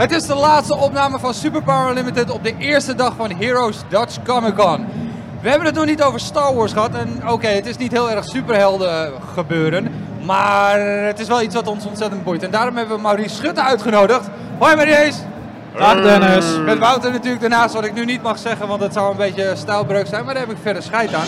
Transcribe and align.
Het 0.00 0.12
is 0.12 0.26
de 0.26 0.34
laatste 0.34 0.76
opname 0.76 1.18
van 1.18 1.34
Superpower 1.34 1.94
Limited 1.94 2.30
op 2.30 2.44
de 2.44 2.54
eerste 2.58 2.94
dag 2.94 3.14
van 3.16 3.30
Heroes 3.30 3.76
Dutch 3.88 4.22
Comic 4.22 4.54
Con. 4.54 4.86
We 5.40 5.48
hebben 5.48 5.66
het 5.66 5.76
nog 5.76 5.84
niet 5.84 6.02
over 6.02 6.20
Star 6.20 6.54
Wars 6.54 6.72
gehad. 6.72 6.94
En 6.94 7.28
oké, 7.28 7.46
het 7.46 7.66
is 7.66 7.76
niet 7.76 7.92
heel 7.92 8.10
erg 8.10 8.24
superhelden 8.24 9.12
gebeuren. 9.34 9.94
Maar 10.24 10.80
het 10.80 11.20
is 11.20 11.28
wel 11.28 11.42
iets 11.42 11.54
wat 11.54 11.66
ons 11.66 11.86
ontzettend 11.86 12.24
boeit. 12.24 12.42
En 12.42 12.50
daarom 12.50 12.76
hebben 12.76 12.96
we 12.96 13.02
Maurice 13.02 13.34
Schutte 13.34 13.62
uitgenodigd. 13.62 14.28
Hoi 14.58 14.76
Maurice! 14.76 15.18
Dag 15.78 16.02
Dennis! 16.02 16.58
Met 16.64 16.78
Wouter 16.78 17.12
natuurlijk 17.12 17.40
daarnaast, 17.40 17.74
wat 17.74 17.84
ik 17.84 17.94
nu 17.94 18.04
niet 18.04 18.22
mag 18.22 18.38
zeggen, 18.38 18.68
want 18.68 18.80
het 18.80 18.92
zou 18.92 19.10
een 19.10 19.16
beetje 19.16 19.52
stijlbreuk 19.56 20.06
zijn. 20.06 20.24
Maar 20.24 20.34
daar 20.34 20.46
heb 20.46 20.52
ik 20.52 20.62
verder 20.62 20.82
scheid 20.82 21.14
aan. 21.14 21.26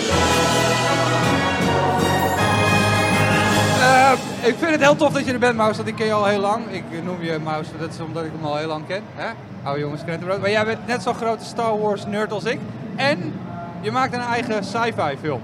Uh, 3.78 4.31
ik 4.42 4.54
vind 4.58 4.70
het 4.70 4.80
heel 4.80 4.96
tof 4.96 5.12
dat 5.12 5.24
je 5.24 5.32
er 5.32 5.38
bent, 5.38 5.56
Maus, 5.56 5.76
want 5.76 5.88
ik 5.88 5.94
ken 5.94 6.06
je 6.06 6.12
al 6.12 6.26
heel 6.26 6.40
lang. 6.40 6.64
Ik 6.70 6.84
noem 7.04 7.22
je 7.22 7.38
Maus, 7.44 7.66
dat 7.78 7.90
is 7.90 8.00
omdat 8.00 8.24
ik 8.24 8.30
hem 8.36 8.44
al 8.44 8.56
heel 8.56 8.66
lang 8.66 8.86
ken. 8.86 9.02
Hè? 9.14 9.28
Oude 9.62 9.80
jongens, 9.80 10.04
krentenbrood. 10.04 10.40
Maar 10.40 10.50
jij 10.50 10.64
bent 10.64 10.86
net 10.86 11.02
zo'n 11.02 11.14
grote 11.14 11.44
Star 11.44 11.80
Wars 11.80 12.06
nerd 12.06 12.32
als 12.32 12.44
ik. 12.44 12.58
En 12.96 13.32
je 13.80 13.90
maakt 13.90 14.14
een 14.14 14.20
eigen 14.20 14.64
sci-fi 14.64 15.16
film. 15.20 15.40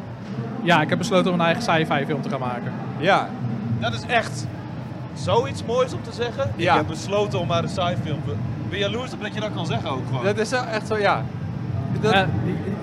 Ja, 0.63 0.83
ik 0.83 0.89
heb 0.89 0.99
besloten 0.99 1.33
om 1.33 1.41
een 1.41 1.47
eigen 1.47 1.63
sci-fi 1.63 2.05
film 2.07 2.23
te 2.23 2.29
gaan 2.29 2.41
maken. 2.41 2.73
Ja. 2.99 3.29
Dat 3.81 3.93
is 3.93 4.03
echt 4.07 4.47
zoiets 5.15 5.65
moois 5.65 5.93
om 5.93 6.03
te 6.03 6.13
zeggen. 6.13 6.53
Ja. 6.57 6.73
Ik 6.73 6.79
heb 6.79 6.89
besloten 6.89 7.39
om 7.39 7.47
maar 7.47 7.63
een 7.63 7.69
sci-fi 7.69 7.97
film 8.05 8.21
te... 8.25 8.33
Ben 8.69 8.79
je 8.79 8.85
jaloers 8.85 9.13
op 9.13 9.23
dat 9.23 9.35
je 9.35 9.41
dat 9.41 9.51
kan 9.55 9.67
zeggen 9.67 9.91
ook 9.91 10.07
gewoon? 10.07 10.25
Dat 10.25 10.39
is 10.39 10.53
echt 10.53 10.87
zo, 10.87 10.99
ja. 10.99 11.23
Dat... 12.01 12.15
Uh, 12.15 12.21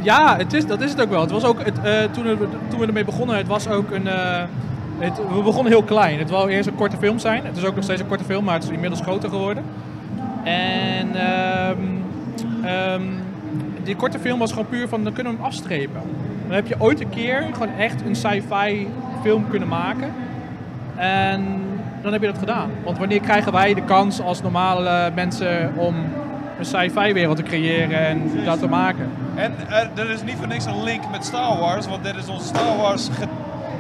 ja, 0.02 0.38
het 0.38 0.54
is, 0.54 0.66
dat 0.66 0.82
is 0.82 0.92
het 0.92 1.02
ook 1.02 1.10
wel. 1.10 1.22
Het 1.22 1.32
was 1.32 1.44
ook, 1.44 1.66
het, 1.66 1.78
uh, 1.78 2.04
toen, 2.12 2.24
we, 2.24 2.48
toen 2.70 2.80
we 2.80 2.86
ermee 2.86 3.06
begonnen, 3.06 3.38
het 3.38 3.48
was 3.48 3.68
ook 3.68 3.92
een... 3.92 4.06
Uh, 4.06 4.44
het, 4.98 5.18
we 5.18 5.42
begonnen 5.42 5.72
heel 5.72 5.84
klein. 5.84 6.20
Het 6.20 6.30
wou 6.30 6.50
eerst 6.50 6.68
een 6.68 6.76
korte 6.76 6.98
film 6.98 7.20
zijn. 7.20 7.46
Het 7.46 7.58
is 7.58 7.66
ook 7.66 7.76
nog 7.76 7.84
steeds 7.84 8.02
een 8.02 8.08
korte 8.08 8.24
film, 8.24 8.44
maar 8.44 8.54
het 8.54 8.64
is 8.64 8.70
inmiddels 8.70 9.02
groter 9.02 9.30
geworden. 9.30 9.64
En 10.44 11.08
um, 11.70 12.04
um, 12.66 13.24
die 13.84 13.96
korte 13.96 14.20
film 14.20 14.40
was 14.40 14.52
gewoon 14.52 14.68
puur 14.68 14.88
van, 14.88 15.04
dan 15.04 15.14
kunnen 15.14 15.34
we 15.34 15.38
hem 15.38 15.48
afstrepen. 15.48 16.02
Dan 16.48 16.56
heb 16.56 16.68
je 16.68 16.76
ooit 16.78 17.02
een 17.02 17.10
keer 17.10 17.46
gewoon 17.54 17.76
echt 17.78 18.02
een 18.06 18.16
sci-fi 18.16 18.88
film 19.22 19.50
kunnen 19.50 19.68
maken. 19.68 20.12
En 20.96 21.62
dan 22.02 22.12
heb 22.12 22.22
je 22.22 22.28
dat 22.28 22.38
gedaan. 22.38 22.70
Want 22.84 22.98
wanneer 22.98 23.20
krijgen 23.20 23.52
wij 23.52 23.74
de 23.74 23.84
kans 23.84 24.22
als 24.22 24.42
normale 24.42 25.12
mensen 25.16 25.74
om 25.76 25.96
een 26.60 26.66
sci-fi 26.66 27.14
wereld 27.14 27.38
te 27.38 27.44
creëren 27.44 28.08
en 28.08 28.32
dat 28.46 28.60
te 28.60 28.68
maken? 28.68 29.10
En 29.36 29.54
uh, 29.70 30.04
er 30.04 30.10
is 30.10 30.24
niet 30.24 30.36
voor 30.36 30.48
niks 30.48 30.66
een 30.66 30.84
link 30.84 31.02
met 31.12 31.26
Star 31.26 31.60
Wars, 31.60 31.88
want 31.88 32.04
dit 32.04 32.16
is 32.16 32.28
onze 32.28 32.46
Star 32.46 32.78
Wars 32.78 33.10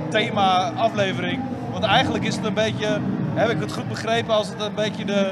thema 0.09 0.72
aflevering. 0.75 1.39
Want 1.72 1.84
eigenlijk 1.84 2.23
is 2.25 2.36
het 2.36 2.45
een 2.45 2.53
beetje, 2.53 3.00
heb 3.34 3.50
ik 3.50 3.59
het 3.59 3.73
goed 3.73 3.88
begrepen, 3.88 4.34
als 4.34 4.50
het 4.50 4.62
een 4.62 4.75
beetje 4.75 5.06
de 5.06 5.31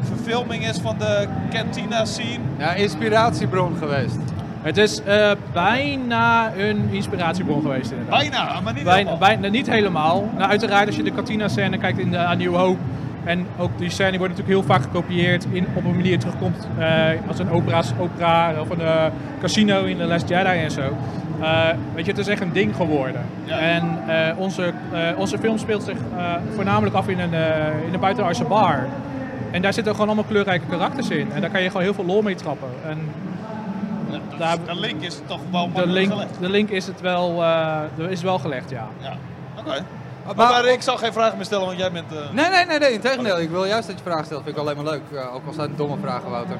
verfilming 0.00 0.68
is 0.68 0.78
van 0.78 0.94
de 0.98 1.26
cantina 1.50 2.04
scene. 2.04 2.38
Ja, 2.58 2.72
inspiratiebron 2.74 3.76
geweest. 3.76 4.18
Het 4.62 4.76
is 4.76 5.00
uh, 5.06 5.30
bijna 5.52 6.52
een 6.56 6.88
inspiratiebron 6.90 7.62
geweest 7.62 7.90
inderdaad. 7.90 8.18
Bijna, 8.18 8.60
maar 8.60 8.72
niet 8.72 8.84
bijna, 8.84 8.96
helemaal. 8.98 9.18
Bijna, 9.18 9.48
niet 9.48 9.70
helemaal. 9.70 10.28
Nou, 10.36 10.50
uiteraard 10.50 10.86
als 10.86 10.96
je 10.96 11.02
de 11.02 11.12
cantina 11.12 11.48
scène 11.48 11.78
kijkt 11.78 11.98
in 11.98 12.10
de 12.10 12.18
A 12.18 12.34
New 12.34 12.54
Hope. 12.54 12.78
En 13.24 13.46
ook 13.58 13.70
die 13.78 13.90
scène 13.90 14.18
wordt 14.18 14.36
natuurlijk 14.36 14.66
heel 14.66 14.74
vaak 14.74 14.82
gekopieerd 14.82 15.46
in, 15.50 15.66
op 15.74 15.84
een 15.84 15.96
manier 15.96 16.18
terugkomt 16.18 16.68
uh, 16.78 16.86
als 17.28 17.38
een 17.38 17.50
opera's, 17.50 17.92
opera 18.00 18.60
of 18.60 18.70
een 18.70 18.80
uh, 18.80 19.04
casino 19.40 19.84
in 19.84 19.96
The 19.96 20.04
Last 20.04 20.28
Jedi 20.28 20.58
en 20.58 20.70
zo. 20.70 20.96
Uh, 21.40 21.68
weet 21.94 22.04
je, 22.04 22.10
het 22.10 22.20
is 22.20 22.28
echt 22.28 22.40
een 22.40 22.52
ding 22.52 22.76
geworden. 22.76 23.26
Ja. 23.44 23.58
En 23.58 23.98
onze, 24.36 24.72
onze 25.16 25.38
film 25.38 25.58
speelt 25.58 25.82
zich 25.82 25.96
voornamelijk 26.54 26.96
af 26.96 27.08
in 27.08 27.20
een, 27.20 27.32
in 27.86 27.94
een 27.94 28.00
buitenaardse 28.00 28.44
bar. 28.44 28.86
En 29.50 29.62
daar 29.62 29.72
zitten 29.72 29.92
gewoon 29.92 30.06
allemaal 30.06 30.28
kleurrijke 30.28 30.66
karakters 30.66 31.08
in. 31.08 31.32
En 31.32 31.40
daar 31.40 31.50
kan 31.50 31.62
je 31.62 31.66
gewoon 31.66 31.82
heel 31.82 31.94
veel 31.94 32.04
lol 32.04 32.22
mee 32.22 32.34
trappen. 32.34 32.68
En 32.84 32.98
daar, 34.38 34.56
de 34.66 34.74
link 34.74 35.02
is 35.02 35.20
toch 35.26 35.40
wel 35.50 35.72
de 35.72 35.86
link, 35.86 36.12
gelegd? 36.12 36.40
De 36.40 36.48
link 36.48 36.70
is, 36.70 36.86
het 36.86 37.00
wel, 37.00 37.42
uh, 37.42 37.80
is 38.08 38.22
wel 38.22 38.38
gelegd, 38.38 38.70
ja. 38.70 38.88
ja. 39.00 39.16
Oké. 39.58 39.68
Okay. 39.68 39.80
Maar, 40.24 40.36
maar, 40.36 40.50
maar, 40.50 40.66
ik 40.66 40.82
zal 40.82 40.96
geen 40.96 41.12
vragen 41.12 41.36
meer 41.36 41.44
stellen, 41.44 41.66
want 41.66 41.78
jij 41.78 41.92
bent... 41.92 42.12
Uh... 42.12 42.18
Nee, 42.32 42.48
nee, 42.48 42.66
nee, 42.66 42.78
nee, 42.78 42.92
integendeel. 42.92 43.40
Ik 43.40 43.50
wil 43.50 43.64
juist 43.64 43.86
dat 43.86 43.96
je 43.96 44.04
vragen 44.04 44.24
stelt. 44.24 44.42
Vind 44.42 44.56
ik 44.56 44.62
alleen 44.62 44.76
maar 44.76 44.84
leuk. 44.84 45.02
Uh, 45.12 45.34
ook 45.34 45.46
al 45.46 45.52
zijn 45.52 45.68
het 45.68 45.78
domme 45.78 45.96
vragen, 46.00 46.30
Wouter. 46.30 46.56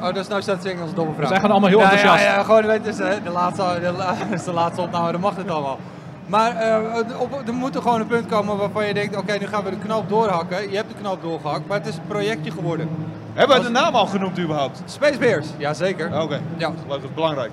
Oh, 0.00 0.02
dat 0.02 0.16
is 0.16 0.28
nou 0.28 0.42
staat 0.42 0.80
als 0.80 0.94
domme 0.94 1.14
vraag. 1.14 1.28
Zijn 1.28 1.40
gewoon 1.40 1.50
allemaal 1.50 1.68
heel 1.68 1.78
ja, 1.78 1.84
enthousiast. 1.84 2.24
Ja, 2.24 2.34
ja, 2.34 2.42
gewoon, 2.42 2.66
weet 2.66 2.84
je, 2.84 3.20
de 3.24 3.30
laatste, 3.30 3.78
de, 3.80 3.92
la, 3.92 4.14
is 4.36 4.44
de 4.44 4.52
laatste 4.52 4.80
opname, 4.80 5.12
dan 5.12 5.20
mag 5.20 5.36
het 5.36 5.50
allemaal. 5.50 5.78
Maar 6.26 6.66
uh, 6.66 7.20
op, 7.20 7.42
er 7.46 7.54
moet 7.54 7.74
er 7.74 7.82
gewoon 7.82 8.00
een 8.00 8.06
punt 8.06 8.26
komen 8.26 8.56
waarvan 8.56 8.86
je 8.86 8.94
denkt, 8.94 9.16
oké, 9.16 9.22
okay, 9.22 9.38
nu 9.38 9.46
gaan 9.46 9.64
we 9.64 9.70
de 9.70 9.78
knoop 9.78 10.08
doorhakken. 10.08 10.70
Je 10.70 10.76
hebt 10.76 10.88
de 10.88 10.94
knoop 11.00 11.22
doorgehakt, 11.22 11.66
maar 11.66 11.78
het 11.78 11.86
is 11.86 11.96
een 11.96 12.06
projectje 12.06 12.50
geworden. 12.50 12.88
Hebben 13.34 13.56
we 13.56 13.62
de 13.62 13.68
naam 13.68 13.94
al 13.94 14.06
genoemd 14.06 14.38
überhaupt? 14.38 14.82
Space 14.84 15.18
Bears, 15.18 15.46
ja 15.56 15.74
zeker. 15.74 16.06
Oké, 16.06 16.22
okay. 16.22 16.40
ja. 16.56 16.72
dat 16.88 17.02
is 17.02 17.14
belangrijk. 17.14 17.50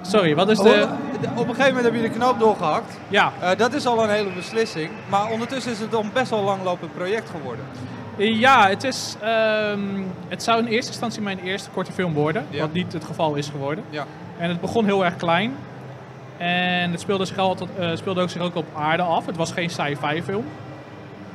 Sorry, 0.00 0.34
wat 0.34 0.48
is 0.48 0.58
de... 0.58 0.86
Op 1.34 1.48
een 1.48 1.54
gegeven 1.54 1.74
moment 1.74 1.84
heb 1.84 1.94
je 1.94 2.08
de 2.08 2.10
knoop 2.10 2.38
doorgehakt. 2.38 2.98
Ja. 3.08 3.32
Uh, 3.42 3.48
dat 3.56 3.74
is 3.74 3.86
al 3.86 4.02
een 4.02 4.10
hele 4.10 4.30
beslissing. 4.30 4.90
Maar 5.08 5.30
ondertussen 5.30 5.72
is 5.72 5.78
het 5.78 5.92
een 5.92 6.10
best 6.12 6.30
wel 6.30 6.42
langlopend 6.42 6.94
project 6.94 7.30
geworden. 7.30 7.64
Ja, 8.18 8.68
het, 8.68 8.84
is, 8.84 9.16
um, 9.72 10.06
het 10.28 10.42
zou 10.42 10.58
in 10.58 10.66
eerste 10.66 10.90
instantie 10.90 11.22
mijn 11.22 11.38
eerste 11.38 11.70
korte 11.70 11.92
film 11.92 12.12
worden. 12.12 12.46
Ja. 12.50 12.60
Wat 12.60 12.72
niet 12.72 12.92
het 12.92 13.04
geval 13.04 13.34
is 13.34 13.48
geworden. 13.48 13.84
Ja. 13.90 14.06
En 14.38 14.48
het 14.48 14.60
begon 14.60 14.84
heel 14.84 15.04
erg 15.04 15.16
klein. 15.16 15.56
En 16.36 16.90
het 16.90 17.00
speelde, 17.00 17.24
zich 17.24 17.38
altijd, 17.38 17.70
uh, 17.80 17.90
speelde 17.94 18.20
ook 18.20 18.30
zich 18.30 18.42
ook 18.42 18.54
op 18.54 18.66
aarde 18.74 19.02
af. 19.02 19.26
Het 19.26 19.36
was 19.36 19.52
geen 19.52 19.70
sci-fi 19.70 20.22
film. 20.22 20.44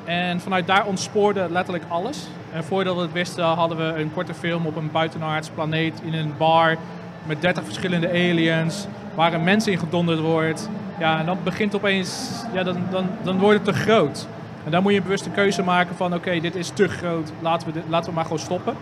En 0.05 0.41
vanuit 0.41 0.67
daar 0.67 0.85
ontspoorde 0.85 1.47
letterlijk 1.49 1.83
alles. 1.87 2.27
En 2.53 2.63
voordat 2.63 2.95
we 2.95 3.01
het 3.01 3.11
wisten 3.11 3.43
hadden 3.43 3.77
we 3.77 4.01
een 4.01 4.13
korte 4.13 4.33
film 4.33 4.65
op 4.65 4.75
een 4.75 4.91
buitenaards 4.91 5.49
planeet 5.49 6.01
in 6.03 6.13
een 6.13 6.33
bar 6.37 6.77
met 7.25 7.41
30 7.41 7.63
verschillende 7.63 8.09
aliens, 8.09 8.87
waar 9.15 9.33
een 9.33 9.43
mens 9.43 9.67
in 9.67 9.77
gedonderd 9.77 10.19
wordt. 10.19 10.69
Ja, 10.99 11.19
en 11.19 11.25
dan 11.25 11.37
begint 11.43 11.75
opeens, 11.75 12.29
ja, 12.53 12.63
dan, 12.63 12.77
dan, 12.91 13.09
dan 13.23 13.39
wordt 13.39 13.65
het 13.65 13.75
te 13.75 13.81
groot. 13.81 14.27
En 14.65 14.71
dan 14.71 14.81
moet 14.83 14.91
je 14.91 14.97
een 14.97 15.03
bewuste 15.03 15.29
keuze 15.29 15.63
maken 15.63 15.95
van, 15.95 16.07
oké, 16.07 16.15
okay, 16.15 16.39
dit 16.39 16.55
is 16.55 16.69
te 16.69 16.87
groot, 16.87 17.31
laten 17.39 17.67
we, 17.67 17.73
dit, 17.73 17.83
laten 17.89 18.09
we 18.09 18.15
maar 18.15 18.23
gewoon 18.23 18.39
stoppen. 18.39 18.73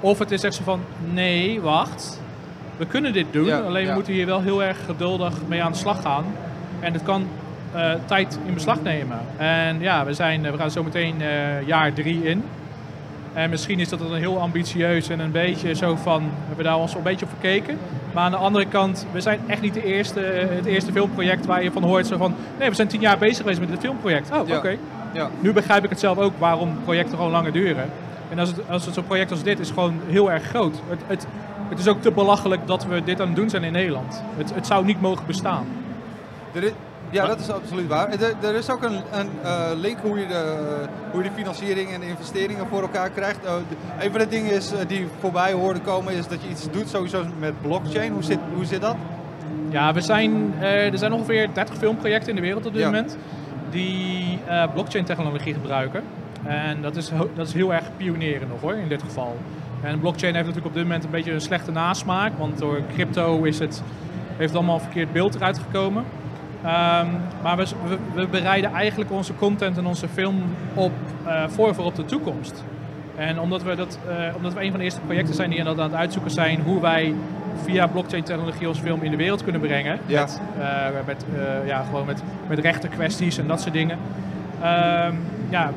Of 0.00 0.18
het 0.18 0.30
is 0.30 0.42
echt 0.42 0.54
zo 0.54 0.62
van, 0.64 0.80
nee, 1.12 1.60
wacht, 1.60 2.20
we 2.76 2.86
kunnen 2.86 3.12
dit 3.12 3.26
doen, 3.30 3.44
Ja, 3.46 3.58
alleen 3.58 3.82
ja. 3.82 3.88
we 3.88 3.94
moeten 3.94 4.12
hier 4.12 4.26
wel 4.26 4.40
heel 4.40 4.62
erg 4.62 4.84
geduldig 4.86 5.34
mee 5.48 5.62
aan 5.62 5.72
de 5.72 5.78
slag 5.78 6.02
gaan. 6.02 6.24
En 6.80 6.92
het 6.92 7.02
kan 7.02 7.26
eh, 7.72 7.90
tijd 8.04 8.38
in 8.46 8.54
beslag 8.54 8.82
nemen. 8.82 9.18
En 9.36 9.80
ja, 9.80 10.04
we, 10.04 10.12
zijn, 10.14 10.42
we 10.42 10.56
gaan 10.58 10.70
zo 10.70 10.82
meteen 10.82 11.22
eh, 11.22 11.66
jaar 11.66 11.92
drie 11.92 12.22
in. 12.24 12.44
En 13.32 13.50
misschien 13.50 13.80
is 13.80 13.88
dat 13.88 13.98
dan 13.98 14.14
heel 14.14 14.40
ambitieus 14.40 15.08
en 15.08 15.20
een 15.20 15.30
beetje 15.30 15.74
zo 15.74 15.96
van, 15.96 16.22
we 16.22 16.46
hebben 16.46 16.64
daar 16.64 16.76
ons 16.78 16.94
een 16.94 17.02
beetje 17.02 17.24
op 17.24 17.30
verkeken. 17.30 17.78
Maar 18.12 18.24
aan 18.24 18.30
de 18.30 18.36
andere 18.36 18.66
kant, 18.66 19.06
we 19.12 19.20
zijn 19.20 19.40
echt 19.46 19.60
niet 19.60 19.74
de 19.74 19.84
eerste, 19.84 20.20
het 20.50 20.64
eerste 20.66 20.92
filmproject 20.92 21.46
waar 21.46 21.62
je 21.62 21.72
van 21.72 21.82
hoort 21.82 22.06
zo 22.06 22.16
van, 22.16 22.34
nee, 22.58 22.68
we 22.68 22.74
zijn 22.74 22.88
tien 22.88 23.00
jaar 23.00 23.18
bezig 23.18 23.36
geweest 23.36 23.60
met 23.60 23.68
dit 23.68 23.80
filmproject. 23.80 24.30
Oh, 24.30 24.48
Ja. 24.48 24.56
oké. 24.56 24.76
Ja. 25.12 25.28
Nu 25.40 25.52
begrijp 25.52 25.84
ik 25.84 25.90
het 25.90 26.00
zelf 26.00 26.18
ook 26.18 26.32
waarom 26.38 26.76
projecten 26.84 27.16
gewoon 27.16 27.32
langer 27.32 27.52
duren. 27.52 27.90
En 28.30 28.38
als 28.38 28.48
het, 28.48 28.58
als 28.68 28.84
het 28.84 28.94
zo'n 28.94 29.04
project 29.06 29.30
als 29.30 29.42
dit 29.42 29.58
is 29.58 29.68
gewoon 29.68 30.00
heel 30.06 30.30
erg 30.32 30.42
groot. 30.42 30.74
Het, 30.88 31.00
het, 31.06 31.26
het 31.68 31.78
is 31.78 31.88
ook 31.88 32.02
te 32.02 32.10
belachelijk 32.10 32.66
dat 32.66 32.84
we 32.86 33.04
dit 33.04 33.20
aan 33.20 33.26
het 33.26 33.36
doen 33.36 33.50
zijn 33.50 33.64
in 33.64 33.72
Nederland. 33.72 34.22
Het, 34.36 34.54
het 34.54 34.66
zou 34.66 34.84
niet 34.84 35.00
mogen 35.00 35.26
bestaan. 35.26 35.66
Er 36.52 36.62
is- 36.62 36.72
ja, 37.10 37.26
dat 37.26 37.40
is 37.40 37.50
absoluut 37.50 37.86
waar. 37.88 38.08
Er, 38.10 38.34
er 38.42 38.54
is 38.54 38.70
ook 38.70 38.82
een, 38.82 39.00
een 39.12 39.28
eh, 39.42 39.60
link 39.76 39.98
hoe 40.02 40.18
je, 40.18 40.26
de, 40.26 40.56
hoe 41.10 41.22
je 41.22 41.28
de 41.28 41.34
financiering 41.34 41.90
en 41.92 42.00
de 42.00 42.06
investeringen 42.08 42.66
voor 42.66 42.80
elkaar 42.82 43.10
krijgt. 43.10 43.44
Eh, 43.44 43.52
de- 43.68 44.04
een 44.04 44.10
van 44.10 44.20
de 44.20 44.28
dingen 44.28 44.52
is, 44.52 44.72
eh, 44.72 44.78
die 44.86 45.06
voorbij 45.20 45.52
horen 45.52 45.82
komen 45.82 46.12
is 46.12 46.28
dat 46.28 46.42
je 46.42 46.48
iets 46.48 46.70
doet 46.70 46.88
sowieso 46.88 47.24
met 47.38 47.52
blockchain. 47.62 48.12
Hoe 48.12 48.22
zit, 48.22 48.38
hoe 48.54 48.64
zit 48.64 48.80
dat? 48.80 48.96
Ja, 49.70 49.92
we 49.92 50.00
zijn, 50.00 50.54
eh, 50.60 50.92
er 50.92 50.98
zijn 50.98 51.12
ongeveer 51.12 51.48
30 51.52 51.76
filmprojecten 51.76 52.28
in 52.28 52.34
de 52.36 52.40
wereld 52.42 52.66
op 52.66 52.72
dit 52.72 52.80
Ja. 52.82 52.90
moment 52.90 53.16
die 53.72 54.38
eh, 54.46 54.72
blockchain-technologie 54.72 55.54
gebruiken. 55.54 56.02
En 56.44 56.82
dat 56.82 56.96
is, 56.96 57.10
dat 57.34 57.46
is 57.46 57.52
heel 57.52 57.74
erg 57.74 57.84
pioneren 57.96 58.48
nog 58.48 58.60
hoor, 58.60 58.74
in 58.74 58.88
dit 58.88 59.02
geval. 59.02 59.36
En 59.82 60.00
blockchain 60.00 60.34
heeft 60.34 60.46
natuurlijk 60.46 60.74
op 60.74 60.80
dit 60.80 60.88
moment 60.88 61.04
een 61.04 61.10
beetje 61.10 61.32
een 61.32 61.40
slechte 61.40 61.70
nasmaak, 61.70 62.32
want 62.38 62.58
door 62.58 62.80
crypto 62.94 63.42
is 63.42 63.58
het, 63.58 63.82
heeft 64.36 64.54
allemaal 64.54 64.74
een 64.74 64.80
verkeerd 64.80 65.12
beeld 65.12 65.34
eruit 65.34 65.58
gekomen. 65.58 66.04
Ehm, 66.62 67.06
maar 67.42 67.56
we, 67.56 67.66
we, 68.14 68.26
bereiden 68.26 68.72
eigenlijk 68.72 69.10
onze 69.10 69.34
content 69.34 69.78
en 69.78 69.86
onze 69.86 70.08
film 70.08 70.42
op, 70.74 70.92
eh, 71.24 71.44
voor 71.48 71.74
voor 71.74 71.84
op 71.84 71.94
de 71.94 72.04
toekomst. 72.04 72.64
En 73.16 73.40
omdat 73.40 73.62
we, 73.62 73.74
dat, 73.74 73.98
eh, 74.08 74.36
omdat 74.36 74.54
we 74.54 74.62
een 74.62 74.70
van 74.70 74.78
de 74.78 74.84
eerste 74.84 75.00
projecten 75.00 75.34
zijn 75.34 75.50
die 75.50 75.64
aan 75.64 75.78
het 75.78 75.94
uitzoeken 75.94 76.30
zijn 76.30 76.60
hoe 76.60 76.80
wij 76.80 77.14
via 77.64 77.86
blockchain 77.86 78.22
technologie 78.22 78.68
ons 78.68 78.78
film 78.78 79.02
in 79.02 79.10
de 79.10 79.16
wereld 79.16 79.42
kunnen 79.42 79.60
brengen. 79.60 79.98
Ja. 80.06 80.20
Met, 80.20 80.40
eh, 80.60 80.66
met, 81.06 81.24
eh, 81.36 81.66
ja, 81.66 81.82
gewoon 81.82 82.06
met, 82.06 82.22
met 82.48 82.58
rechtenkwesties 82.58 83.38
en 83.38 83.46
dat 83.46 83.60
soort 83.60 83.72
dingen. 83.74 83.98
Ehm, 84.62 85.14
ja, 85.48 85.70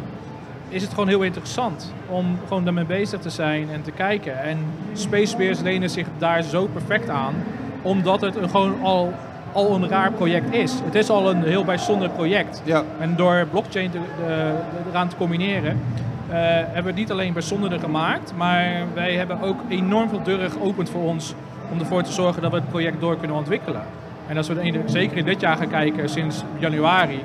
is 0.70 0.82
het 0.82 0.92
gewoon 0.94 1.08
heel 1.08 1.22
interessant 1.22 1.94
om 2.08 2.40
gewoon 2.48 2.64
daarmee 2.64 2.86
bezig 2.86 3.20
te 3.20 3.30
zijn 3.30 3.68
en 3.74 3.82
te 3.82 3.92
kijken. 3.92 4.44
En 4.44 4.58
Space 4.94 5.38
Bears 5.38 5.60
lenen 5.60 5.90
zich 5.90 6.08
daar 6.18 6.44
zo 6.44 6.66
perfect 6.66 7.10
aan, 7.10 7.34
omdat 7.82 8.22
het 8.22 8.36
een, 8.36 8.50
gewoon 8.50 8.76
al, 8.82 9.14
al 9.52 9.76
een 9.76 9.90
raar 9.90 10.12
project 10.12 10.54
is. 10.54 10.74
Het 10.86 10.96
is 10.96 11.10
al 11.10 11.30
een 11.30 11.44
heel 11.44 11.64
bijzonder 11.66 12.10
project. 12.10 12.62
Ja. 12.66 12.84
En 13.00 13.16
door 13.16 13.48
blockchain 13.52 13.90
te, 13.92 13.98
de- 13.98 14.24
de- 14.84 14.90
eraan 14.90 15.08
te 15.08 15.16
combineren, 15.16 15.80
eh, 16.30 16.36
hebben 16.38 16.82
we 16.84 16.88
het 16.90 16.96
niet 16.96 17.12
alleen 17.12 17.34
bijzonderder 17.34 17.80
gemaakt, 17.80 18.34
maar 18.38 18.66
wij 18.94 19.14
hebben 19.14 19.42
ook 19.42 19.60
enorm 19.68 20.10
veel 20.10 20.24
deuren 20.24 20.52
geopend 20.52 20.90
voor 20.90 21.02
ons 21.04 21.34
om 21.72 21.80
ervoor 21.80 22.04
te 22.04 22.12
zorgen 22.12 22.42
dat 22.42 22.52
we 22.52 22.58
het 22.58 22.70
project 22.70 23.00
door 23.00 23.18
kunnen 23.18 23.38
ontwikkelen. 23.38 23.82
En 24.28 24.38
als 24.38 24.48
we 24.48 24.62
in- 24.62 24.82
zeker 24.86 25.18
in 25.18 25.26
dit 25.26 25.42
jaar 25.42 25.58
gaan 25.58 25.68
kijken, 25.70 26.10
sinds 26.10 26.44
januari, 26.58 27.24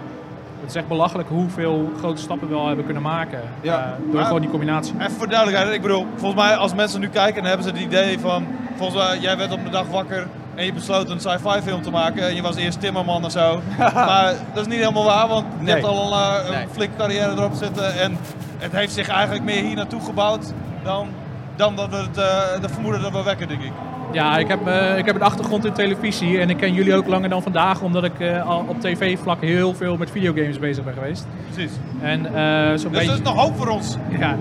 het 0.61 0.69
is 0.71 0.75
echt 0.75 0.89
belachelijk 0.89 1.29
hoeveel 1.29 1.93
grote 1.99 2.21
stappen 2.23 2.49
we 2.49 2.55
al 2.55 2.67
hebben 2.67 2.85
kunnen 2.85 3.03
maken. 3.03 3.41
Ja. 3.61 3.79
eh, 3.79 3.85
door 4.07 4.15
Maar- 4.15 4.25
gewoon 4.25 4.41
die 4.41 4.51
combinatie. 4.51 4.95
Even 4.99 5.11
voor 5.13 5.29
duidelijkheid, 5.29 5.75
ik 5.75 5.83
bedoel, 5.83 6.07
volgens 6.17 6.43
mij 6.43 6.57
als 6.57 6.75
mensen 6.75 7.01
nu 7.01 7.09
kijken, 7.09 7.35
dan 7.35 7.45
hebben 7.45 7.65
ze 7.67 7.71
het 7.73 7.81
idee 7.81 8.19
van, 8.19 8.47
volgens 8.77 9.05
mij, 9.05 9.19
jij 9.19 9.37
werd 9.37 9.53
op 9.53 9.65
de 9.65 9.71
dag 9.71 9.87
wakker 9.87 10.27
en 10.55 10.65
je 10.65 10.73
besloot 10.73 11.11
een 11.11 11.21
sci-fi 11.21 11.61
film 11.63 11.83
te 11.83 11.91
maken 11.91 12.27
en 12.29 12.35
je 12.35 12.43
was 12.43 12.57
eerst 12.57 12.81
timmerman 12.81 13.25
of 13.25 13.31
zo. 13.31 13.61
maar 13.95 14.33
dat 14.55 14.67
is 14.67 14.73
niet 14.73 14.79
helemaal 14.81 15.05
waar, 15.05 15.29
want 15.29 15.45
je 15.59 15.65
Nee. 15.65 15.75
hebt 15.75 15.87
al 15.87 16.13
een, 16.13 16.47
een 16.47 16.53
Nee. 16.53 16.67
flinke 16.73 16.97
carrière 16.97 17.31
erop 17.31 17.55
zitten 17.55 18.01
en 18.01 18.19
het 18.59 18.73
heeft 18.73 18.93
zich 18.93 19.09
eigenlijk 19.09 19.45
meer 19.45 19.63
hier 19.63 19.77
naartoe 19.77 20.01
gebouwd 20.01 20.53
dan, 20.83 21.09
dan 21.57 21.77
dat 21.77 21.89
we 21.89 21.97
het 21.97 22.19
eh, 22.19 22.61
de 22.61 22.69
vermoeden 22.69 23.03
dat 23.03 23.13
we 23.13 23.23
wekken, 23.23 23.49
denk 23.49 23.63
ik. 23.63 23.73
Ja, 24.13 24.39
ik 24.39 24.49
heb, 24.49 24.67
eh, 24.67 24.99
ik 24.99 25.07
heb 25.07 25.15
een 25.15 25.23
achtergrond 25.23 25.65
in 25.65 25.73
televisie 25.73 26.41
en 26.41 26.51
ik 26.51 26.57
ken 26.57 26.73
jullie 26.73 26.95
ook 26.95 27.07
langer 27.07 27.29
dan 27.29 27.43
vandaag, 27.43 27.83
omdat 27.83 28.05
ik 28.05 28.13
al 28.45 28.65
op 28.69 28.81
tv-vlak 28.81 29.41
heel 29.41 29.75
veel 29.75 29.97
met 29.97 30.11
videogames 30.11 30.59
bezig 30.59 30.85
ben 30.85 30.95
geweest. 30.95 31.27
Precies. 31.53 31.73
En 32.01 32.27
eh 32.27 32.79
zo'n 32.79 32.93
Dus 32.93 33.07
er 33.07 33.13
is 33.15 33.23
nog 33.23 33.37
hoop 33.37 33.57
voor 33.57 33.69
ons. 33.69 33.97
Ja, 34.19 34.37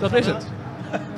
dat 0.00 0.14
is 0.14 0.26
het. 0.26 0.46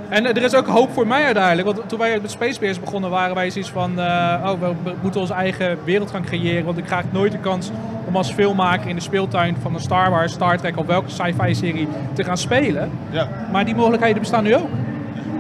En 0.08 0.26
er 0.26 0.43
is 0.43 0.55
ook 0.55 0.67
hoop 0.67 0.93
voor 0.93 1.06
mij 1.06 1.25
uiteindelijk. 1.25 1.67
Want 1.67 1.88
toen 1.88 1.99
wij 1.99 2.19
met 2.23 2.31
Space 2.31 2.61
Bears 2.61 2.81
begonnen, 2.81 3.11
waren 3.11 3.35
wij 3.35 3.50
zoiets 3.50 3.70
van... 3.70 3.90
oh, 3.99 4.50
we 4.61 4.73
we 4.85 4.93
moeten 5.02 5.20
onze 5.20 5.32
eigen 5.32 5.79
wereld 5.85 6.11
gaan 6.11 6.25
creëren. 6.25 6.64
Want 6.64 6.79
ik 6.79 6.85
krijg 6.85 7.05
nooit 7.11 7.32
de 7.32 7.38
kans 7.38 7.70
om 8.06 8.17
als 8.17 8.31
filmmaker 8.32 8.88
in 8.88 8.94
de 8.94 9.02
speeltuin 9.02 9.56
van 9.62 9.75
een 9.75 9.81
Star 9.81 10.11
Wars, 10.11 10.32
Star 10.32 10.58
Trek 10.58 10.76
of 10.76 10.87
welke 10.87 11.11
sci-fi 11.11 11.55
serie 11.55 11.88
te 12.12 12.25
gaan 12.25 12.38
spelen. 12.38 12.90
Ja, 13.11 13.29
Maar 13.52 13.64
die 13.64 13.75
mogelijkheden 13.75 14.19
bestaan 14.19 14.44
nu 14.44 14.55
ook. 14.55 14.69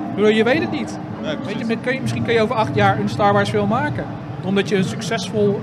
Ik 0.08 0.14
bedoel, 0.14 0.30
je 0.30 0.44
weet 0.44 0.60
het 0.60 0.70
niet. 0.70 0.98
Nee, 1.22 1.36
Weet 1.44 1.68
je, 1.68 1.76
kun 1.76 1.94
je, 1.94 2.00
misschien 2.00 2.24
kun 2.24 2.32
je 2.32 2.40
over 2.40 2.56
acht 2.56 2.74
jaar 2.74 2.98
een 2.98 3.08
Star 3.08 3.32
Wars 3.32 3.50
film 3.50 3.68
maken. 3.68 4.04
Omdat 4.44 4.68
je 4.68 4.76
een 4.76 4.84
succesvol 4.84 5.60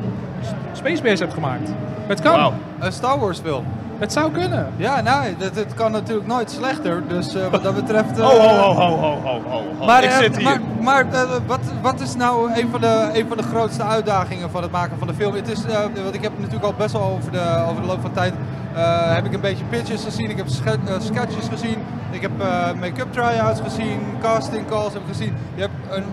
Space 0.74 1.02
Base 1.02 1.24
hebt 1.24 1.34
gemaakt. 1.34 1.70
Het 2.08 2.22
kan. 2.22 2.54
Een 2.80 2.92
Star 2.92 3.20
Wars 3.20 3.40
film. 3.40 3.66
Het 3.98 4.12
zou 4.14 4.32
kunnen. 4.32 4.68
Ja, 4.78 5.02
nou, 5.02 5.24
het, 5.38 5.56
het 5.56 5.74
kan 5.74 5.92
natuurlijk 5.92 6.28
nooit 6.28 6.52
slechter. 6.52 7.04
Dus 7.08 7.36
eh, 7.36 7.48
wat 7.48 7.64
dat 7.64 7.76
betreft... 7.76 8.18
eh, 8.20 8.26
Ho, 8.28 8.40
ho, 8.40 8.48
ho, 8.48 8.74
ho, 8.74 8.96
ho, 8.98 9.20
ho, 9.24 9.42
ho, 9.50 9.62
ho. 9.80 9.86
Maar, 9.86 10.04
ik 10.04 10.10
eh, 10.10 10.18
zit 10.18 10.38
hier. 10.38 10.44
maar, 10.46 10.60
maar 10.82 11.14
eh, 11.14 11.30
wat, 11.46 11.60
wat 11.82 12.00
is 12.00 12.16
nou 12.16 12.52
een 12.54 12.70
van, 12.72 12.82
de, 12.82 13.10
een 13.14 13.28
van 13.28 13.38
de 13.38 13.44
grootste 13.44 13.84
uitdagingen 13.84 14.50
van 14.50 14.62
het 14.62 14.72
maken 14.72 14.98
van 14.98 15.08
de 15.08 15.14
film? 15.14 15.36
Het 15.36 15.48
is, 15.50 15.66
eh, 15.66 15.80
want 16.04 16.16
ik 16.16 16.24
heb 16.24 16.32
natuurlijk 16.38 16.66
al 16.66 16.74
best 16.78 16.94
wel 16.94 17.02
over 17.04 17.32
de, 17.32 17.66
over 17.70 17.82
de 17.82 17.88
loop 17.88 18.02
van 18.02 18.12
tijd 18.12 18.34
eh, 18.76 19.14
heb 19.14 19.26
ik 19.26 19.34
een 19.34 19.42
beetje 19.42 19.64
pitches 19.66 20.04
gezien, 20.04 20.30
ik 20.30 20.38
heb 20.38 20.48
eh, 20.66 20.94
sketches 21.00 21.48
gezien, 21.50 21.78
ik 22.12 22.22
heb 22.22 22.32
eh, 22.40 22.74
make-up 22.80 23.14
try-outs 23.14 23.62
gezien, 23.62 24.00
casting 24.22 24.68
calls 24.68 24.94
heb 24.94 25.02
ik 25.02 25.08
gezien. 25.08 25.34
Je 25.56 25.62
hebt 25.62 25.74
een 25.90 26.04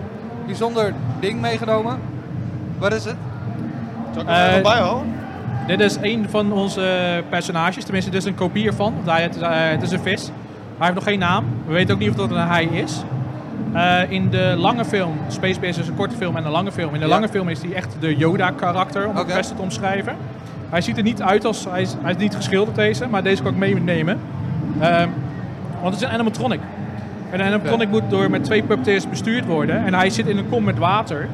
bijzonder 0.45 0.93
ding 1.19 1.41
meegenomen. 1.41 1.99
Wat 2.77 2.93
is 2.93 3.05
het? 3.05 3.15
Zal 4.13 4.21
ik 4.21 4.27
er 4.27 4.35
even 4.35 4.55
Eh, 4.57 4.61
bij 4.63 4.79
houden? 4.79 5.13
Dit 5.67 5.79
is 5.79 5.97
een 6.01 6.25
van 6.29 6.51
onze 6.51 7.23
personages. 7.29 7.83
Tenminste, 7.83 8.11
dit 8.11 8.19
is 8.21 8.27
een 8.27 8.35
kopie 8.35 8.67
ervan. 8.67 8.93
Want 8.95 9.09
hij- 9.09 9.21
Het 9.21 9.35
is, 9.35 9.41
eh, 9.41 9.49
het 9.69 9.81
is 9.81 9.91
een 9.91 9.99
vis. 9.99 10.25
Hij 10.77 10.85
heeft 10.87 10.93
nog 10.93 11.03
geen 11.03 11.19
naam. 11.19 11.45
We 11.67 11.73
weten 11.73 11.93
ook 11.93 11.99
niet 11.99 12.09
of 12.09 12.15
dat 12.15 12.31
een 12.31 12.47
hij 12.47 12.63
is. 12.65 13.03
Eh, 13.73 13.99
in 14.11 14.29
de 14.29 14.53
lange 14.57 14.85
film, 14.85 15.13
Space 15.27 15.59
Base 15.59 15.79
is 15.79 15.87
een 15.87 15.95
korte 15.95 16.15
film 16.15 16.35
en 16.35 16.45
een 16.45 16.51
lange 16.51 16.71
film. 16.71 16.93
In 16.93 16.99
de 16.99 17.05
Ja. 17.05 17.11
lange 17.11 17.29
film 17.29 17.49
is 17.49 17.61
hij 17.61 17.73
echt 17.73 17.95
de 17.99 18.15
Yoda-karakter, 18.15 19.07
om 19.07 19.15
het 19.15 19.27
beste 19.27 19.55
te 19.55 19.61
omschrijven. 19.61 20.15
Hij 20.69 20.81
ziet 20.81 20.97
er 20.97 21.03
niet 21.03 21.21
uit 21.21 21.45
als, 21.45 21.65
hij 21.69 21.81
is, 21.81 21.95
hij 22.01 22.11
is 22.11 22.17
niet 22.17 22.35
geschilderd 22.35 22.75
deze, 22.75 23.07
maar 23.07 23.23
deze 23.23 23.43
kan 23.43 23.51
ik 23.51 23.57
meenemen. 23.57 24.19
Ehm, 24.79 25.07
want 25.81 25.93
het 25.93 26.01
is 26.03 26.07
een 26.07 26.13
animatronic. 26.13 26.59
En 27.29 27.39
een 27.39 27.45
animatronic 27.45 27.89
moet 27.89 28.09
door 28.09 28.29
met 28.29 28.43
twee 28.43 28.63
puppeteers 28.63 29.09
bestuurd 29.09 29.45
worden. 29.45 29.85
En 29.85 29.93
hij 29.93 30.09
zit 30.09 30.27
in 30.27 30.37
een 30.37 30.49
kom 30.49 30.63
met 30.63 30.77
water. 30.77 31.27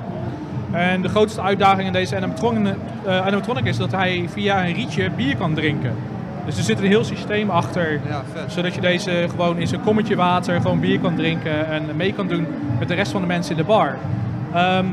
En 0.71 1.01
de 1.01 1.09
grootste 1.09 1.41
uitdaging 1.41 1.87
in 1.87 1.93
deze 1.93 2.15
animatronic, 2.15 2.73
eh, 3.05 3.25
animatronic 3.25 3.65
is 3.65 3.77
dat 3.77 3.91
hij 3.91 4.25
via 4.31 4.65
een 4.65 4.73
rietje 4.73 5.09
bier 5.09 5.35
kan 5.37 5.53
drinken. 5.53 5.93
Dus 6.45 6.57
er 6.57 6.63
zit 6.63 6.79
een 6.79 6.85
heel 6.87 7.03
systeem 7.03 7.49
achter, 7.49 7.91
Ja, 8.09 8.23
zodat 8.47 8.73
je 8.75 8.81
deze 8.81 9.25
gewoon 9.29 9.57
in 9.57 9.67
zijn 9.67 9.81
kommetje 9.81 10.15
water 10.15 10.61
gewoon 10.61 10.79
bier 10.79 10.99
kan 10.99 11.15
drinken 11.15 11.67
en 11.67 11.83
mee 11.95 12.13
kan 12.13 12.27
doen 12.27 12.47
met 12.79 12.87
de 12.87 12.93
rest 12.93 13.11
van 13.11 13.21
de 13.21 13.27
mensen 13.27 13.51
in 13.51 13.57
de 13.57 13.63
bar. 13.67 13.95
Ehm, 14.53 14.85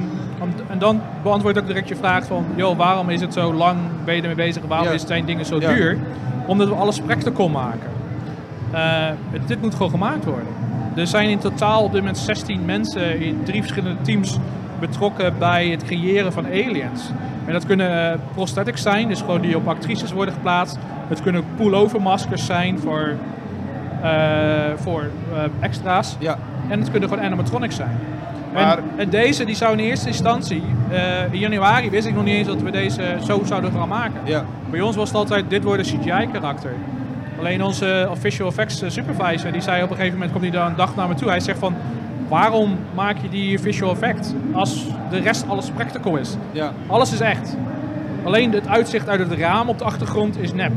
en 0.69 0.79
dan 0.79 1.01
beantwoord 1.23 1.59
ook 1.59 1.67
direct 1.67 1.89
je 1.89 1.97
vraag 1.97 2.27
van, 2.27 2.45
joh, 2.55 2.77
waarom 2.77 3.11
is 3.11 3.21
het 3.21 3.33
zo 3.33 3.53
lang, 3.55 3.79
ben 4.05 4.15
je 4.15 4.21
ermee 4.21 4.37
bezig, 4.37 4.63
waarom 4.69 4.89
Ja. 4.93 4.99
zijn 4.99 5.25
dingen 5.25 5.45
zo 5.45 5.61
Ja. 5.61 5.73
duur? 5.75 5.99
Omdat 6.47 6.69
we 6.69 6.75
alles 6.75 7.01
practical 7.01 7.49
maken. 7.49 7.91
Eh, 8.71 9.05
dit 9.47 9.61
moet 9.61 9.75
gewoon 9.75 9.91
gemaakt 9.91 10.25
worden. 10.25 10.47
Er 10.95 11.07
zijn 11.07 11.29
in 11.29 11.39
totaal 11.39 11.83
op 11.83 11.91
dit 11.93 12.01
moment 12.01 12.19
16 12.19 12.65
mensen 12.65 13.21
in 13.21 13.41
drie 13.45 13.61
verschillende 13.61 14.01
teams 14.03 14.39
betrokken 14.81 15.35
bij 15.39 15.69
het 15.69 15.85
creëren 15.85 16.33
van 16.33 16.47
aliens. 16.47 17.11
En 17.47 17.53
dat 17.53 17.67
kunnen 17.67 18.13
eh, 18.13 18.19
prosthetics 18.35 18.83
zijn, 18.83 19.09
dus 19.09 19.21
gewoon 19.21 19.41
die 19.41 19.57
op 19.57 19.69
actrices 19.69 20.13
worden 20.13 20.35
geplaatst. 20.35 20.79
Het 21.09 21.23
kunnen 21.23 21.45
pullover 21.57 22.03
maskers 22.03 22.47
zijn 22.47 22.79
voor, 22.79 23.13
eh, 24.03 24.11
voor 24.77 25.01
eh, 25.35 25.41
extra's. 25.61 26.17
Ja, 26.19 26.39
En 26.69 26.79
het 26.81 26.91
kunnen 26.91 27.09
gewoon 27.09 27.25
animatronics 27.25 27.77
zijn. 27.77 27.99
Maar- 28.55 28.79
En, 28.79 28.85
en 28.97 29.09
deze 29.11 29.45
die 29.45 29.55
zou 29.55 29.73
in 29.73 29.79
eerste 29.85 30.07
instantie, 30.09 30.63
in 31.31 31.39
januari 31.39 31.91
wist 31.91 32.07
ik 32.07 32.15
nog 32.15 32.25
niet 32.25 32.35
eens 32.35 32.47
dat 32.47 32.63
we 32.63 32.71
deze 32.71 33.03
zo 33.25 33.41
zouden 33.45 33.73
gaan 33.73 33.89
maken. 33.89 34.21
ja. 34.25 34.45
Bij 34.71 34.81
ons 34.81 34.97
was 34.97 35.09
het 35.09 35.17
altijd, 35.19 35.51
dit 35.51 35.65
wordt 35.65 35.93
een 35.93 35.99
CGI-karakter. 36.01 36.71
Alleen 37.39 37.63
onze 37.63 38.09
official 38.11 38.49
effects 38.49 38.83
supervisor, 38.87 39.53
die 39.53 39.61
zei 39.61 39.83
op 39.83 39.91
een 39.91 39.97
gegeven 39.97 40.15
moment, 40.15 40.33
komt 40.33 40.45
hij 40.45 40.53
daar 40.53 40.67
een 40.67 40.77
dag 40.77 40.97
naar 40.97 41.09
me 41.09 41.15
toe. 41.15 41.29
Hij 41.29 41.41
zegt 41.41 41.59
van, 41.59 41.75
waarom 42.29 42.79
maak 42.95 43.17
je 43.23 43.29
die 43.29 43.59
visual 43.61 43.93
effect 43.93 44.35
als 44.53 44.87
de 45.11 45.19
rest 45.19 45.45
alles 45.49 45.71
practical 45.71 46.17
is? 46.17 46.37
ja. 46.53 46.73
Alles 46.87 47.13
is 47.13 47.21
echt. 47.21 47.57
Alleen 48.25 48.53
het 48.53 48.69
uitzicht 48.69 49.09
uit 49.09 49.19
het 49.21 49.33
raam 49.39 49.69
op 49.69 49.79
de 49.79 49.85
achtergrond 49.85 50.39
is 50.39 50.53
nep. 50.53 50.73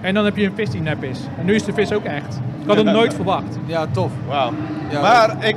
En 0.00 0.14
dan 0.14 0.24
heb 0.24 0.36
je 0.36 0.46
een 0.46 0.52
vis 0.54 0.70
die 0.70 0.80
nep 0.80 1.04
is. 1.04 1.20
En 1.38 1.44
nu 1.44 1.54
is 1.54 1.64
de 1.64 1.72
vis 1.72 1.92
ook 1.92 2.04
echt. 2.04 2.40
Ik 2.60 2.66
had 2.66 2.76
het 2.76 2.86
nooit 2.86 3.14
verwacht. 3.14 3.58
Ja, 3.66 3.86
tof. 3.90 4.10
Wauw. 4.28 4.52
Ja, 4.90 5.00
maar 5.00 5.44
ik, 5.44 5.56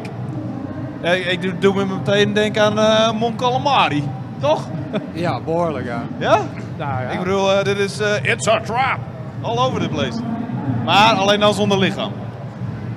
ik, 1.02 1.26
ik 1.26 1.42
doe, 1.42 1.54
doe 1.60 1.74
me 1.76 1.86
meteen 1.96 2.34
denken 2.34 2.64
aan 2.64 2.80
eh 2.80 3.12
Mon 3.20 3.36
Calamari. 3.36 4.04
Toch? 4.40 4.68
Ja, 5.14 5.40
behoorlijk, 5.42 5.86
ja. 5.86 6.02
Ja? 6.18 6.38
Nou 6.78 7.02
ja. 7.02 7.10
Ik 7.10 7.20
bedoel, 7.20 7.52
eh, 7.52 7.64
dit 7.64 7.78
is 7.78 8.00
eh, 8.00 8.32
It's 8.32 8.48
a 8.48 8.60
Trap. 8.60 8.98
All 9.42 9.58
over 9.58 9.82
the 9.82 9.90
place. 9.90 10.20
Maar 10.86 11.14
alleen 11.14 11.40
dan 11.40 11.54
zonder 11.54 11.78
lichaam. 11.78 12.12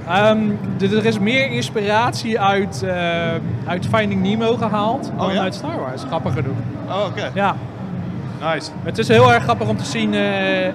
Ehm, 0.09 0.39
er 0.81 1.05
is 1.05 1.19
meer 1.19 1.51
inspiratie 1.51 2.41
uit, 2.41 2.83
eh, 2.83 2.95
uit 3.67 3.87
Finding 3.95 4.23
Nemo 4.23 4.57
gehaald 4.57 5.13
dan 5.17 5.27
Oh, 5.27 5.33
ja? 5.33 5.41
uit 5.43 5.55
Star 5.55 5.81
Wars, 5.81 6.03
grappig 6.03 6.33
genoeg. 6.33 6.57
Oh, 6.89 7.05
oké. 7.07 7.31
Ja, 7.35 7.55
Nice. 8.55 8.71
het 8.83 8.99
is 8.99 9.09
heel 9.09 9.33
erg 9.33 9.43
grappig 9.43 9.69
om 9.69 9.77
te 9.77 9.85
zien 9.85 10.15
eh, 10.15 10.67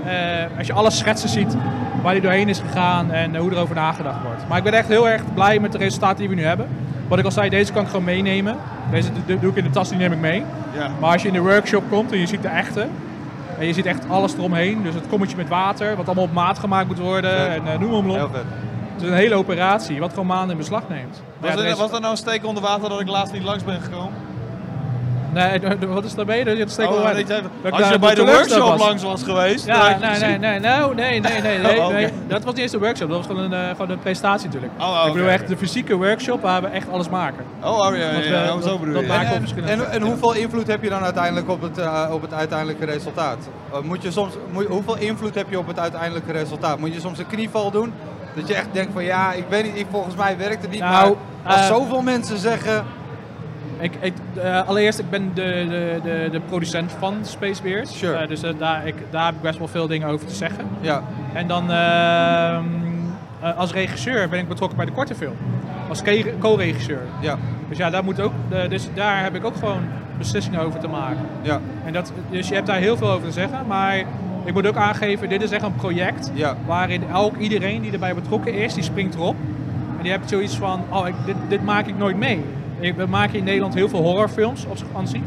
eh, 0.44 0.50
als 0.58 0.68
je 0.68 0.74
alle 0.74 0.92
schetsen 0.92 1.30
ziet 1.30 1.56
waar 2.02 2.12
hij 2.12 2.22
doorheen 2.22 2.50
is 2.50 2.60
gegaan 2.60 3.12
en 3.12 3.36
eh, 3.36 3.42
hoe 3.42 3.52
erover 3.52 3.76
nagedacht 3.76 4.22
wordt. 4.24 4.48
Maar 4.48 4.58
ik 4.58 4.64
ben 4.64 4.74
echt 4.74 4.88
heel 4.88 5.10
erg 5.10 5.22
blij 5.34 5.60
met 5.60 5.72
de 5.72 5.78
resultaten 5.78 6.18
die 6.18 6.30
we 6.30 6.36
nu 6.36 6.44
hebben. 6.44 6.68
Wat 7.08 7.20
ik 7.20 7.26
al 7.26 7.32
zei, 7.32 7.50
deze 7.50 7.72
kan 7.74 7.82
ik 7.82 7.88
gewoon 7.90 8.06
meenemen. 8.06 8.56
Deze 8.92 9.10
doe 9.40 9.50
ik 9.50 9.56
in 9.56 9.64
de 9.64 9.70
tas, 9.70 9.90
die 9.90 9.98
neem 9.98 10.12
ik 10.12 10.20
mee. 10.20 10.44
Maar 11.00 11.12
als 11.12 11.22
je 11.22 11.28
in 11.28 11.34
de 11.34 11.40
workshop 11.40 11.84
komt 11.90 12.12
en 12.12 12.20
je 12.20 12.26
ziet 12.28 12.42
de 12.42 12.48
echte, 12.48 12.88
en 13.60 13.66
je 13.68 13.74
ziet 13.74 13.86
echt 13.86 14.10
alles 14.10 14.34
eromheen, 14.38 14.84
dus 14.84 14.94
het 14.94 15.08
kommetje 15.10 15.38
met 15.38 15.48
water, 15.48 15.96
wat 15.96 16.06
allemaal 16.06 16.24
op 16.24 16.34
maat 16.34 16.60
gemaakt 16.60 16.88
moet 16.88 17.00
worden 17.00 17.32
Vet. 17.32 17.48
en 17.50 17.68
eh, 17.74 17.80
noem 17.80 18.06
maar 18.06 18.16
Heel 18.16 18.26
op. 18.26 18.36
is 19.02 19.08
een 19.08 19.14
hele 19.14 19.36
operatie, 19.36 20.00
wat 20.00 20.10
gewoon 20.10 20.26
maanden 20.28 20.50
in 20.52 20.58
beslag 20.58 20.82
neemt. 20.90 21.22
Was, 21.40 21.54
Ja, 21.54 21.58
er 21.60 21.66
is- 21.66 21.78
was 21.78 21.92
er 21.92 22.00
nou 22.00 22.12
een 22.12 22.18
steek 22.18 22.46
onder 22.46 22.64
water 22.64 22.90
dat 22.90 23.00
ik 23.00 23.08
laatst 23.08 23.34
niet 23.34 23.44
langs 23.44 23.64
ben 23.64 23.82
gekomen? 23.82 24.14
Nee, 25.34 25.60
wat 25.88 26.04
is 26.06 26.16
daarmee? 26.16 26.44
Dat 26.44 26.54
je 26.56 26.60
het 26.60 26.72
steek 26.72 26.86
Oh, 26.90 26.96
wel 26.96 27.06
uit. 27.06 27.16
weet 27.16 27.28
je, 27.28 27.34
Dat 27.34 27.74
ik 27.74 27.80
als 27.80 27.90
je 27.90 28.00
bij 28.00 28.16
de 28.16 28.26
workshop 28.26 28.60
was. 28.68 28.80
langs 28.80 29.04
was 29.04 29.24
geweest, 29.24 29.66
Ja, 29.66 29.90
je 29.90 29.96
nee, 29.96 30.20
nee, 30.20 30.38
nee, 30.38 30.60
nou, 30.60 30.96
nee, 30.96 31.20
nee, 31.20 31.42
nee, 31.42 31.58
nee, 31.68 31.78
Oh, 31.80 31.86
oké. 31.86 31.94
nee. 31.94 32.12
Dat 32.28 32.44
was 32.44 32.54
niet 32.54 32.62
eens 32.62 32.72
de 32.72 32.78
workshop, 32.80 33.10
dat 33.10 33.18
was 33.18 33.28
gewoon 33.28 33.44
een, 33.52 33.54
eh, 33.54 33.70
gewoon 33.70 33.90
een 33.90 34.00
presentatie 34.00 34.46
natuurlijk. 34.48 34.74
Oh, 34.80 35.04
ik 35.08 35.14
bedoel 35.14 35.28
echt 35.30 35.48
de 35.48 35.58
fysieke 35.58 35.96
workshop 35.96 36.42
waar 36.42 36.62
we 36.62 36.68
echt 36.68 36.90
alles 36.92 37.10
maken. 37.10 37.44
Oh, 37.64 37.80
oh, 37.80 37.96
ja, 37.96 38.02
ja, 38.12 38.20
ja, 38.20 38.54
oh, 38.54 38.62
zo 38.62 38.68
dat- 38.68 38.80
bedoel 38.80 38.94
dat 38.94 39.04
je. 39.04 39.08
maakt- 39.08 39.54
En, 39.70 39.92
en, 39.92 40.02
hoeveel 40.02 40.34
invloed 40.34 40.68
heb 40.68 40.84
je 40.84 40.90
dan 40.90 41.02
uiteindelijk 41.04 41.50
op 41.50 41.62
het, 41.62 41.78
eh, 41.78 42.10
op 42.12 42.22
het 42.22 42.34
uiteindelijke 42.34 42.86
resultaat? 42.86 43.38
Eh, 43.74 43.80
moet 43.82 44.02
je 44.04 44.12
soms, 44.12 44.34
moet, 44.52 44.66
hoeveel 44.68 44.98
invloed 44.98 45.36
heb 45.36 45.50
je 45.50 45.58
op 45.60 45.68
het 45.68 45.80
uiteindelijke 45.80 46.32
resultaat? 46.32 46.80
Moet 46.80 46.94
je 46.94 47.00
soms 47.00 47.20
een 47.20 47.28
knieval 47.28 47.72
doen? 47.72 47.94
Dat 48.38 48.48
je 48.48 48.56
echt 48.56 48.68
denkt 48.72 48.94
van 48.94 49.04
ja, 49.04 49.34
ik 49.34 49.46
weet 49.50 49.64
niet, 49.64 49.76
ik, 49.78 49.86
volgens 49.92 50.16
mij 50.16 50.38
werkt 50.38 50.62
het 50.62 50.72
niet. 50.72 50.80
Nou, 50.80 51.16
maar 51.44 51.54
als 51.54 51.62
eh, 51.62 51.68
zoveel 51.68 52.02
mensen 52.02 52.38
zeggen, 52.38 52.86
Ik, 53.80 53.92
ik, 54.00 54.14
eh, 54.36 54.68
allereerst, 54.68 55.00
ik 55.00 55.10
ben 55.10 55.32
de, 55.34 55.66
de, 55.70 56.00
de, 56.04 56.30
de 56.32 56.40
producent 56.40 56.92
van 57.00 57.16
Space 57.22 57.62
Bears. 57.62 57.98
Sure. 57.98 58.18
Eh, 58.18 58.28
dus 58.28 58.42
daar, 58.58 58.88
ik, 58.88 58.96
daar 59.10 59.26
heb 59.26 59.36
ik 59.36 59.42
best 59.42 59.58
wel 59.58 59.68
veel 59.68 59.88
dingen 59.88 60.08
over 60.08 60.28
te 60.28 60.36
zeggen. 60.36 60.66
ja, 60.82 61.04
En 61.34 61.48
dan 61.48 61.72
ehm, 61.72 62.64
eh, 63.42 63.58
als 63.58 63.72
regisseur 63.72 64.30
ben 64.30 64.40
ik 64.40 64.48
betrokken 64.48 64.78
bij 64.78 64.86
de 64.86 64.92
korte 64.92 65.16
film. 65.16 65.36
Als 65.90 66.02
co-regisseur. 66.40 67.02
ja, 67.20 67.38
Dus 67.70 67.78
ja, 67.78 67.90
daar, 67.90 68.04
moet 68.04 68.22
ook, 68.22 68.34
dus 68.70 68.90
daar 68.94 69.24
heb 69.24 69.36
ik 69.36 69.46
ook 69.46 69.56
gewoon 69.56 69.82
beslissingen 70.18 70.60
over 70.60 70.80
te 70.80 70.88
maken. 70.88 71.26
ja, 71.42 71.60
En 71.86 71.94
dat, 71.94 72.12
dus 72.30 72.48
je 72.48 72.54
hebt 72.54 72.68
daar 72.68 72.78
heel 72.78 72.98
veel 72.98 73.10
over 73.10 73.28
te 73.28 73.34
zeggen. 73.34 73.68
Maar 73.68 74.04
Ik 74.48 74.54
moet 74.54 74.68
ook 74.68 74.76
aangeven, 74.76 75.30
dit 75.30 75.42
is 75.42 75.52
echt 75.52 75.64
een 75.64 75.76
project 75.76 76.32
Ja. 76.34 76.56
waarin 76.66 77.02
elk, 77.12 77.38
iedereen 77.38 77.82
die 77.82 77.92
erbij 77.92 78.16
betrokken 78.16 78.54
is, 78.54 78.74
die 78.74 78.84
springt 78.84 79.16
erop. 79.16 79.36
En 79.98 80.04
die 80.04 80.12
hebt 80.12 80.30
zoiets 80.30 80.58
van, 80.58 80.82
oh, 80.90 81.08
ik, 81.08 81.14
dit, 81.26 81.36
dit 81.48 81.64
maak 81.66 81.88
ik 81.88 81.98
nooit 81.98 82.18
mee. 82.18 82.44
Ik- 82.80 82.96
We 82.96 83.06
maken 83.06 83.38
in 83.38 83.44
Nederland 83.44 83.74
heel 83.74 83.90
veel 83.90 84.02
horrorfilms 84.02 84.66
op 84.66 84.78
vakantie. 84.78 85.22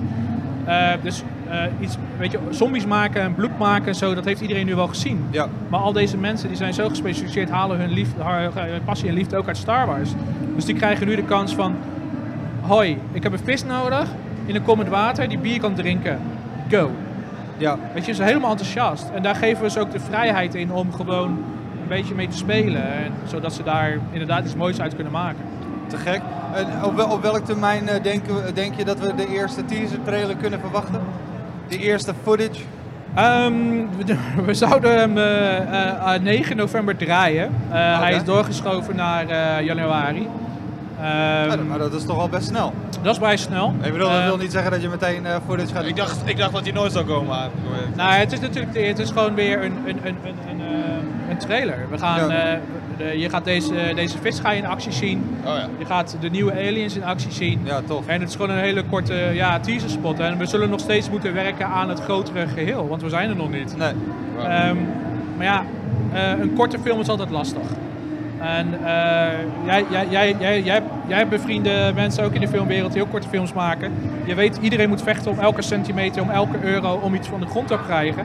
Eh 0.64 0.88
dus 1.02 1.22
eh, 1.50 1.62
iets, 1.80 1.96
weet 2.18 2.30
je, 2.30 2.38
zombies 2.50 2.86
maken 2.86 3.22
en 3.22 3.34
bloed 3.34 3.58
maken 3.58 3.86
en 3.86 3.94
zo, 3.94 4.14
dat 4.14 4.24
heeft 4.24 4.40
iedereen 4.40 4.66
nu 4.66 4.74
wel 4.74 4.86
gezien. 4.88 5.24
Ja. 5.30 5.46
Maar 5.68 5.80
al 5.80 5.92
deze 5.92 6.16
mensen 6.16 6.48
die 6.48 6.56
zijn 6.56 6.74
zo 6.74 6.88
gespecialiseerd, 6.88 7.50
halen 7.50 7.78
hun, 7.78 7.90
liefde, 7.90 8.22
hun 8.54 8.84
passie 8.84 9.08
en 9.08 9.14
liefde 9.14 9.36
ook 9.36 9.46
uit 9.46 9.56
Star 9.56 9.86
Wars. 9.86 10.10
Dus 10.54 10.64
die 10.64 10.74
krijgen 10.74 11.06
nu 11.06 11.16
de 11.16 11.22
kans 11.24 11.54
van, 11.54 11.74
hoi, 12.60 12.98
ik 13.12 13.22
heb 13.22 13.32
een 13.32 13.38
vis 13.44 13.64
nodig 13.64 14.08
in 14.46 14.54
een 14.54 14.62
kom 14.62 14.78
met 14.78 14.88
water 14.88 15.28
die 15.28 15.38
bier 15.38 15.60
kan 15.60 15.74
drinken. 15.74 16.18
Go. 16.70 16.90
Ja. 17.60 17.76
Weet 17.94 18.04
je, 18.04 18.10
ze 18.10 18.16
zijn 18.16 18.28
helemaal 18.28 18.50
enthousiast. 18.50 19.10
En 19.14 19.22
daar 19.22 19.34
geven 19.34 19.62
we 19.62 19.70
ze 19.70 19.80
ook 19.80 19.90
de 19.90 20.00
vrijheid 20.00 20.54
in 20.54 20.72
om 20.72 20.92
gewoon 20.92 21.28
een 21.82 21.88
beetje 21.88 22.14
mee 22.14 22.28
te 22.28 22.36
spelen. 22.36 22.82
En, 22.82 23.12
zodat 23.26 23.52
ze 23.52 23.62
daar 23.62 23.98
inderdaad 24.10 24.44
iets 24.44 24.54
moois 24.54 24.80
uit 24.80 24.94
kunnen 24.94 25.12
maken. 25.12 25.44
Te 25.86 25.96
gek. 25.96 26.20
En 26.54 26.66
op, 26.84 26.96
wel, 26.96 27.08
op 27.08 27.22
welk 27.22 27.44
termijn 27.44 27.88
eh, 27.88 28.02
denken 28.02 28.44
we, 28.44 28.52
denk 28.52 28.74
je 28.74 28.84
dat 28.84 28.98
we 29.00 29.14
de 29.14 29.28
eerste 29.28 29.64
teaser 29.64 30.02
trailer 30.02 30.36
kunnen 30.36 30.60
verwachten? 30.60 31.00
De 31.68 31.78
eerste 31.78 32.14
footage? 32.22 32.60
Ehm, 33.14 33.52
we, 33.96 34.16
we 34.46 34.54
zouden 34.54 34.98
hem 34.98 35.18
eh, 35.18 35.56
eh, 35.56 36.14
eh, 36.14 36.22
9 36.22 36.56
november 36.56 36.96
draaien. 36.96 37.50
Eh, 37.70 38.00
Hij 38.00 38.14
is 38.14 38.24
doorgeschoven 38.24 38.96
naar 38.96 39.28
eh, 39.28 39.64
januari. 39.64 40.28
Ehm, 41.00 41.50
Ja, 41.50 41.56
maar 41.68 41.78
dat 41.78 41.92
is 41.92 42.04
toch 42.04 42.18
al 42.18 42.28
best 42.28 42.46
snel. 42.46 42.72
dat 43.02 43.12
is 43.12 43.18
vrij 43.18 43.36
snel. 43.36 43.74
Ik 43.82 43.92
bedoel, 43.92 44.08
dat 44.08 44.24
wil 44.24 44.36
niet 44.36 44.52
zeggen 44.52 44.70
dat 44.70 44.82
je 44.82 44.88
meteen 44.88 45.26
eh, 45.26 45.36
footage 45.46 45.74
gaat 45.74 45.84
Ik 45.86 45.96
dacht, 45.96 46.18
ik 46.24 46.36
dacht 46.36 46.52
dat 46.52 46.62
hij 46.62 46.72
nooit 46.72 46.92
zou 46.92 47.04
komen 47.04 47.36
eigenlijk. 47.36 47.96
Nou, 47.96 48.12
het 48.12 48.32
is 48.32 48.40
natuurlijk 48.40 48.86
het 48.86 48.98
is 48.98 49.10
gewoon 49.10 49.34
weer 49.34 49.64
een, 49.64 49.72
een, 49.86 49.98
een, 50.04 50.16
een, 50.24 50.34
een, 50.50 50.60
eh, 50.60 51.30
een 51.30 51.38
trailer. 51.38 51.86
We 51.90 51.98
gaan, 51.98 52.28
Ja. 52.28 52.52
eh, 52.52 52.58
de- 52.96 53.18
je 53.18 53.28
gaat 53.30 53.44
deze, 53.44 53.92
deze 53.94 54.18
vis 54.18 54.40
ga 54.40 54.50
je 54.50 54.58
in 54.58 54.66
actie 54.66 54.92
zien. 54.92 55.36
Oh 55.44 55.54
ja. 55.54 55.68
Je 55.78 55.84
gaat 55.84 56.16
de 56.20 56.30
nieuwe 56.30 56.52
aliens 56.52 56.96
in 56.96 57.04
actie 57.04 57.32
zien. 57.32 57.60
Ja, 57.64 57.80
tof. 57.86 58.06
En 58.06 58.20
het 58.20 58.28
is 58.28 58.34
gewoon 58.36 58.50
een 58.50 58.62
hele 58.62 58.84
korte 58.84 59.14
ja, 59.32 59.60
teaser 59.60 59.90
spot. 59.90 60.18
En 60.18 60.38
we 60.38 60.46
zullen 60.46 60.70
nog 60.70 60.80
steeds 60.80 61.10
moeten 61.10 61.34
werken 61.34 61.66
aan 61.66 61.88
het 61.88 62.00
grotere 62.00 62.46
geheel, 62.46 62.88
want 62.88 63.02
we 63.02 63.08
zijn 63.08 63.30
er 63.30 63.36
nog 63.36 63.50
niet. 63.50 63.76
Nee. 63.76 63.92
Ehm, 64.38 64.76
maar 65.36 65.46
ja, 65.46 65.64
eh, 66.12 66.40
een 66.40 66.52
korte 66.54 66.78
film 66.82 67.00
is 67.00 67.08
altijd 67.08 67.30
lastig. 67.30 67.62
En 68.40 68.74
eh, 68.84 69.38
jij, 69.66 69.84
jij, 69.90 70.06
jij, 70.10 70.36
jij, 70.38 70.62
jij, 70.62 70.82
jij 71.06 71.18
hebt 71.18 71.30
bevriende 71.30 71.92
mensen 71.94 72.24
ook 72.24 72.32
in 72.32 72.40
de 72.40 72.48
filmwereld 72.48 72.92
die 72.92 73.02
ook 73.02 73.10
korte 73.10 73.28
films 73.28 73.52
maken. 73.52 73.92
Je 74.24 74.34
weet, 74.34 74.58
iedereen 74.60 74.88
moet 74.88 75.02
vechten 75.02 75.30
om 75.30 75.38
elke 75.38 75.62
centimeter, 75.62 76.22
om 76.22 76.30
elke 76.30 76.56
euro, 76.62 77.00
om 77.02 77.14
iets 77.14 77.28
van 77.28 77.40
de 77.40 77.46
grond 77.46 77.68
te 77.68 77.78
krijgen. 77.86 78.24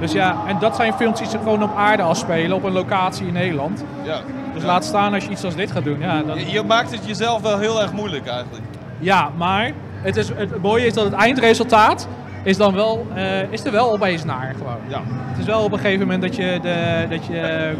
Dus 0.00 0.12
ja, 0.12 0.36
en 0.46 0.56
dat 0.58 0.76
zijn 0.76 0.92
films 0.92 1.18
die 1.18 1.28
zich 1.28 1.40
gewoon 1.42 1.62
op 1.62 1.76
aarde 1.76 2.02
afspelen, 2.02 2.56
op 2.56 2.64
een 2.64 2.72
locatie 2.72 3.26
in 3.26 3.32
Nederland. 3.32 3.84
Ja. 4.02 4.18
Dus 4.52 4.62
Ja. 4.62 4.68
laat 4.68 4.84
staan 4.84 5.14
als 5.14 5.24
je 5.24 5.30
iets 5.30 5.44
als 5.44 5.54
dit 5.54 5.70
gaat 5.70 5.84
doen. 5.84 5.98
Ja, 6.00 6.22
dan, 6.22 6.38
Je, 6.38 6.50
je 6.50 6.62
maakt 6.62 6.90
het 6.90 7.06
jezelf 7.06 7.42
wel 7.42 7.58
heel 7.58 7.82
erg 7.82 7.92
moeilijk 7.92 8.26
eigenlijk. 8.26 8.64
ja 8.98 9.30
maar 9.36 9.72
het, 10.02 10.16
is, 10.16 10.28
het 10.28 10.62
mooie 10.62 10.86
is 10.86 10.92
dat 10.92 11.04
het 11.04 11.12
eindresultaat 11.14 12.08
is, 12.42 12.56
dan 12.56 12.74
wel, 12.74 13.06
eh, 13.14 13.52
is 13.52 13.64
er 13.64 13.72
wel 13.72 13.92
opeens 13.92 14.24
naar 14.24 14.54
gewoon. 14.58 14.76
Ja. 14.88 15.00
Het 15.06 15.38
is 15.38 15.44
wel 15.44 15.62
op 15.62 15.72
een 15.72 15.78
gegeven 15.78 16.00
moment 16.00 16.22
dat 16.22 16.36
je, 16.36 16.58
de, 16.62 17.06
dat 17.10 17.26
je 17.26 17.72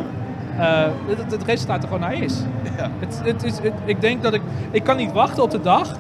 eh, 0.59 0.83
het, 1.07 1.33
het 1.33 1.45
resultaat 1.45 1.83
er 1.83 1.89
gewoon 1.89 2.01
naar 2.03 2.15
is. 2.23 2.43
Ja. 2.77 2.91
Het, 2.99 3.21
het 3.25 3.43
is 3.45 3.59
het- 3.59 3.73
ik 3.85 4.01
denk 4.01 4.23
dat 4.23 4.35
ik, 4.35 4.43
ik 4.71 4.85
kan 4.85 4.97
niet 4.97 5.13
wachten 5.13 5.43
op 5.43 5.51
de 5.51 5.61
dag 5.61 5.97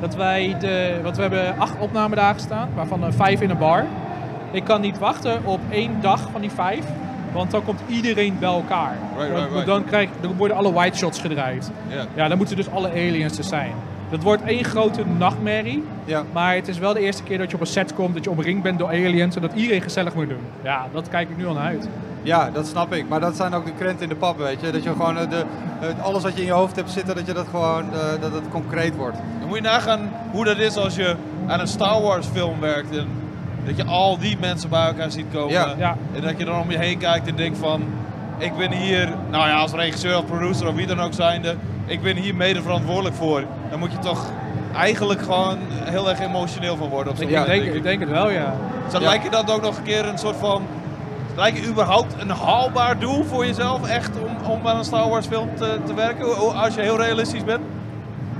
dat 0.00 0.14
wij 0.14 0.56
de, 0.60 1.00
want 1.02 1.16
we 1.16 1.22
hebben 1.22 1.58
acht 1.58 1.78
opnamedagen 1.78 2.40
staan, 2.40 2.68
waarvan 2.74 3.04
er 3.04 3.12
vijf 3.12 3.40
in 3.40 3.50
een 3.50 3.58
bar. 3.58 3.84
Ik 4.50 4.64
kan 4.64 4.80
niet 4.80 4.98
wachten 4.98 5.40
op 5.44 5.60
één 5.70 5.90
dag 6.00 6.20
van 6.32 6.40
die 6.40 6.50
vijf, 6.50 6.84
want 7.32 7.50
dan 7.50 7.64
komt 7.64 7.80
iedereen 7.86 8.36
bij 8.38 8.48
elkaar. 8.48 8.92
Right, 9.16 9.30
Want- 9.32 9.42
right, 9.42 9.50
right. 9.52 9.66
Dan, 9.66 9.84
krijg, 9.84 10.08
dan 10.20 10.36
worden 10.36 10.56
alle 10.56 10.72
white 10.72 10.96
shots 10.96 11.20
gedraaid. 11.20 11.70
Ja, 12.14 12.28
dan 12.28 12.36
moeten 12.38 12.56
dus 12.56 12.70
alle 12.70 12.90
aliens 12.90 13.38
er 13.38 13.44
zijn. 13.44 13.72
Dat 14.10 14.22
wordt 14.22 14.42
één 14.42 14.64
grote 14.64 15.02
nachtmerrie. 15.18 15.84
Ja. 16.04 16.22
Maar 16.32 16.54
het 16.54 16.68
is 16.68 16.78
wel 16.78 16.92
de 16.92 17.00
eerste 17.00 17.22
keer 17.22 17.38
dat 17.38 17.48
je 17.50 17.54
op 17.54 17.60
een 17.60 17.66
set 17.66 17.94
komt, 17.94 18.14
dat 18.14 18.24
je 18.24 18.30
omringd 18.30 18.62
bent 18.62 18.78
door 18.78 18.88
aliens 18.88 19.36
en 19.36 19.42
dat 19.42 19.52
iedereen 19.54 19.82
gezellig 19.82 20.14
moet 20.14 20.28
doen. 20.28 20.40
Ja, 20.62 20.86
dat 20.92 21.08
kijk 21.08 21.30
ik 21.30 21.36
nu 21.36 21.46
al 21.46 21.54
naar 21.54 21.66
uit. 21.66 21.88
Ja, 22.22 22.50
dat 22.50 22.66
snap 22.66 22.92
ik. 22.92 23.08
Maar 23.08 23.20
dat 23.20 23.36
zijn 23.36 23.54
ook 23.54 23.64
de 23.64 23.72
krenten 23.78 24.02
in 24.02 24.08
de 24.08 24.14
pap, 24.14 24.38
weet 24.38 24.60
je. 24.60 24.70
Dat 24.70 24.82
je 24.82 24.90
gewoon 24.90 25.18
eh, 25.18 25.30
de, 25.30 25.44
alles 26.02 26.22
wat 26.22 26.34
je 26.34 26.40
in 26.40 26.46
je 26.46 26.52
hoofd 26.52 26.76
hebt 26.76 26.90
zitten, 26.90 27.14
dat 27.14 27.26
je 27.26 27.32
dat 27.32 27.46
gewoon, 27.50 27.92
eh, 27.92 28.20
dat 28.20 28.32
het 28.32 28.48
concreet 28.50 28.96
wordt. 28.96 29.16
Dan 29.38 29.48
moet 29.48 29.56
je 29.56 29.62
nagaan 29.62 30.10
hoe 30.30 30.44
dat 30.44 30.58
is 30.58 30.76
als 30.76 30.96
je 30.96 31.16
aan 31.46 31.60
een 31.60 31.68
Star 31.68 32.02
Wars 32.02 32.26
film 32.26 32.60
werkt. 32.60 32.96
En 32.96 33.06
dat 33.64 33.76
je 33.76 33.84
al 33.84 34.18
die 34.18 34.36
mensen 34.40 34.70
bij 34.70 34.86
elkaar 34.86 35.10
ziet 35.10 35.26
komen. 35.32 35.52
Ja. 35.52 35.74
Ja. 35.78 35.96
En 36.14 36.22
dat 36.22 36.38
je 36.38 36.44
dan 36.44 36.60
om 36.60 36.70
je 36.70 36.78
heen 36.78 36.98
kijkt 36.98 37.28
en 37.28 37.36
denkt 37.36 37.58
van... 37.58 37.82
Ik 38.38 38.56
ben 38.56 38.72
hier, 38.72 39.08
nou 39.30 39.48
ja, 39.48 39.56
als 39.56 39.72
regisseur 39.72 40.18
of 40.18 40.26
producer 40.26 40.68
of 40.68 40.74
wie 40.74 40.86
dan 40.86 41.00
ook 41.00 41.12
zijnde... 41.12 41.56
Ik 41.86 42.02
ben 42.02 42.16
hier 42.16 42.34
mede 42.34 42.62
verantwoordelijk 42.62 43.14
voor. 43.14 43.42
Dan 43.70 43.78
moet 43.78 43.92
je 43.92 43.98
toch 43.98 44.30
eigenlijk 44.74 45.20
gewoon 45.22 45.58
heel 45.70 46.08
erg 46.08 46.20
emotioneel 46.20 46.76
van 46.76 46.88
worden. 46.88 47.12
Op 47.12 47.20
Ik, 47.20 47.28
denk, 47.28 47.62
ik 47.62 47.82
denk 47.82 48.00
het 48.00 48.08
wel, 48.08 48.30
ja. 48.30 48.54
Zou 48.88 49.02
Ja. 49.02 49.08
lijkt 49.08 49.24
je 49.24 49.30
dat 49.30 49.50
ook 49.52 49.62
nog 49.62 49.76
een 49.76 49.82
keer 49.82 50.06
een 50.08 50.18
soort 50.18 50.36
van... 50.36 50.62
Lijkt 51.36 51.58
je 51.58 51.66
überhaupt 51.68 52.14
een 52.18 52.30
haalbaar 52.30 52.98
doel 52.98 53.24
voor 53.24 53.46
jezelf 53.46 53.88
echt 53.88 54.10
om, 54.18 54.50
om 54.50 54.66
aan 54.68 54.76
een 54.78 54.84
Star 54.84 55.08
Wars 55.08 55.26
film 55.26 55.48
te, 55.54 55.78
te 55.86 55.94
werken? 55.94 56.54
Als 56.62 56.74
je 56.74 56.80
heel 56.80 56.96
realistisch 57.00 57.44
bent? 57.44 57.60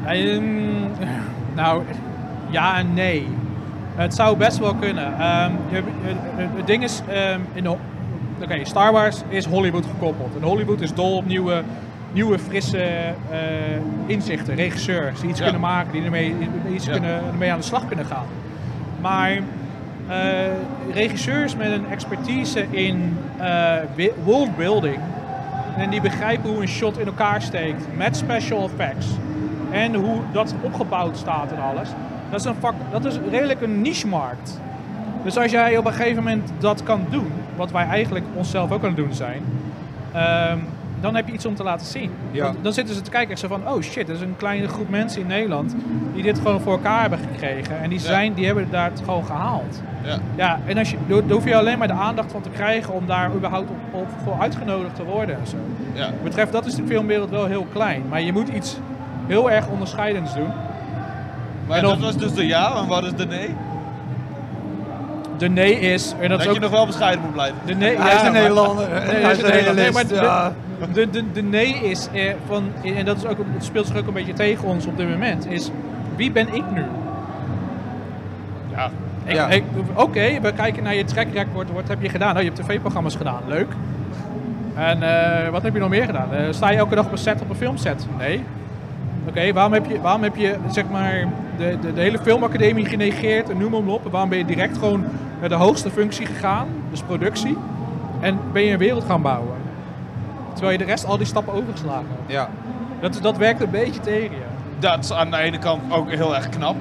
Ehm, 0.06 0.80
nou, 1.54 1.82
ja 2.50 2.76
en 2.78 2.94
nee. 2.94 3.28
Het 3.94 4.14
zou 4.14 4.36
best 4.36 4.58
wel 4.58 4.74
kunnen. 4.74 5.18
Ehm, 5.18 5.50
je- 5.70 5.76
je- 6.36 6.46
het 6.56 6.66
ding 6.66 6.82
is, 6.82 7.02
ehm, 7.08 7.40
in 7.52 7.68
oké, 8.42 8.58
Star 8.62 8.92
Wars 8.92 9.16
is 9.28 9.44
Hollywood 9.44 9.84
gekoppeld. 9.86 10.36
En 10.36 10.42
Hollywood 10.42 10.80
is 10.80 10.94
dol 10.94 11.16
op 11.16 11.26
nieuwe, 11.26 11.62
nieuwe 12.12 12.38
frisse 12.38 12.78
eh, 13.30 13.38
inzichten, 14.06 14.54
regisseurs 14.54 15.20
die 15.20 15.28
iets 15.30 15.38
Ja. 15.38 15.44
kunnen 15.44 15.62
maken, 15.62 15.92
die 15.92 16.02
ermee, 16.04 16.34
iets 16.75 16.84
Ja. 16.86 16.92
kunnen, 16.92 17.20
ermee 17.32 17.52
aan 17.52 17.58
de 17.58 17.64
slag 17.64 17.86
kunnen 17.86 18.06
gaan. 18.06 18.26
Maar 19.00 19.30
eh, 20.08 20.16
regisseurs 20.92 21.56
met 21.56 21.70
een 21.72 21.86
expertise 21.90 22.66
in 22.70 23.18
eh, 23.38 23.75
worldbuilding 24.25 24.98
en 25.76 25.90
die 25.90 26.00
begrijpen 26.00 26.50
hoe 26.50 26.60
een 26.62 26.68
shot 26.68 26.98
in 26.98 27.06
elkaar 27.06 27.42
steekt 27.42 27.86
met 27.96 28.16
special 28.16 28.64
effects 28.64 29.06
en 29.70 29.94
hoe 29.94 30.16
dat 30.32 30.54
opgebouwd 30.60 31.16
staat 31.16 31.52
en 31.52 31.58
alles. 31.62 31.88
Dat 32.30 32.40
is, 32.40 32.46
een 32.46 32.54
vak, 32.60 32.75
dat 32.90 33.04
is 33.04 33.18
redelijk 33.30 33.60
een 33.60 33.80
niche-markt. 33.82 34.60
Dus 35.25 35.38
als 35.38 35.50
jij 35.50 35.76
op 35.76 35.84
een 35.86 35.92
gegeven 35.92 36.22
moment 36.22 36.50
dat 36.58 36.82
kan 36.82 37.00
doen, 37.10 37.32
wat 37.56 37.70
wij 37.70 37.86
eigenlijk 37.86 38.25
onszelf 38.34 38.72
ook 38.72 38.80
aan 38.82 38.86
het 38.88 38.96
doen 38.96 39.12
zijn, 39.14 39.42
ehm, 40.12 40.58
dan 41.00 41.14
heb 41.14 41.26
je 41.26 41.32
iets 41.32 41.46
om 41.46 41.54
te 41.54 41.62
laten 41.62 41.86
zien. 41.86 42.10
Ja. 42.30 42.52
Dan 42.62 42.72
zitten 42.72 42.94
ze 42.94 43.00
te 43.00 43.10
kijken 43.10 43.30
en 43.30 43.38
zo 43.38 43.48
van, 43.48 43.68
oh 43.68 43.82
shit, 43.82 44.08
er 44.08 44.14
is 44.14 44.20
een 44.20 44.34
kleine 44.36 44.68
groep 44.68 44.88
mensen 44.88 45.20
in 45.20 45.26
Nederland 45.26 45.74
die 46.14 46.22
dit 46.22 46.38
gewoon 46.38 46.60
voor 46.60 46.72
elkaar 46.72 47.00
hebben 47.00 47.18
gekregen. 47.32 47.80
En 47.82 47.88
die, 47.88 47.98
Ja. 47.98 48.04
zijn, 48.04 48.32
die 48.34 48.46
hebben 48.46 48.68
daar 48.70 48.90
het 48.90 49.00
gewoon 49.04 49.24
gehaald. 49.24 49.80
Ja. 50.04 50.16
Ja, 50.36 50.58
en 50.66 50.78
als 50.78 50.90
je, 50.90 50.96
daar 51.08 51.22
hoef 51.30 51.44
je 51.44 51.56
alleen 51.56 51.78
maar 51.78 51.88
de 51.88 51.94
aandacht 51.94 52.32
van 52.32 52.40
te 52.42 52.48
krijgen 52.48 52.94
om 52.94 53.06
daar 53.06 53.30
überhaupt 53.34 53.70
op, 53.70 54.00
op 54.00 54.06
voor 54.24 54.36
uitgenodigd 54.40 54.94
te 54.96 55.04
worden 55.04 55.34
en 55.40 55.46
zo. 55.46 55.56
ja. 55.92 56.04
Wat 56.04 56.22
betreft, 56.22 56.52
dat 56.52 56.66
is 56.66 56.74
de 56.74 56.82
filmwereld 56.86 57.30
wel 57.30 57.46
heel 57.46 57.66
klein. 57.72 58.02
Maar 58.08 58.20
je 58.20 58.32
moet 58.32 58.48
iets 58.48 58.76
heel 59.26 59.50
erg 59.50 59.68
onderscheidends 59.68 60.34
doen. 60.34 60.48
Maar 61.66 61.76
En 61.78 61.84
dat 61.84 61.98
was 61.98 62.16
dus 62.16 62.32
de 62.34 62.46
ja, 62.46 62.76
en 62.76 62.86
wat 62.86 63.04
is 63.04 63.12
de 63.14 63.26
nee? 63.26 63.54
De 65.38 65.48
nee 65.48 65.80
is... 65.80 66.14
En 66.20 66.28
dat 66.28 66.28
Dat, 66.28 66.40
is 66.40 66.46
ook, 66.46 66.54
je 66.54 66.60
nog 66.60 66.70
wel 66.70 66.86
bescheiden 66.86 67.20
moet 67.24 67.32
blijven. 67.32 67.56
de 67.66 67.74
nee, 67.74 67.96
hij 67.98 68.14
is 68.14 68.22
een 68.22 68.32
Nederlander. 68.32 68.88
Nee, 68.88 69.22
hij 69.22 69.32
is 69.32 69.38
een 69.42 69.48
Nederlander. 69.48 69.74
Nee, 69.74 69.92
maar 69.92 70.06
de-. 70.06 70.50
De, 70.92 71.11
de, 71.11 71.33
de 71.33 71.42
nee 71.42 71.75
is 71.75 72.09
eh, 72.12 72.33
van, 72.47 72.64
en 72.83 73.04
dat 73.04 73.16
is 73.16 73.26
ook, 73.26 73.38
het 73.38 73.64
speelt 73.64 73.87
zich 73.87 73.97
ook 73.97 74.06
een 74.06 74.12
beetje 74.12 74.33
tegen 74.33 74.68
ons 74.68 74.87
op 74.87 74.97
dit 74.97 75.09
moment, 75.09 75.50
is 75.50 75.71
wie 76.16 76.30
ben 76.30 76.54
ik 76.54 76.64
nu? 76.75 76.83
Ja. 78.71 78.90
Oké, 79.95 80.40
we 80.40 80.52
kijken 80.52 80.83
naar 80.83 80.95
je 80.95 81.04
track 81.04 81.26
record. 81.33 81.73
Wat 81.73 81.88
heb 81.88 82.02
je 82.02 82.09
gedaan? 82.09 82.35
Nou, 82.35 82.45
je 82.45 82.50
hebt 82.52 82.66
tv-programma's 82.66 83.16
gedaan. 83.16 83.42
Leuk. 83.47 83.73
En 84.75 85.02
eh, 85.02 85.50
wat 85.50 85.62
heb 85.62 85.75
je 85.75 85.80
nog 85.80 85.88
meer 85.88 86.04
gedaan? 86.04 86.33
Eh, 86.33 86.40
sta 86.50 86.71
je 86.71 86.76
elke 86.76 86.95
dag 86.95 87.06
op 87.06 87.12
een 87.12 87.18
set, 87.18 87.40
op 87.40 87.50
een 87.50 87.56
filmset? 87.56 88.06
Nee. 88.18 88.45
Oké, 89.28 89.52
waarom, 89.52 89.73
heb 89.73 89.87
je, 89.87 90.00
waarom 90.00 90.23
heb 90.23 90.37
je 90.37 90.56
zeg 90.71 90.85
maar, 90.90 91.28
de, 91.56 91.76
de, 91.80 91.92
de 91.92 92.00
hele 92.00 92.18
filmacademie 92.18 92.85
genegeerd 92.85 93.50
en 93.50 93.59
noem 93.59 93.71
maar 93.71 93.95
op? 93.95 94.04
En 94.04 94.11
waarom 94.11 94.28
ben 94.30 94.38
je 94.38 94.45
direct 94.45 94.78
gewoon 94.78 95.04
naar 95.40 95.49
de 95.49 95.54
hoogste 95.54 95.90
functie 95.90 96.26
gegaan? 96.26 96.68
Dus 96.90 97.02
productie. 97.02 97.56
En 98.21 98.38
ben 98.52 98.62
je 98.62 98.73
een 98.73 98.78
wereld 98.78 99.04
gaan 99.04 99.23
bouwen? 99.23 99.65
Terwijl 100.56 100.78
je 100.78 100.84
de 100.84 100.90
rest 100.90 101.06
al 101.06 101.16
die 101.16 101.26
stappen 101.26 101.52
overgeslagen 101.52 102.06
hebt. 102.08 102.32
Ja. 102.32 102.48
Dat, 103.00 103.18
dat 103.22 103.36
werkt 103.36 103.60
een 103.60 103.70
beetje 103.70 104.00
tegen 104.00 104.36
je. 104.36 104.44
Dat 104.78 105.04
is 105.04 105.12
aan 105.12 105.30
de 105.30 105.36
ene 105.36 105.58
kant 105.58 105.92
ook 105.92 106.10
heel 106.10 106.34
erg 106.34 106.48
knap, 106.48 106.76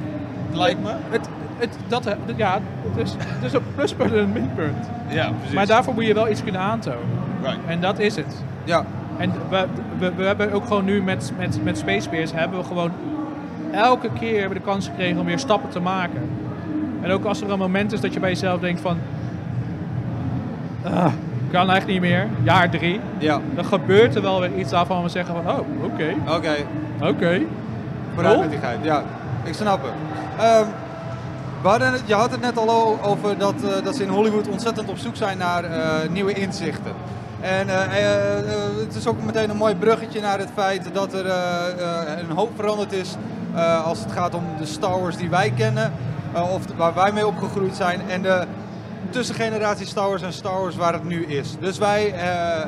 lijkt 0.51 0.83
me. 0.83 0.91
Het, 1.09 1.29
het, 1.57 1.77
dat, 1.87 2.15
ja, 2.35 2.59
het 2.81 3.05
is, 3.05 3.15
het 3.17 3.43
is 3.43 3.53
een 3.53 3.63
pluspunt 3.75 4.11
en 4.11 4.17
een 4.17 4.31
minpunt. 4.31 4.89
Ja, 5.07 5.31
precies. 5.31 5.55
Maar 5.55 5.65
daarvoor 5.65 5.93
moet 5.93 6.05
je 6.05 6.13
wel 6.13 6.29
iets 6.29 6.43
kunnen 6.43 6.61
aantonen. 6.61 6.99
Right. 7.41 7.57
En 7.67 7.81
dat 7.81 7.99
is 7.99 8.15
het. 8.15 8.43
Ja. 8.63 8.85
En 9.17 9.31
we, 9.49 9.65
we, 9.97 10.13
we 10.13 10.23
hebben 10.23 10.51
ook 10.51 10.65
gewoon 10.65 10.85
nu 10.85 11.03
met, 11.03 11.31
met, 11.37 11.63
met 11.63 11.77
Space 11.77 12.09
Bears 12.09 12.31
hebben 12.33 12.59
we 12.59 12.65
gewoon 12.65 12.91
elke 13.71 14.09
keer 14.19 14.39
hebben 14.39 14.57
we 14.57 14.63
de 14.63 14.69
kans 14.71 14.87
gekregen 14.87 15.19
om 15.19 15.25
weer 15.25 15.39
stappen 15.39 15.69
te 15.69 15.79
maken. 15.79 16.29
En 17.01 17.11
ook 17.11 17.25
als 17.25 17.41
er 17.41 17.51
een 17.51 17.59
moment 17.59 17.91
is 17.91 18.01
dat 18.01 18.13
je 18.13 18.19
bij 18.19 18.29
jezelf 18.29 18.59
denkt 18.59 18.81
van... 18.81 18.97
ah, 20.83 21.11
kan 21.55 21.71
echt 21.71 21.87
niet 21.87 22.01
meer. 22.01 22.27
Jaar 22.43 22.69
drie. 22.69 22.99
Ja, 23.17 23.39
Dan 23.55 23.65
gebeurt 23.65 24.15
er 24.15 24.21
wel 24.21 24.39
weer 24.39 24.55
iets 24.55 24.71
waarvan 24.71 25.03
we 25.03 25.09
zeggen 25.09 25.35
van, 25.35 25.53
oh, 25.53 25.59
oké, 25.83 26.15
oké. 26.27 26.55
oké. 27.01 27.41
Cool. 28.15 28.39
met 28.39 28.49
die 28.49 28.59
geit. 28.59 28.77
Ja, 28.81 29.03
ik 29.43 29.53
snap 29.53 29.83
het. 29.83 29.91
Ehm, 30.39 31.83
het. 31.91 32.01
Je 32.05 32.13
had 32.13 32.31
het 32.31 32.41
net 32.41 32.57
al 32.57 32.97
over 33.03 33.37
dat, 33.37 33.53
eh, 33.63 33.83
dat 33.83 33.95
ze 33.95 34.03
in 34.03 34.09
Hollywood 34.09 34.47
ontzettend 34.47 34.89
op 34.89 34.97
zoek 34.97 35.15
zijn 35.15 35.37
naar 35.37 35.63
eh, 35.63 36.09
nieuwe 36.09 36.33
inzichten. 36.33 36.91
En 37.41 37.69
eh, 37.69 37.75
het 38.79 38.95
is 38.95 39.07
ook 39.07 39.23
meteen 39.23 39.49
een 39.49 39.57
mooi 39.57 39.75
bruggetje 39.75 40.21
naar 40.21 40.39
het 40.39 40.49
feit 40.53 40.89
dat 40.93 41.13
er 41.13 41.25
een 42.19 42.35
hoop 42.35 42.51
veranderd 42.55 42.91
is 42.91 43.15
als 43.85 43.99
het 43.99 44.11
gaat 44.11 44.35
om 44.35 44.43
de 44.57 44.65
Star 44.65 45.01
Wars 45.01 45.17
die 45.17 45.29
wij 45.29 45.53
kennen, 45.57 45.93
of 46.53 46.61
waar 46.75 46.93
wij 46.93 47.11
mee 47.11 47.27
opgegroeid 47.27 47.75
zijn, 47.75 48.01
en 48.07 48.21
de 48.21 48.43
tussengeneratie 49.09 49.85
Star 49.85 50.07
Wars 50.07 50.21
en 50.21 50.33
Star 50.33 50.61
Wars 50.61 50.75
waar 50.75 50.93
het 50.93 51.03
nu 51.03 51.25
is. 51.25 51.55
Dus 51.59 51.77
wij 51.77 52.13
eh, 52.13 52.19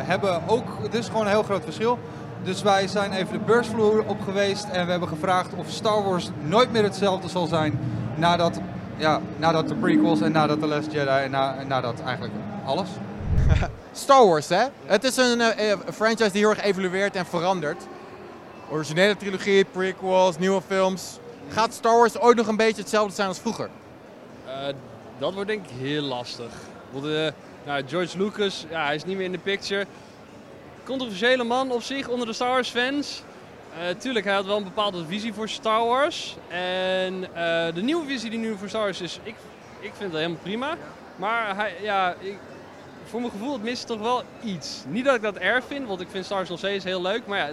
hebben 0.07 0.41
ook, 0.47 0.65
het 0.81 0.93
is 0.93 1.07
gewoon 1.07 1.21
een 1.21 1.31
heel 1.31 1.43
groot 1.43 1.63
verschil. 1.63 1.99
Dus 2.43 2.61
wij 2.61 2.87
zijn 2.87 3.11
even 3.11 3.33
de 3.33 3.39
beursvloer 3.39 4.03
op 4.05 4.21
geweest 4.21 4.65
en 4.71 4.85
we 4.85 4.91
hebben 4.91 5.09
gevraagd 5.09 5.53
of 5.55 5.69
Star 5.69 6.03
Wars 6.03 6.29
nooit 6.41 6.71
meer 6.71 6.83
hetzelfde 6.83 7.29
zal 7.29 7.47
zijn 7.47 7.79
nadat, 8.15 8.59
ja, 8.97 9.21
nadat 9.37 9.67
de 9.67 9.75
prequels 9.75 10.21
en 10.21 10.31
nadat 10.31 10.59
The 10.59 10.67
Last 10.67 10.91
Jedi 10.91 11.23
en 11.23 11.31
na, 11.31 11.55
en 11.55 11.67
nadat 11.67 12.01
eigenlijk 12.01 12.33
alles. 12.65 12.89
Star 13.91 14.27
Wars, 14.27 14.49
hè? 14.49 14.63
Het 14.85 15.03
is 15.03 15.17
een 15.17 15.41
eh, 15.41 15.71
eh, 15.71 15.79
franchise 15.93 16.31
die 16.31 16.41
heel 16.41 16.49
erg 16.49 16.63
evolueert 16.63 17.15
en 17.15 17.25
verandert. 17.25 17.83
Originele 18.69 19.17
trilogie, 19.17 19.65
prequels, 19.65 20.37
nieuwe 20.37 20.61
films. 20.67 21.19
Gaat 21.49 21.73
Star 21.73 21.97
Wars 21.97 22.19
ooit 22.19 22.37
nog 22.37 22.47
een 22.47 22.57
beetje 22.57 22.81
hetzelfde 22.81 23.13
zijn 23.13 23.27
als 23.27 23.39
vroeger? 23.39 23.69
Eh, 24.45 24.53
dat 25.17 25.33
wordt 25.33 25.49
denk 25.49 25.65
ik 25.65 25.71
heel 25.77 26.01
lastig. 26.01 26.51
Want, 26.89 27.05
eh, 27.05 27.27
nou, 27.65 27.83
George 27.87 28.17
Lucas, 28.17 28.65
ja, 28.69 28.85
hij 28.85 28.95
is 28.95 29.03
niet 29.03 29.15
meer 29.15 29.25
in 29.25 29.31
de 29.31 29.37
picture. 29.37 29.85
Controversiële 30.83 31.43
man 31.43 31.71
op 31.71 31.81
zich 31.81 32.07
onder 32.07 32.27
de 32.27 32.33
Star 32.33 32.49
Wars 32.49 32.69
fans. 32.69 33.21
Eh, 33.79 33.95
tuurlijk, 33.97 34.25
hij 34.25 34.33
had 34.33 34.45
wel 34.45 34.57
een 34.57 34.63
bepaalde 34.63 35.05
visie 35.05 35.33
voor 35.33 35.49
Star 35.49 35.85
Wars. 35.85 36.35
En 36.47 37.23
eh, 37.33 37.73
de 37.73 37.81
nieuwe 37.81 38.05
visie 38.05 38.29
die 38.29 38.39
nu 38.39 38.57
voor 38.57 38.69
Star 38.69 38.81
Wars 38.81 39.01
is, 39.01 39.19
ik, 39.23 39.35
ik 39.79 39.91
vind 39.97 40.11
dat 40.11 40.21
helemaal 40.21 40.41
prima. 40.41 40.77
Maar 41.15 41.55
hij, 41.55 41.73
ja, 41.81 42.15
ik, 42.19 42.37
voor 43.05 43.19
mijn 43.19 43.31
gevoel, 43.31 43.53
het 43.53 43.63
mist 43.63 43.87
toch 43.87 43.99
wel 43.99 44.23
iets. 44.43 44.83
Niet 44.87 45.05
dat 45.05 45.15
ik 45.15 45.21
dat 45.21 45.35
erg 45.35 45.65
vind, 45.65 45.87
want 45.87 46.01
ik 46.01 46.07
vind 46.11 46.25
Star 46.25 46.37
Wars 46.37 46.49
nog 46.49 46.57
steeds 46.57 46.83
heel 46.83 47.01
leuk. 47.01 47.27
Maar 47.27 47.37
ja, 47.37 47.45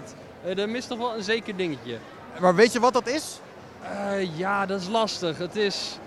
het, 0.42 0.58
er 0.58 0.68
mist 0.68 0.88
toch 0.88 0.98
wel 0.98 1.14
een 1.16 1.22
zeker 1.22 1.56
dingetje. 1.56 1.98
Maar 2.40 2.54
weet 2.54 2.72
je 2.72 2.80
wat 2.80 2.92
dat 2.92 3.06
is? 3.06 3.38
Ja, 4.36 4.66
dat 4.66 4.80
is 4.80 4.88
lastig. 4.88 5.38
Het 5.38 5.56
is. 5.56 5.98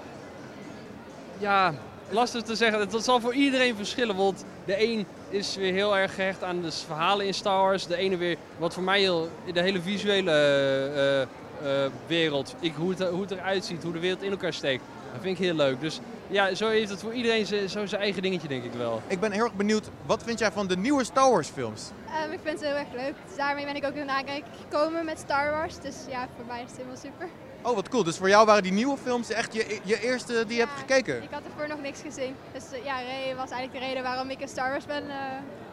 Ja, 1.37 1.73
lastig 2.09 2.41
te 2.41 2.55
zeggen. 2.55 2.89
Dat 2.89 3.03
zal 3.03 3.19
voor 3.19 3.33
iedereen 3.33 3.75
verschillen. 3.75 4.15
Want 4.15 4.45
de 4.65 4.83
een 4.83 5.05
is 5.29 5.55
weer 5.55 5.73
heel 5.73 5.97
erg 5.97 6.15
gehecht 6.15 6.43
aan 6.43 6.61
de 6.61 6.71
verhalen 6.71 7.25
in 7.25 7.33
Star 7.33 7.61
Wars. 7.61 7.87
De 7.87 7.95
ene 7.95 8.17
weer, 8.17 8.37
wat 8.57 8.73
voor 8.73 8.83
mij 8.83 8.99
heel. 8.99 9.29
de 9.53 9.61
hele 9.61 9.81
visuele 9.81 10.31
eh, 10.31 11.21
eh, 11.21 11.27
eh, 11.85 11.91
wereld. 12.07 12.55
Ik, 12.59 12.73
hoe, 12.75 12.89
het, 12.89 13.03
hoe 13.09 13.21
het 13.21 13.31
eruit 13.31 13.65
ziet, 13.65 13.83
hoe 13.83 13.93
de 13.93 13.99
wereld 13.99 14.21
in 14.21 14.31
elkaar 14.31 14.53
steekt. 14.53 14.83
Dat 15.13 15.21
vind 15.21 15.39
ik 15.39 15.45
heel 15.45 15.55
leuk. 15.55 15.81
Dus 15.81 15.99
ja, 16.27 16.55
zo 16.55 16.69
heeft 16.69 16.89
het 16.89 16.99
voor 16.99 17.13
iedereen 17.13 17.45
zijn- 17.45 17.69
zo 17.69 17.85
zijn 17.85 18.01
eigen 18.01 18.21
dingetje, 18.21 18.47
denk 18.47 18.63
ik 18.63 18.73
wel. 18.73 19.01
Ik 19.07 19.19
ben 19.19 19.31
heel 19.31 19.43
erg 19.43 19.53
benieuwd, 19.53 19.89
wat 20.05 20.23
vind 20.23 20.39
jij 20.39 20.51
van 20.51 20.67
de 20.67 20.77
nieuwe 20.77 21.03
Star 21.03 21.31
Wars 21.31 21.47
films? 21.47 21.89
Ehm, 22.07 22.31
ik 22.31 22.39
vind 22.43 22.59
het 22.59 22.69
heel 22.69 22.77
erg 22.77 22.87
leuk. 22.93 23.13
Dus 23.27 23.37
daarmee 23.37 23.65
ben 23.65 23.75
ik 23.75 23.85
ook 23.85 23.93
in 23.93 24.09
aanraking 24.09 24.43
gekomen 24.69 25.05
met 25.05 25.19
Star 25.19 25.51
Wars. 25.51 25.79
Dus 25.79 25.95
ja, 26.09 26.27
voor 26.35 26.45
mij 26.47 26.61
is 26.63 26.67
het 26.69 26.77
helemaal 26.77 26.97
super. 26.97 27.27
Oh, 27.67 27.75
wat 27.75 27.89
cool. 27.89 28.03
Dus 28.03 28.17
voor 28.17 28.29
jou 28.29 28.45
waren 28.45 28.63
die 28.63 28.71
nieuwe 28.71 28.97
films 28.97 29.29
echt 29.29 29.53
je, 29.53 29.79
je 29.83 30.01
eerste 30.01 30.45
die 30.47 30.57
je 30.57 30.61
hebt 30.65 30.79
gekeken? 30.79 31.23
Ik 31.23 31.29
had 31.31 31.41
ervoor 31.51 31.67
nog 31.67 31.81
niks 31.81 32.01
gezien. 32.01 32.35
Dus 32.53 32.63
eh, 32.71 32.85
ja, 32.85 32.93
Ray 32.95 33.35
was 33.35 33.49
eigenlijk 33.49 33.73
de 33.73 33.79
reden 33.87 34.03
waarom 34.03 34.29
ik 34.29 34.39
in 34.41 34.47
Star 34.47 34.69
Wars 34.69 34.85
ben. 34.85 35.09
eh. 35.09 35.15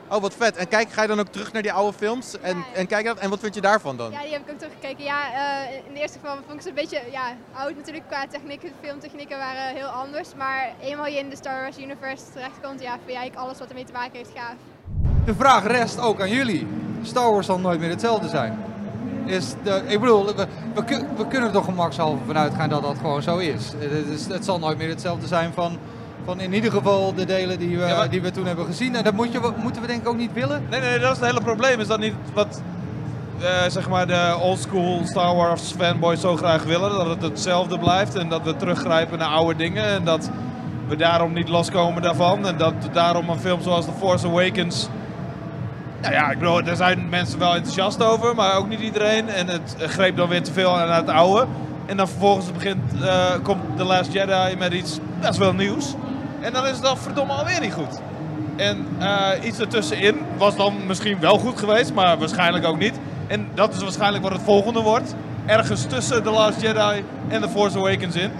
Oh, 0.09 0.21
wat 0.21 0.35
vet. 0.35 0.57
En 0.57 0.69
kijk, 0.69 0.91
ga 0.93 1.03
je 1.03 1.09
dan 1.09 1.21
ook 1.21 1.29
terug 1.29 1.53
naar 1.53 1.63
die 1.63 1.73
oude 1.73 1.97
films? 1.97 2.41
En, 2.41 2.57
Ja. 2.57 2.65
en 2.75 2.87
kijk 2.87 3.05
dat. 3.07 3.19
En 3.19 3.31
wat 3.31 3.41
vind 3.41 3.55
je 3.55 3.61
daarvan 3.61 3.97
dan? 3.97 4.11
ja, 4.11 4.23
die 4.23 4.33
heb 4.33 4.43
ik 4.47 4.51
ook 4.53 4.59
teruggekeken. 4.59 5.05
Ja, 5.05 5.21
eh, 5.67 5.75
in 5.87 5.95
de 5.95 6.01
eerste 6.01 6.19
geval 6.19 6.37
vond 6.37 6.55
ik 6.55 6.61
ze 6.63 6.69
een 6.69 6.75
beetje 6.75 7.01
ja, 7.11 7.37
oud 7.53 7.77
natuurlijk 7.77 8.05
qua 8.09 8.27
technieken. 8.27 8.68
De 8.68 8.87
filmtechnieken 8.87 9.38
waren 9.38 9.75
heel 9.75 9.87
anders. 9.87 10.29
Maar 10.37 10.73
eenmaal 10.81 11.07
je 11.07 11.18
in 11.18 11.29
de 11.31 11.37
Star 11.37 11.61
Wars 11.62 11.79
universe 11.79 12.25
terechtkomt, 12.33 12.81
ja, 12.83 12.99
vind 13.05 13.18
jij 13.18 13.33
alles 13.35 13.59
wat 13.59 13.68
ermee 13.68 13.85
te 13.85 13.92
maken 13.92 14.16
heeft 14.16 14.31
gaaf. 14.35 14.55
De 15.25 15.35
vraag 15.35 15.66
rest 15.66 16.01
ook 16.01 16.21
aan 16.21 16.31
jullie. 16.31 16.66
Star 17.03 17.31
Wars 17.33 17.47
zal 17.47 17.59
nooit 17.59 17.81
meer 17.81 17.90
hetzelfde 17.90 18.29
zijn. 18.29 18.59
Is 19.25 19.55
de, 19.63 19.83
ik 19.87 20.01
bedoel, 20.01 20.27
we, 20.27 20.47
we, 20.75 20.85
kun- 20.85 21.07
we 21.17 21.27
kunnen 21.27 21.49
er 21.49 21.55
toch 21.55 21.65
gemakshalve 21.65 22.19
vanuit 22.27 22.55
gaan 22.55 22.69
dat 22.69 22.83
dat 22.83 22.97
gewoon 23.01 23.23
zo 23.23 23.37
is. 23.39 23.73
Het, 23.79 24.07
is. 24.21 24.27
het 24.27 24.45
zal 24.45 24.59
nooit 24.59 24.79
meer 24.79 24.89
hetzelfde 24.89 25.27
zijn 25.27 25.51
van, 25.55 25.77
van 26.25 26.41
in 26.41 26.53
ieder 26.53 26.71
geval 26.73 27.15
de 27.15 27.25
delen 27.25 27.59
die 27.59 27.79
we, 27.79 27.85
Ja, 27.87 27.97
maar- 27.97 28.11
die 28.11 28.23
we 28.23 28.31
toen 28.31 28.47
hebben 28.47 28.67
gezien. 28.67 28.97
En 28.97 29.05
dat 29.05 29.13
moet 29.15 29.33
je, 29.33 29.53
moeten 29.63 29.81
we 29.83 29.89
denk 29.89 30.01
ik 30.01 30.09
ook 30.09 30.17
niet 30.17 30.33
willen. 30.33 30.63
Nee, 30.71 30.81
nee, 30.81 30.99
dat 30.99 31.13
is 31.13 31.19
het 31.19 31.27
hele 31.27 31.41
probleem. 31.41 31.81
Is 31.81 31.87
dat 31.87 31.99
niet 32.01 32.15
wat 32.35 32.63
eh, 33.41 33.49
zeg 33.69 33.89
maar 33.89 34.07
de 34.07 34.37
oldschool 34.41 35.01
Star 35.05 35.35
Wars 35.37 35.73
fanboys 35.79 36.21
zo 36.21 36.37
graag 36.37 36.63
willen? 36.65 36.91
Dat 36.91 37.07
het 37.07 37.23
hetzelfde 37.23 37.79
blijft 37.79 38.15
en 38.15 38.29
dat 38.29 38.43
we 38.43 38.57
teruggrijpen 38.57 39.19
naar 39.19 39.29
oude 39.29 39.57
dingen. 39.57 39.85
En 39.85 40.05
dat 40.05 40.31
we 40.89 40.97
daarom 40.97 41.33
niet 41.33 41.49
loskomen 41.49 42.03
daarvan. 42.03 42.47
En 42.47 42.57
dat 42.59 42.75
daarom 42.93 43.29
een 43.29 43.39
film 43.41 43.61
zoals 43.63 43.85
The 43.85 43.93
Force 43.99 44.27
Awakens... 44.27 44.89
Nou 46.05 46.17
ja, 46.17 46.31
ik 46.31 46.38
bedoel, 46.38 46.64
daar 46.64 46.77
zijn 46.77 47.09
mensen 47.09 47.38
wel 47.38 47.55
enthousiast 47.55 48.03
over, 48.03 48.35
maar 48.35 48.57
ook 48.57 48.69
niet 48.69 48.81
iedereen. 48.81 49.29
En 49.29 49.49
het 49.49 49.77
greep 49.79 50.17
dan 50.17 50.29
weer 50.29 50.43
te 50.43 50.53
veel 50.53 50.79
aan 50.79 50.90
het 50.90 51.09
oude. 51.09 51.47
En 51.87 51.97
dan 51.97 52.09
vervolgens 52.09 52.53
begint, 52.53 53.03
eh, 53.03 53.35
komt 53.43 53.77
The 53.77 53.85
Last 53.85 54.12
Jedi 54.12 54.57
met 54.59 54.73
iets 54.73 54.99
best 55.21 55.38
wel 55.38 55.53
nieuws. 55.53 55.95
En 56.40 56.53
dan 56.53 56.64
is 56.64 56.71
het 56.71 56.83
dan 56.83 56.99
verdomme 56.99 57.33
alweer 57.33 57.61
niet 57.61 57.73
goed. 57.73 58.01
En 58.57 58.87
eh, 58.99 59.29
iets 59.43 59.59
ertussenin 59.59 60.21
was 60.37 60.57
dan 60.57 60.87
misschien 60.87 61.21
wel 61.21 61.38
goed 61.38 61.59
geweest, 61.59 61.95
maar 61.95 62.19
waarschijnlijk 62.19 62.67
ook 62.67 62.79
niet. 62.79 62.99
En 63.27 63.49
dat 63.55 63.75
is 63.75 63.83
waarschijnlijk 63.83 64.23
wat 64.23 64.33
het 64.33 64.43
volgende 64.43 64.81
wordt. 64.81 65.14
Ergens 65.47 65.87
tussen 65.87 66.23
The 66.23 66.31
Last 66.31 66.61
Jedi 66.61 67.05
en 67.29 67.40
The 67.40 67.49
Force 67.49 67.79
Awakens 67.79 68.17
in. 68.17 68.31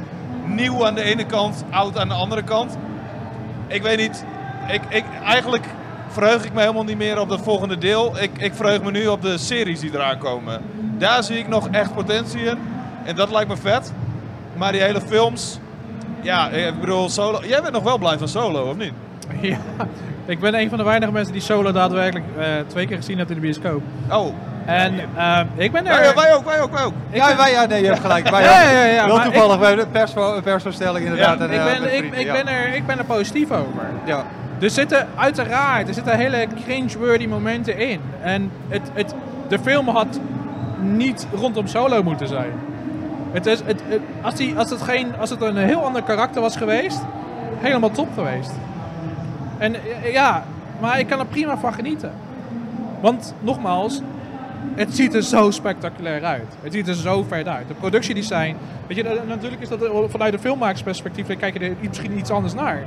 Nieuw 0.46 0.87
aan 0.87 0.94
de 0.94 1.03
ene 1.03 1.27
kant, 1.27 1.64
oud 1.70 1.98
aan 1.98 2.09
de 2.09 2.14
andere 2.14 2.42
kant. 2.42 2.77
Ik 3.66 3.83
weet 3.83 3.98
niet. 3.98 4.24
Ik, 4.68 4.83
ik, 4.88 5.05
eigenlijk 5.24 5.66
verheug 6.14 6.44
ik 6.44 6.53
me 6.53 6.61
helemaal 6.61 6.85
niet 6.85 6.96
meer 6.98 7.20
op 7.20 7.29
dat 7.29 7.40
volgende 7.42 7.79
deel. 7.79 8.14
Ik, 8.20 8.31
ik 8.38 8.55
verheug 8.55 8.83
me 8.83 8.90
nu 8.90 9.07
op 9.07 9.22
de 9.22 9.38
series 9.38 9.81
die 9.81 9.90
eraan 9.94 10.18
komen. 10.18 10.61
Daar 10.98 11.22
zie 11.22 11.38
ik 11.38 11.48
nog 11.48 11.68
echt 11.70 11.94
potentie 11.94 12.40
in. 12.40 12.59
En 13.05 13.16
dat 13.16 13.31
lijkt 13.31 13.48
me 13.48 13.57
vet. 13.57 13.92
Maar 14.57 14.72
die 14.72 14.81
hele 14.81 15.00
films. 15.00 15.59
Ja, 16.22 16.48
ik 16.48 16.81
bedoel, 16.81 17.09
solo. 17.09 17.40
Jij 17.46 17.61
bent 17.62 17.72
nog 17.72 17.83
wel 17.83 17.98
blij 17.98 18.18
van 18.18 18.29
solo, 18.29 18.68
of 18.70 18.77
niet? 18.77 18.92
Ja, 19.40 19.57
ik 20.27 20.40
ben 20.40 20.55
een 20.55 20.68
van 20.68 20.79
de 20.79 20.85
weinige 20.85 21.12
mensen 21.12 21.33
die 21.33 21.42
Solo 21.42 21.72
daadwerkelijk 21.72 22.24
eh, 22.38 22.46
twee 22.66 22.87
keer 22.87 22.96
gezien 22.96 23.16
heeft 23.16 23.29
in 23.29 23.35
de 23.35 23.40
bioscoop. 23.40 23.83
Oh, 24.11 24.35
En 24.66 24.94
eh, 25.16 25.40
ik 25.57 25.72
ben 25.72 25.87
er... 25.87 26.00
wij, 26.00 26.14
wij 26.14 26.35
ook, 26.35 26.44
wij 26.44 26.61
ook, 26.61 26.72
wij 26.72 26.85
ook. 26.85 26.92
Ja, 27.11 27.37
wij, 27.37 27.50
ja, 27.53 27.64
nee, 27.66 27.81
je 27.83 27.87
hebt 27.87 28.00
gelijk. 28.00 28.29
Wij 28.31 28.42
Ja, 28.44 28.48
ook. 28.64 28.70
ja, 28.70 28.85
ja, 28.85 29.05
Heel 29.05 29.20
toevallig, 29.22 29.57
we 29.59 29.66
hebben 29.66 29.85
een 29.85 29.90
persvo- 29.90 30.37
een 30.37 30.42
persvoorstelling 30.42 31.05
inderdaad. 31.05 31.38
Ja, 31.38 31.44
en, 31.44 31.50
ik, 31.53 31.59
eh, 31.59 31.64
ben, 31.64 31.83
met 31.83 31.92
ik, 31.92 31.98
vrienden, 31.98 32.20
ik, 32.20 32.27
ja. 32.27 32.33
ben 32.33 32.48
er, 32.48 32.74
ik 32.74 32.87
ben 32.87 32.98
er 32.98 33.05
positief 33.05 33.50
over. 33.50 33.87
Ja. 34.05 34.24
Er 34.64 34.70
zitten 34.70 35.07
uiteraard 35.16 35.88
er 35.88 35.94
zitten 35.94 36.16
hele 36.16 36.46
cringe-worthy 36.64 37.27
momenten 37.27 37.79
in. 37.79 38.00
En 38.22 38.50
het, 38.68 38.90
het, 38.92 39.14
de 39.48 39.59
film 39.59 39.88
had 39.88 40.20
niet 40.81 41.27
rondom 41.35 41.66
Solo 41.66 42.03
moeten 42.03 42.29
zijn. 42.29 42.53
Het 43.33 43.46
is, 43.46 43.61
het, 43.64 43.83
als, 44.22 44.35
die, 44.35 44.59
als, 44.59 44.70
het 44.70 44.83
geen, 44.83 45.16
als 45.16 45.31
het 45.31 45.40
een 45.40 45.57
heel 45.57 45.85
ander 45.85 46.03
karakter 46.03 46.40
was 46.40 46.57
geweest, 46.57 47.00
helemaal 47.59 47.90
top 47.90 48.09
geweest. 48.14 48.50
En 49.59 49.74
eh, 49.74 50.12
ja, 50.12 50.44
maar 50.81 50.98
ik 50.98 51.07
kan 51.07 51.18
er 51.18 51.27
prima 51.27 51.59
van 51.59 51.74
genieten. 51.74 52.12
Want 53.00 53.35
nogmaals, 53.40 54.00
het 54.74 54.96
ziet 54.96 55.14
er 55.14 55.22
zo 55.22 55.50
spectaculair 55.50 56.24
uit. 56.24 56.57
Het 56.62 56.72
ziet 56.72 56.88
er 56.88 56.94
zo 56.94 57.22
ver 57.22 57.48
uit. 57.48 57.68
De 57.68 57.74
productiedesign. 57.74 58.57
Weet 58.87 58.96
je, 58.96 59.09
eh, 59.09 59.29
natuurlijk 59.29 59.62
is 59.62 59.68
dat 59.68 59.83
eh, 59.83 59.90
vanuit 60.09 60.33
een 60.33 60.40
filmmakersperspectief, 60.40 61.27
kijk 61.27 61.59
je 61.59 61.64
er 61.64 61.77
misschien 61.88 62.18
iets 62.18 62.31
anders 62.31 62.55
naar. 62.55 62.85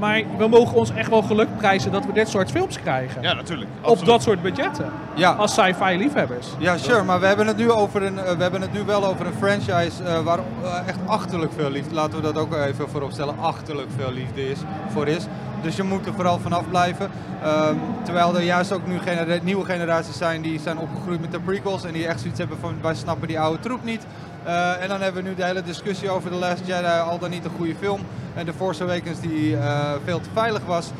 Maar 0.00 0.22
we 0.38 0.48
mogen 0.48 0.76
ons 0.76 0.90
echt 0.90 1.10
wel 1.10 1.22
geluk 1.22 1.56
prijzen 1.56 1.92
dat 1.92 2.06
we 2.06 2.12
dit 2.12 2.28
soort 2.28 2.50
films 2.50 2.80
krijgen. 2.80 3.22
Ja, 3.22 3.32
natuurlijk. 3.34 3.70
op 3.80 4.04
dat 4.04 4.22
soort 4.22 4.42
budgetten. 4.42 4.92
Ja. 5.14 5.30
Als 5.32 5.52
sci-fi 5.52 5.96
liefhebbers. 5.98 6.46
Ja, 6.58 6.76
sure, 6.76 7.02
maar 7.02 7.20
we 7.20 7.26
hebben 7.26 7.46
het 7.46 7.56
nu, 7.56 7.70
over 7.70 8.02
een, 8.02 8.18
eh, 8.18 8.36
we 8.36 8.42
hebben 8.42 8.60
het 8.60 8.72
nu 8.72 8.82
wel 8.84 9.04
over 9.06 9.26
een 9.26 9.32
franchise 9.38 10.02
eh, 10.04 10.20
waar 10.20 10.38
eh, 10.38 10.88
echt 10.88 10.98
achterlijk 11.06 11.52
veel 11.56 11.70
liefde, 11.70 11.94
laten 11.94 12.16
we 12.16 12.22
dat 12.22 12.36
ook 12.38 12.54
even 12.54 12.88
voorop 12.88 13.10
stellen, 13.10 13.34
achterlijk 13.38 13.88
veel 13.96 14.12
liefde 14.12 14.50
is, 14.50 14.58
voor 14.92 15.06
is. 15.08 15.26
Dus 15.62 15.76
je 15.76 15.82
moet 15.82 16.06
er 16.06 16.12
vooral 16.14 16.38
vanaf 16.38 16.68
blijven. 16.68 17.10
Ehm, 17.42 17.74
terwijl 18.02 18.34
er 18.36 18.42
juist 18.42 18.72
ook 18.72 18.86
nu 18.86 18.98
genera- 18.98 19.42
nieuwe 19.42 19.64
generaties 19.64 20.16
zijn 20.16 20.42
die 20.42 20.60
zijn 20.60 20.78
opgegroeid 20.78 21.20
met 21.20 21.32
de 21.32 21.40
prequels 21.40 21.84
en 21.84 21.92
die 21.92 22.06
echt 22.06 22.20
zoiets 22.20 22.38
hebben 22.38 22.58
van 22.60 22.74
wij 22.82 22.94
snappen 22.94 23.28
die 23.28 23.40
oude 23.40 23.60
troep 23.60 23.84
niet. 23.84 24.06
Eh, 24.44 24.82
en 24.82 24.88
dan 24.88 25.00
hebben 25.00 25.22
we 25.22 25.28
nu 25.28 25.34
de 25.34 25.44
hele 25.44 25.62
discussie 25.62 26.10
over 26.10 26.30
The 26.30 26.36
Last 26.36 26.66
Jedi, 26.66 27.00
al 27.00 27.18
dan 27.18 27.30
niet 27.30 27.44
een 27.44 27.50
goede 27.56 27.74
film. 27.74 28.00
En 28.34 28.46
The 28.46 28.52
Force 28.52 28.82
Awakens 28.82 29.20
die 29.20 29.56
eh, 29.56 29.92
veel 30.04 30.20
te 30.20 30.28
veilig 30.34 30.66
was. 30.66 30.90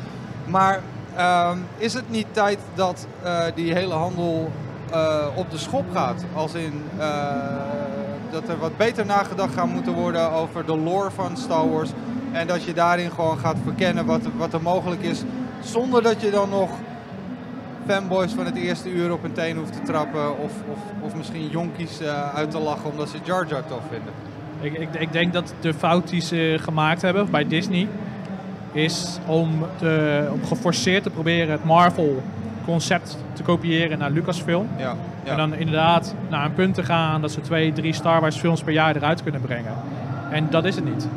Maar 0.47 0.81
ehm, 1.17 1.59
is 1.77 1.95
het 1.95 2.11
niet 2.11 2.27
tijd 2.31 2.59
dat 2.75 3.07
eh, 3.23 3.43
die 3.55 3.73
hele 3.73 3.95
handel 3.95 4.51
op 5.35 5.51
de 5.51 5.59
schop 5.59 5.85
gaat? 5.93 6.25
Als 6.35 6.55
in 6.55 6.83
dat 8.31 8.49
er 8.49 8.59
wat 8.59 8.77
beter 8.77 9.07
nagedacht 9.07 9.55
gaat 9.55 9.67
moeten 9.67 9.93
worden 9.93 10.31
over 10.31 10.67
de 10.67 10.77
lore 10.77 11.11
van 11.11 11.37
Star 11.37 11.71
Wars. 11.71 11.91
En 12.33 12.47
dat 12.47 12.63
je 12.63 12.73
daarin 12.73 13.11
gewoon 13.11 13.39
gaat 13.39 13.57
verkennen 13.65 14.07
wat, 14.07 14.21
wat 14.37 14.53
er 14.53 14.63
mogelijk 14.63 15.03
is 15.03 15.23
Zonder 15.61 16.03
dat 16.03 16.21
je 16.21 16.31
dan 16.31 16.49
nog 16.49 16.71
fanboys 17.91 18.33
van 18.33 18.45
het 18.45 18.57
eerste 18.57 18.91
uur 18.91 19.13
op 19.13 19.25
een 19.25 19.33
teen 19.33 19.57
hoeft 19.57 19.73
te 19.73 19.83
trappen. 19.83 20.39
Of, 20.39 20.53
of, 20.73 20.79
of 21.01 21.15
misschien 21.17 21.49
jonkies 21.49 22.01
eh, 22.01 22.35
uit 22.35 22.51
te 22.51 22.59
lachen 22.59 22.91
omdat 22.91 23.09
ze 23.09 23.17
Jar 23.23 23.47
Jar 23.49 23.67
tof 23.67 23.83
vinden. 23.91 24.13
Ik, 24.61 24.79
ik, 24.79 25.01
ik 25.01 25.13
denk 25.13 25.33
dat 25.33 25.55
de 25.61 25.75
fout 25.75 26.09
die 26.09 26.21
ze 26.21 26.57
gemaakt 26.61 27.03
hebben 27.03 27.31
bij 27.31 27.47
Disney 27.47 27.89
is 28.73 29.19
om, 29.27 29.65
te, 29.79 30.29
om 30.33 30.45
geforceerd 30.45 31.03
te 31.03 31.11
proberen 31.11 31.51
het 31.51 31.65
Marvel 31.65 32.23
concept 32.65 33.19
te 33.33 33.43
kopiëren 33.43 33.99
naar 33.99 34.11
Lucasfilm. 34.11 34.69
Ja, 34.79 34.95
ja. 35.25 35.31
En 35.31 35.37
dan 35.37 35.55
inderdaad 35.55 36.15
naar 36.29 36.45
een 36.45 36.55
punt 36.55 36.75
te 36.75 36.83
gaan 36.83 37.21
dat 37.21 37.31
ze 37.31 37.41
twee, 37.41 37.73
drie 37.73 37.93
Star 37.93 38.21
Wars 38.21 38.37
films 38.37 38.63
per 38.63 38.73
jaar 38.73 38.97
eruit 38.97 39.23
kunnen 39.23 39.41
brengen. 39.41 39.75
En 40.31 40.47
dat 40.51 40.65
is 40.65 40.75
het 40.75 40.85
niet. 40.85 41.09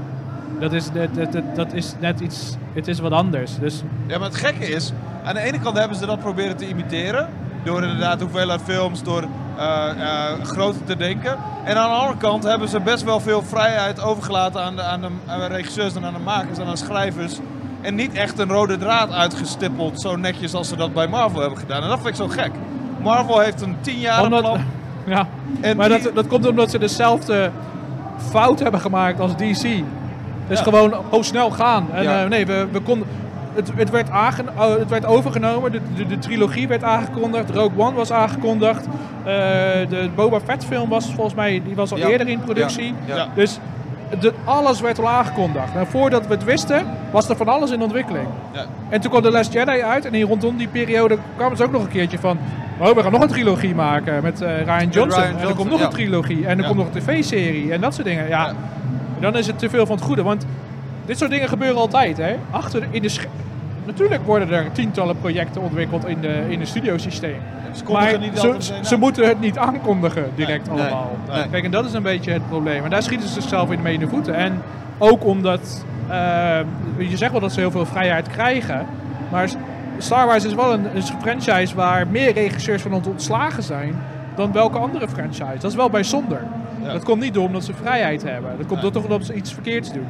Dat 0.64 0.74
is, 0.74 0.92
dat, 0.92 1.32
dat, 1.34 1.56
dat- 1.56 1.74
is 1.74 1.94
net 2.00 2.20
iets, 2.20 2.56
het 2.74 2.88
is 2.88 3.00
wat 3.00 3.12
anders. 3.12 3.58
Dus 3.60 3.84
Ja, 4.08 4.18
maar 4.18 4.28
het 4.28 4.38
gekke 4.38 4.66
is, 4.68 4.92
aan 5.24 5.34
de 5.34 5.40
ene 5.40 5.60
kant 5.60 5.78
hebben 5.78 5.98
ze 5.98 6.06
dat 6.06 6.20
proberen 6.20 6.58
te 6.58 6.68
imiteren. 6.68 7.28
Door 7.64 7.82
inderdaad 7.84 8.22
hoeveelheid 8.22 8.62
films, 8.62 9.04
door 9.04 9.24
eh, 9.58 9.90
eh, 9.90 10.44
groter 10.44 10.84
te 10.84 10.96
denken. 10.98 11.38
En 11.64 11.78
aan 11.78 11.90
de 11.90 11.96
andere 11.96 12.18
kant 12.18 12.44
hebben 12.44 12.68
ze 12.70 12.80
best 12.80 13.04
wel 13.04 13.20
veel 13.20 13.42
vrijheid 13.42 14.02
overgelaten 14.04 14.64
aan 14.64 14.76
de, 14.76 14.82
aan 14.82 15.02
de, 15.02 15.08
aan 15.28 15.40
de 15.40 15.46
regisseurs 15.46 15.96
en 15.96 16.06
aan 16.06 16.14
de 16.14 16.20
makers 16.20 16.58
en 16.58 16.66
aan 16.66 16.72
de 16.72 16.78
schrijvers. 16.78 17.40
En 17.82 17.96
niet 17.96 18.14
echt 18.14 18.40
een 18.40 18.50
rode 18.50 18.78
draad 18.78 19.12
uitgestippeld, 19.12 20.02
zo 20.02 20.16
netjes 20.16 20.54
als 20.54 20.68
ze 20.68 20.76
dat 20.76 20.94
bij 20.94 21.08
Marvel 21.08 21.40
hebben 21.40 21.60
gedaan. 21.60 21.82
En 21.84 21.88
dat 21.90 21.98
vind 21.98 22.10
ik 22.10 22.16
zo 22.16 22.28
gek. 22.28 22.52
Marvel 23.02 23.40
heeft 23.40 23.62
een 23.62 23.76
tien 23.82 24.00
jaar 24.00 24.24
Omdat- 24.24 24.42
plan. 24.42 24.60
ja, 25.16 25.28
En 25.62 25.78
maar 25.78 25.90
die- 25.90 26.02
dat, 26.02 26.16
dat 26.16 26.28
komt 26.28 26.48
omdat 26.48 26.72
ze 26.72 26.80
dezelfde 26.80 27.52
fout 28.30 28.60
hebben 28.60 28.80
gemaakt 28.82 29.20
als 29.20 29.36
DC. 29.36 29.84
Dus 30.48 30.58
Ja. 30.58 30.64
gewoon 30.64 30.94
oh, 31.10 31.22
snel 31.22 31.52
gaan. 31.52 31.88
En 31.94 32.04
Ja. 32.04 32.24
eh, 32.24 32.30
nee, 32.30 32.46
we, 32.46 32.68
we 32.72 32.80
konden... 32.80 33.08
Het, 33.56 33.72
het, 33.76 33.90
werd 33.90 34.10
aange, 34.10 34.44
oh, 34.58 34.78
het 34.80 34.90
werd 34.90 35.06
overgenomen, 35.06 35.72
de, 35.72 35.80
de, 35.96 36.06
de 36.08 36.18
trilogie 36.20 36.68
werd 36.68 36.84
aangekondigd, 36.84 37.50
Rogue 37.50 37.80
One 37.86 37.94
was 37.96 38.12
aangekondigd, 38.12 38.86
eh, 38.86 39.34
de 39.90 40.10
Boba 40.16 40.40
Fett 40.40 40.66
film 40.66 40.90
was 40.90 41.06
volgens 41.14 41.36
mij, 41.36 41.62
die 41.66 41.76
was 41.76 41.92
al 41.92 41.98
Ja. 41.98 42.08
eerder 42.08 42.28
in 42.28 42.40
productie. 42.40 42.94
Dus 43.36 43.60
de, 44.20 44.34
alles 44.44 44.82
werd 44.82 45.00
al 45.00 45.10
aangekondigd. 45.10 45.76
En 45.76 45.88
voordat 45.88 46.28
we 46.28 46.34
het 46.34 46.44
wisten, 46.44 46.86
was 47.12 47.30
er 47.30 47.36
van 47.36 47.48
alles 47.48 47.72
in 47.72 47.82
ontwikkeling. 47.82 48.28
Ja. 48.52 48.66
En 48.90 49.02
toen 49.02 49.10
kwam 49.12 49.24
The 49.24 49.32
Last 49.32 49.54
Jedi 49.54 49.82
uit 49.82 50.06
en 50.06 50.14
in 50.14 50.26
rondom 50.28 50.58
die 50.58 50.68
periode 50.68 51.18
kwam 51.38 51.52
het 51.52 51.62
ook 51.64 51.72
nog 51.72 51.82
een 51.84 51.90
keertje 51.90 52.20
van... 52.20 52.38
Oh, 52.80 52.96
we 52.96 53.02
gaan 53.04 53.12
nog 53.12 53.22
een 53.22 53.28
trilogie 53.28 53.76
maken 53.76 54.24
met 54.24 54.42
eh, 54.42 54.62
Ryan 54.62 54.90
Johnson. 54.90 55.24
Ryan 55.24 55.38
en 55.40 55.48
er 55.48 55.56
komt 55.56 55.70
nog 55.70 55.80
ja. 55.80 55.86
een 55.86 55.92
trilogie. 55.92 56.46
En 56.46 56.58
er 56.58 56.62
Ja. 56.62 56.68
komt 56.68 56.78
nog 56.78 56.88
een 56.94 57.02
tv-serie 57.02 57.72
en 57.74 57.82
dat 57.82 57.94
soort 57.94 58.08
dingen. 58.08 58.28
Ja, 58.28 58.46
Ja. 58.46 58.54
Dan 59.24 59.38
is 59.38 59.48
het 59.48 59.60
te 59.60 59.70
veel 59.70 59.86
van 59.86 59.96
het 59.96 60.06
goede. 60.06 60.24
Want 60.24 60.46
dit 61.06 61.18
soort 61.18 61.32
dingen 61.32 61.48
gebeuren 61.48 61.78
altijd, 61.78 62.18
hè. 62.18 62.36
Achter 62.52 62.88
in 62.90 63.02
de... 63.02 63.16
Natuurlijk 63.86 64.26
worden 64.26 64.52
er 64.52 64.72
tientallen 64.72 65.20
projecten 65.20 65.62
ontwikkeld 65.62 66.08
in 66.08 66.22
de, 66.22 66.46
in 66.50 66.60
de 66.60 66.66
studiosysteem. 66.66 67.36
Ze 67.72 67.84
Maar 67.92 68.20
niet 68.20 68.40
ze, 68.82 68.98
moeten 68.98 69.28
het 69.28 69.40
niet 69.40 69.58
aankondigen 69.58 70.32
direct 70.36 70.70
Nee, 70.70 70.80
allemaal. 70.82 71.18
nee. 71.32 71.50
Kijk, 71.50 71.64
en 71.64 71.72
dat 71.72 71.86
is 71.86 71.94
een 71.94 72.04
beetje 72.04 72.32
het 72.32 72.48
probleem. 72.50 72.84
En 72.84 72.90
daar 72.90 73.04
schieten 73.04 73.28
ze 73.28 73.34
zichzelf 73.34 73.72
in 73.72 73.82
mee 73.82 73.94
in 73.94 74.00
de 74.00 74.08
voeten. 74.08 74.36
En 74.36 74.62
ook 74.98 75.26
omdat, 75.26 75.86
eh, 76.08 76.60
je 76.98 77.18
zegt 77.18 77.32
wel 77.32 77.42
dat 77.42 77.52
ze 77.52 77.60
heel 77.60 77.72
veel 77.72 77.86
vrijheid 77.86 78.28
krijgen. 78.28 78.86
Maar 79.32 79.50
Star 79.98 80.26
Wars 80.26 80.46
is 80.46 80.54
wel 80.54 80.74
een, 80.74 80.96
een 80.96 81.04
franchise 81.22 81.76
waar 81.76 82.08
meer 82.08 82.34
regisseurs 82.34 82.82
van 82.82 82.94
ons 82.94 83.08
ontslagen 83.08 83.64
zijn 83.64 83.96
dan 84.36 84.52
welke 84.52 84.78
andere 84.78 85.08
franchise. 85.08 85.60
Dat 85.60 85.72
is 85.72 85.76
wel 85.76 85.90
bijzonder. 85.90 86.42
Ja. 86.84 86.92
Dat 86.94 87.04
komt 87.04 87.22
niet 87.22 87.34
door 87.34 87.46
omdat 87.46 87.64
ze 87.64 87.74
vrijheid 87.74 88.24
hebben. 88.24 88.58
Dat 88.58 88.68
komt 88.68 88.82
door 88.82 88.92
toch 88.92 89.04
omdat 89.04 89.26
ze 89.26 89.34
iets 89.34 89.54
verkeerds 89.54 89.92
doen. 89.94 90.08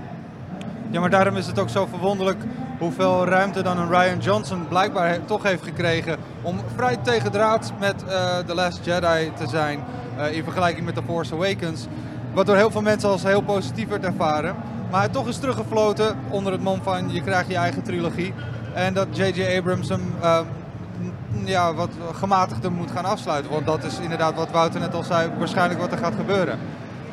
Ja, 0.91 0.99
maar 0.99 1.09
daarom 1.09 1.35
is 1.37 1.47
het 1.47 1.59
ook 1.59 1.69
zo 1.69 1.85
verwonderlijk 1.85 2.37
hoeveel 2.79 3.25
ruimte 3.27 3.61
dan 3.63 3.77
een 3.77 3.89
Ryan 3.89 4.19
Johnson 4.19 4.67
blijkbaar 4.67 5.07
he- 5.09 5.19
toch 5.25 5.43
heeft 5.43 5.63
gekregen 5.63 6.17
om 6.41 6.59
vrij 6.75 6.97
tegendraads 7.01 7.71
met 7.79 8.03
eh 8.03 8.37
The 8.45 8.55
Last 8.55 8.85
Jedi 8.85 9.31
te 9.35 9.47
zijn 9.47 9.79
eh, 10.17 10.35
in 10.35 10.43
vergelijking 10.43 10.85
met 10.85 10.95
The 10.95 11.01
Force 11.07 11.33
Awakens. 11.33 11.87
Wat 12.33 12.45
door 12.45 12.55
heel 12.55 12.71
veel 12.71 12.81
mensen 12.81 13.09
als 13.09 13.23
heel 13.23 13.41
positief 13.41 13.87
werd 13.87 14.03
ervaren. 14.03 14.55
Maar 14.91 14.99
hij 14.99 15.09
toch 15.09 15.27
is 15.27 15.37
teruggefloten 15.37 16.15
onder 16.29 16.51
het 16.51 16.61
mom 16.61 16.79
van 16.83 17.09
je 17.13 17.21
krijgt 17.21 17.49
je 17.49 17.55
eigen 17.55 17.83
trilogie. 17.83 18.33
En 18.73 18.93
dat 18.93 19.07
J.J. 19.11 19.57
Abrams 19.57 19.89
hem 19.89 20.13
eh, 20.21 20.39
n- 20.39 20.45
ja, 21.45 21.73
wat 21.73 21.89
gematigder 22.13 22.71
moet 22.71 22.91
gaan 22.91 23.05
afsluiten. 23.05 23.51
Want 23.51 23.65
dat 23.65 23.83
is 23.83 23.99
inderdaad 23.99 24.35
wat 24.35 24.51
Wouter 24.51 24.79
net 24.79 24.93
al 24.93 25.03
zei, 25.03 25.31
waarschijnlijk 25.37 25.79
wat 25.79 25.91
er 25.91 25.97
gaat 25.97 26.15
gebeuren. 26.15 26.59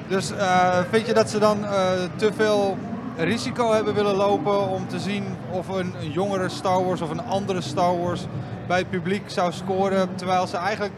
Dus 0.09 0.33
eh, 0.33 0.79
vind 0.91 1.07
je 1.07 1.15
dat 1.15 1.31
ze 1.31 1.39
dan 1.39 1.65
eh, 1.65 1.71
te 2.17 2.33
veel 2.33 2.77
risico 3.17 3.73
hebben 3.73 3.95
willen 3.95 4.15
lopen 4.15 4.69
om 4.69 4.89
te 4.89 4.99
zien 4.99 5.25
of 5.51 5.69
een, 5.69 5.95
jongere 6.01 6.49
Star 6.49 6.85
Wars 6.85 7.01
of 7.01 7.11
een 7.11 7.25
andere 7.25 7.61
Star 7.61 7.99
Wars 7.99 8.27
bij 8.67 8.79
het 8.79 8.91
publiek 8.91 9.31
zou 9.31 9.53
scoren, 9.53 10.15
terwijl 10.15 10.47
ze 10.47 10.57
eigenlijk 10.57 10.93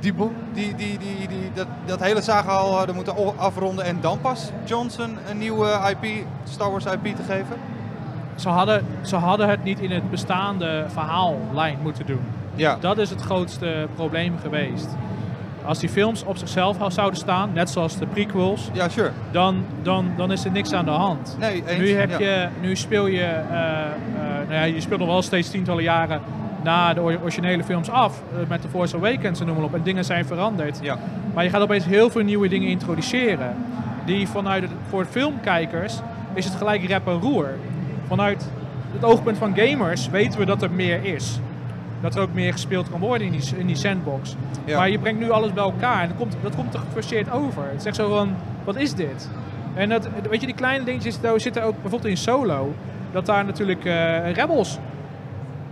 die, 0.00 0.14
die, 0.52 0.74
die, 0.74 0.98
die, 0.98 1.28
die, 1.28 1.50
dat, 1.54 1.66
dat 1.86 2.00
hele 2.00 2.22
zagenhal 2.22 2.76
hadden 2.76 2.94
moeten 2.94 3.38
afronden 3.38 3.84
en 3.84 4.00
dan 4.00 4.20
pas 4.20 4.50
Johnson 4.64 5.16
een 5.30 5.38
nieuwe 5.38 5.96
IP, 6.00 6.24
Star 6.44 6.70
Wars 6.70 6.84
IP 6.84 7.16
te 7.16 7.22
geven? 7.22 7.56
Ze 8.34 8.48
hadden, 8.48 8.86
ze 9.02 9.16
hadden 9.16 9.48
het 9.48 9.64
niet 9.64 9.78
in 9.78 9.90
het 9.90 10.10
bestaande 10.10 10.84
verhaallijn 10.88 11.78
moeten 11.82 12.06
doen. 12.06 12.37
Ja, 12.58 12.76
Dat 12.80 12.98
is 12.98 13.10
het 13.10 13.20
grootste 13.20 13.86
probleem 13.94 14.38
geweest. 14.42 14.96
Als 15.64 15.78
die 15.78 15.88
films 15.88 16.24
op 16.24 16.36
zichzelf 16.36 16.76
zouden 16.88 17.18
staan, 17.18 17.50
net 17.52 17.70
zoals 17.70 17.98
de 17.98 18.06
prequels, 18.06 18.70
ja 18.72 18.88
sure. 18.88 19.10
dan, 19.30 19.64
dan, 19.82 20.10
dan 20.16 20.32
is 20.32 20.44
er 20.44 20.50
niks 20.50 20.72
aan 20.72 20.84
de 20.84 20.90
hand. 20.90 21.36
Nee, 21.38 21.62
eens. 21.66 21.78
Nu, 21.78 21.92
heb 21.94 22.10
ja. 22.10 22.18
je, 22.18 22.48
nu 22.60 22.76
speel 22.76 23.06
je, 23.06 23.20
eh, 23.20 23.30
eh, 23.30 23.88
nou 24.48 24.52
ja, 24.52 24.62
je 24.62 24.80
speelt 24.80 25.00
nog 25.00 25.08
wel 25.08 25.22
steeds 25.22 25.50
tientallen 25.50 25.82
jaren 25.82 26.20
na 26.62 26.94
de 26.94 27.00
or- 27.00 27.18
originele 27.22 27.64
films 27.64 27.90
af, 27.90 28.22
eh, 28.32 28.48
met 28.48 28.60
The 28.60 28.68
Force 28.68 28.96
Awakens 28.96 29.40
en 29.40 29.46
noem 29.46 29.56
maar 29.56 29.64
op, 29.64 29.74
en 29.74 29.82
dingen 29.82 30.04
zijn 30.04 30.26
veranderd. 30.26 30.78
Ja. 30.82 30.98
Maar 31.34 31.44
je 31.44 31.50
gaat 31.50 31.62
opeens 31.62 31.84
heel 31.84 32.10
veel 32.10 32.22
nieuwe 32.22 32.48
dingen 32.48 32.68
introduceren. 32.68 33.56
Die 34.04 34.28
vanuit 34.28 34.62
het, 34.62 34.72
voor 34.88 35.04
filmkijkers 35.04 36.00
is 36.34 36.44
het 36.44 36.54
gelijk 36.54 36.84
rep 36.84 37.06
en 37.06 37.20
roer. 37.20 37.48
Vanuit 38.06 38.48
het 38.92 39.04
oogpunt 39.04 39.38
van 39.38 39.52
gamers 39.56 40.08
weten 40.08 40.38
we 40.38 40.46
dat 40.46 40.62
er 40.62 40.70
meer 40.70 41.04
is. 41.04 41.40
Dat 42.00 42.14
er 42.14 42.20
ook 42.22 42.32
meer 42.32 42.52
gespeeld 42.52 42.90
kan 42.90 43.00
worden 43.00 43.26
in 43.26 43.32
die, 43.32 43.56
in 43.56 43.66
die 43.66 43.76
sandbox. 43.76 44.36
Ja. 44.64 44.76
Maar 44.78 44.90
je 44.90 44.98
brengt 44.98 45.20
nu 45.20 45.30
alles 45.30 45.52
bij 45.52 45.62
elkaar 45.64 46.02
en 46.02 46.08
dat 46.08 46.16
komt, 46.16 46.36
dat 46.42 46.54
komt 46.56 46.74
er 46.74 46.80
geforceerd 46.80 47.30
over. 47.30 47.62
Het 47.64 47.80
is 47.80 47.84
echt 47.84 47.96
zo 47.96 48.08
van, 48.08 48.34
wat 48.64 48.76
is 48.76 48.94
dit? 48.94 49.30
En 49.74 49.88
dat, 49.88 50.08
weet 50.30 50.40
je, 50.40 50.46
die 50.46 50.54
kleine 50.54 50.84
dingetjes 50.84 51.20
daar 51.20 51.40
zitten 51.40 51.62
ook 51.62 51.72
bijvoorbeeld 51.82 52.10
in 52.10 52.16
Solo. 52.16 52.74
Dat 53.12 53.26
daar 53.26 53.44
natuurlijk 53.44 53.84
eh, 53.84 54.32
Rebels 54.32 54.78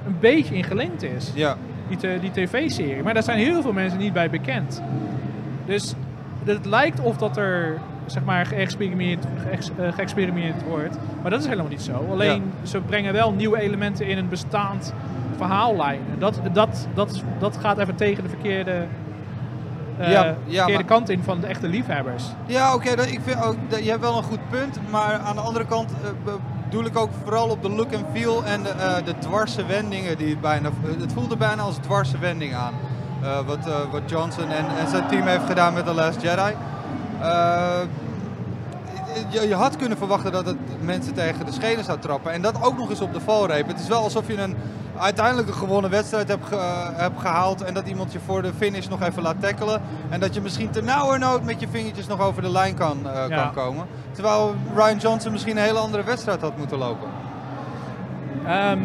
een 0.06 0.16
beetje 0.20 0.54
in 0.54 0.64
gelinkt 0.64 1.02
is 1.02 1.30
Ja. 1.34 1.56
die, 1.88 1.96
te- 1.96 2.18
die 2.20 2.30
tv-serie. 2.30 3.02
Maar 3.02 3.14
daar 3.14 3.22
zijn 3.22 3.38
heel 3.38 3.62
veel 3.62 3.72
mensen 3.72 3.98
niet 3.98 4.12
bij 4.12 4.30
bekend. 4.30 4.82
Dus 5.66 5.94
het 6.44 6.66
lijkt 6.66 7.00
of 7.00 7.16
dat 7.16 7.36
er 7.36 7.78
zeg 8.06 8.24
maar 8.24 8.46
geëxperimenteerd, 8.46 9.26
geëx- 9.48 9.70
eh, 9.78 9.92
geëxperimenteerd 9.92 10.62
wordt. 10.68 10.96
Maar 11.22 11.30
dat 11.30 11.40
is 11.40 11.46
helemaal 11.46 11.70
niet 11.70 11.82
zo. 11.82 12.06
Alleen 12.10 12.42
ze 12.62 12.80
brengen 12.80 13.12
wel 13.12 13.32
nieuwe 13.32 13.60
elementen 13.60 14.06
in 14.06 14.18
een 14.18 14.28
bestaand 14.28 14.94
verhaallijn. 15.36 16.00
En 16.12 16.18
dat, 16.18 16.40
dat, 16.52 16.86
dat, 16.94 17.22
dat 17.38 17.56
gaat 17.56 17.78
even 17.78 17.94
tegen 17.94 18.22
de 18.22 18.28
verkeerde, 18.28 18.86
Ja, 19.98 20.06
ja, 20.06 20.34
verkeerde 20.44 20.72
maar- 20.72 20.84
kant 20.84 21.08
in 21.10 21.22
van 21.22 21.40
de 21.40 21.46
echte 21.46 21.68
liefhebbers. 21.68 22.24
Ja, 22.46 22.74
oké, 22.74 22.88
ik 22.90 23.20
vind 23.24 23.44
ook, 23.44 23.56
dat- 23.68 23.84
je 23.84 23.90
hebt 23.90 24.02
wel 24.02 24.16
een 24.16 24.22
goed 24.22 24.48
punt. 24.50 24.78
Maar 24.90 25.18
aan 25.18 25.34
de 25.34 25.40
andere 25.42 25.66
kant 25.66 25.90
eh, 25.90 26.32
bedoel 26.64 26.84
ik 26.84 26.96
ook 26.98 27.10
vooral 27.24 27.48
op 27.48 27.62
de 27.62 27.70
look 27.70 27.92
en 27.92 28.04
feel 28.12 28.44
en 28.44 28.62
de, 28.62 28.68
eh, 28.68 29.04
de 29.04 29.18
dwarse 29.18 29.66
wendingen 29.66 30.18
die 30.18 30.28
het 30.30 30.40
bijna... 30.40 30.68
Het 30.98 31.12
voelde 31.12 31.36
bijna 31.36 31.62
als 31.62 31.76
dwarse 31.76 32.18
wending 32.18 32.54
aan. 32.54 32.72
wat, 33.46 33.58
wat 33.90 34.02
Johnson 34.10 34.50
en, 34.50 34.64
en 34.78 34.88
zijn 34.88 35.06
team 35.08 35.26
heeft 35.26 35.46
gedaan 35.46 35.74
met 35.74 35.84
The 35.86 35.92
Last 35.94 36.22
Jedi. 36.22 36.52
Je, 39.30 39.48
je 39.48 39.54
had 39.54 39.76
kunnen 39.76 39.98
verwachten 39.98 40.32
dat 40.32 40.46
het 40.46 40.56
mensen 40.80 41.14
tegen 41.14 41.46
de 41.46 41.52
schenen 41.52 41.84
zou 41.84 41.98
trappen. 41.98 42.32
En 42.32 42.42
dat 42.42 42.62
ook 42.62 42.76
nog 42.78 42.90
eens 42.90 43.00
op 43.00 43.12
de 43.12 43.20
valreep. 43.20 43.66
Het 43.66 43.80
is 43.80 43.88
wel 43.88 44.02
alsof 44.02 44.26
je 44.26 44.40
een 44.42 44.56
uiteindelijk 44.98 45.48
een 45.48 45.54
gewonnen 45.54 45.90
wedstrijd 45.90 46.28
hebt, 46.28 46.46
ge- 46.46 46.56
eh, 46.56 46.88
hebt 46.96 47.20
gehaald. 47.20 47.62
En 47.62 47.74
dat 47.74 47.88
iemand 47.88 48.12
je 48.12 48.18
voor 48.26 48.42
de 48.42 48.52
finish 48.56 48.86
nog 48.88 49.02
even 49.02 49.22
laat 49.22 49.40
tackelen. 49.40 49.80
En 50.08 50.20
dat 50.20 50.34
je 50.34 50.40
misschien 50.40 50.70
ternauwernood 50.70 51.42
met 51.44 51.60
je 51.60 51.68
vingertjes 51.70 52.06
nog 52.06 52.20
over 52.20 52.42
de 52.42 52.50
lijn 52.50 52.74
kan, 52.74 52.98
eh, 53.04 53.28
Ja. 53.28 53.36
kan 53.42 53.52
komen. 53.64 53.86
Terwijl 54.12 54.54
Ryan 54.74 54.96
Johnson 54.98 55.32
misschien 55.32 55.56
een 55.56 55.62
hele 55.62 55.78
andere 55.78 56.02
wedstrijd 56.04 56.40
had 56.40 56.56
moeten 56.56 56.78
lopen. 56.78 57.08
Ehm, 58.46 58.78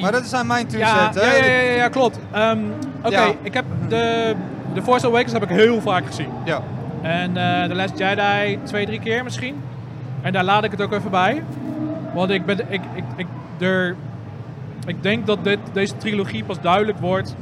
Maar 0.00 0.12
dat 0.12 0.24
zijn 0.26 0.46
mijn 0.46 0.66
two 0.66 0.78
ja, 0.78 1.10
hè? 1.14 1.20
ja, 1.20 1.44
ja, 1.44 1.60
ja, 1.60 1.72
ja, 1.72 1.88
klopt. 1.88 2.18
Ehm, 2.32 2.58
Oké, 3.02 3.14
Ja. 3.16 3.32
ik 3.42 3.54
heb 3.54 3.64
de, 3.88 4.34
de 4.74 4.82
Force 4.82 5.06
Awakens 5.06 5.32
heb 5.32 5.42
ik 5.42 5.48
heel 5.48 5.80
vaak 5.80 6.06
gezien. 6.06 6.28
Ja. 6.44 6.60
En 7.02 7.36
eh 7.36 7.68
The 7.68 7.74
Last 7.74 7.98
Jedi 7.98 8.58
twee, 8.64 8.86
drie 8.86 9.00
keer 9.00 9.24
misschien. 9.24 9.62
En 10.22 10.32
daar 10.32 10.44
laat 10.44 10.64
ik 10.64 10.70
het 10.70 10.80
ook 10.82 10.92
even 10.92 11.10
bij. 11.10 11.42
Want 12.14 12.30
ik, 12.30 12.46
ben, 12.46 12.58
ik, 12.68 12.80
ik, 12.94 13.04
ik, 13.16 13.26
er, 13.58 13.96
ik 14.86 15.02
denk 15.02 15.26
dat 15.26 15.44
dit, 15.44 15.58
deze 15.72 15.96
trilogie 15.96 16.44
pas 16.44 16.60
duidelijk 16.60 16.98
wordt 16.98 17.36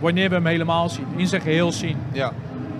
wanneer 0.00 0.28
we 0.28 0.34
hem 0.34 0.46
helemaal 0.46 0.88
zien. 0.88 1.06
In 1.16 1.26
zijn 1.26 1.42
geheel 1.42 1.72
zien. 1.72 1.96
ja. 2.12 2.32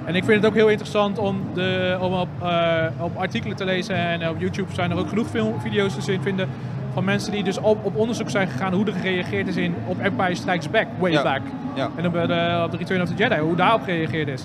En 0.04 0.14
ik 0.14 0.24
vind 0.24 0.36
het 0.36 0.46
ook 0.46 0.54
heel 0.56 0.68
interessant 0.68 1.18
om, 1.18 1.40
de, 1.54 1.98
om 2.00 2.12
op, 2.12 2.28
eh, 2.42 2.84
op 3.00 3.16
artikelen 3.16 3.56
te 3.56 3.64
lezen. 3.64 3.96
En 3.96 4.28
op 4.28 4.36
YouTube 4.40 4.74
zijn 4.74 4.90
er 4.90 4.96
ook 4.98 5.08
genoeg 5.08 5.28
film, 5.28 5.60
video's 5.60 5.94
te 5.94 6.00
zien 6.00 6.22
vinden 6.22 6.48
Van 6.92 7.04
mensen 7.04 7.32
die 7.32 7.42
dus 7.44 7.58
op, 7.58 7.84
op 7.84 7.96
onderzoek 7.96 8.30
zijn 8.30 8.48
gegaan 8.48 8.72
hoe 8.72 8.86
er 8.86 8.92
gereageerd 8.92 9.48
is 9.48 9.56
in, 9.56 9.74
op 9.86 9.98
Empire 10.00 10.34
Strikes 10.34 10.70
Back, 10.70 10.86
way 10.98 11.12
Ja. 11.12 11.22
back. 11.22 11.40
Ja. 11.74 11.90
En 11.96 12.06
op 12.06 12.12
de, 12.12 12.60
op 12.64 12.70
de 12.70 12.76
Return 12.76 13.02
of 13.02 13.08
the 13.08 13.14
Jedi, 13.14 13.38
hoe 13.40 13.56
daarop 13.56 13.82
gereageerd 13.82 14.28
is. 14.28 14.44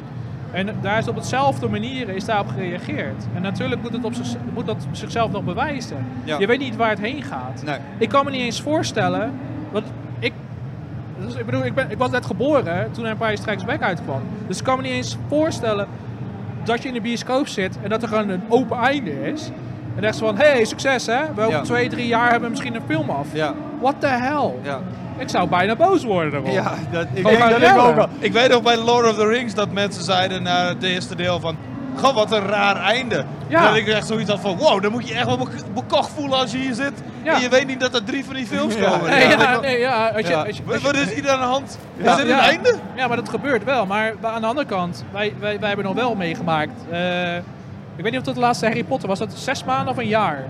En 0.51 0.69
daar 0.81 0.97
is 0.97 1.07
op 1.07 1.15
hetzelfde 1.15 1.67
manier 1.67 2.09
is 2.09 2.25
daarop 2.25 2.47
gereageerd. 2.47 3.25
En 3.35 3.41
natuurlijk 3.41 3.81
moet, 3.81 3.93
het 3.93 4.03
op 4.03 4.13
zich, 4.13 4.35
moet 4.53 4.65
dat 4.65 4.87
zichzelf 4.91 5.31
nog 5.31 5.43
bewijzen. 5.43 6.05
Ja. 6.23 6.39
Je 6.39 6.47
weet 6.47 6.59
niet 6.59 6.75
waar 6.75 6.89
het 6.89 6.99
heen 6.99 7.23
gaat. 7.23 7.63
Nee. 7.65 7.77
Ik 7.97 8.09
kan 8.09 8.25
me 8.25 8.31
niet 8.31 8.41
eens 8.41 8.61
voorstellen, 8.61 9.33
want 9.71 9.85
ik, 10.19 10.33
dus 11.19 11.35
ik 11.35 11.45
bedoel, 11.45 11.65
ik, 11.65 11.73
ben, 11.73 11.91
ik 11.91 11.97
was 11.97 12.11
net 12.11 12.25
geboren 12.25 12.91
toen 12.91 13.05
Empire 13.05 13.37
Strikes 13.37 13.65
Back 13.65 13.81
uitkwam. 13.81 14.21
Dus 14.47 14.57
ik 14.57 14.63
kan 14.63 14.77
me 14.77 14.83
niet 14.83 14.91
eens 14.91 15.17
voorstellen 15.27 15.87
dat 16.63 16.81
je 16.81 16.87
in 16.87 16.93
de 16.93 17.01
bioscoop 17.01 17.47
zit 17.47 17.77
en 17.81 17.89
dat 17.89 18.01
er 18.01 18.07
gewoon 18.07 18.29
een 18.29 18.41
open 18.49 18.77
einde 18.77 19.31
is. 19.31 19.49
En 19.95 20.03
echt 20.03 20.15
zo 20.15 20.25
van, 20.25 20.37
hey, 20.37 20.65
succes 20.65 21.05
hè, 21.05 21.19
we 21.35 21.41
over 21.41 21.53
Ja. 21.57 21.61
twee, 21.61 21.89
drie 21.89 22.07
jaar 22.07 22.23
hebben 22.29 22.41
we 22.41 22.49
misschien 22.49 22.75
een 22.75 22.81
film 22.87 23.09
af. 23.09 23.27
Ja, 23.33 23.53
What 23.81 23.95
the 23.99 24.07
hell? 24.07 24.51
ja. 24.61 24.79
Ik 25.17 25.29
zou 25.29 25.49
bijna 25.49 25.75
boos 25.75 26.03
worden 26.03 26.31
daarom. 26.31 26.51
ja 26.51 26.73
dat, 26.91 27.05
ik 27.13 27.25
denk 27.25 27.39
dat 27.39 27.61
ik 27.61 27.77
ook 27.77 27.97
al. 27.97 28.07
Ik 28.19 28.33
weet 28.33 28.49
nog 28.49 28.61
bij 28.61 28.77
Lord 28.77 29.07
of 29.09 29.15
the 29.15 29.27
Rings 29.27 29.53
dat 29.53 29.71
mensen 29.71 30.03
zeiden 30.03 30.43
na 30.43 30.67
het 30.67 30.83
eerste 30.83 31.15
deel 31.15 31.39
van... 31.39 31.55
Goh, 31.95 32.15
wat 32.15 32.31
een 32.31 32.45
raar 32.47 32.75
einde. 32.81 33.25
Ja. 33.47 33.67
Dat 33.67 33.75
ik 33.75 33.87
echt 33.87 34.07
zoiets 34.07 34.29
had 34.29 34.39
van, 34.39 34.57
wow, 34.57 34.81
dan 34.81 34.91
moet 34.91 35.07
je 35.07 35.13
echt 35.13 35.25
wel 35.25 35.37
bek- 35.37 35.73
bekocht 35.73 36.09
voelen 36.15 36.37
als 36.39 36.51
je 36.51 36.57
hier 36.57 36.73
zit. 36.73 36.91
Ja. 37.23 37.35
En 37.35 37.41
je 37.41 37.49
weet 37.49 37.67
niet 37.67 37.79
dat 37.79 37.93
er 37.95 38.03
drie 38.03 38.25
van 38.25 38.35
die 38.35 38.45
films 38.45 38.75
komen. 38.75 39.09
Nee, 39.09 39.27
ja, 39.27 39.53
ik, 39.55 39.61
nee, 39.61 39.79
ja, 39.79 40.07
als 40.07 40.21
je, 40.27 40.31
Ja. 40.31 40.41
als 40.43 40.57
je, 40.57 40.63
Wat 40.63 40.73
als 40.73 40.81
je- 40.81 40.87
wat 40.87 40.95
is 40.95 41.13
hier 41.13 41.29
aan 41.29 41.39
de 41.39 41.45
hand? 41.45 41.77
Ja. 41.97 42.11
Is 42.11 42.17
dit 42.17 42.25
een 42.29 42.39
einde? 42.39 42.73
Ja, 42.95 43.07
maar 43.07 43.17
dat 43.17 43.29
gebeurt 43.29 43.63
wel. 43.63 43.85
Maar 43.85 44.13
aan 44.21 44.41
de 44.41 44.47
andere 44.47 44.67
kant, 44.67 45.03
wij, 45.11 45.33
wij, 45.39 45.59
wij 45.59 45.67
hebben 45.67 45.85
nog 45.85 45.95
wel 45.95 46.15
meegemaakt. 46.15 46.71
eh, 46.89 46.99
ik 48.03 48.07
weet 48.07 48.11
niet 48.11 48.27
of 48.27 48.33
dat 48.33 48.35
de 48.35 48.47
laatste 48.47 48.65
Harry 48.65 48.83
Potter 48.83 49.07
was. 49.09 49.19
Dat 49.19 49.33
zes 49.33 49.63
maanden 49.63 49.87
of 49.93 49.97
een 49.97 50.07
jaar? 50.07 50.43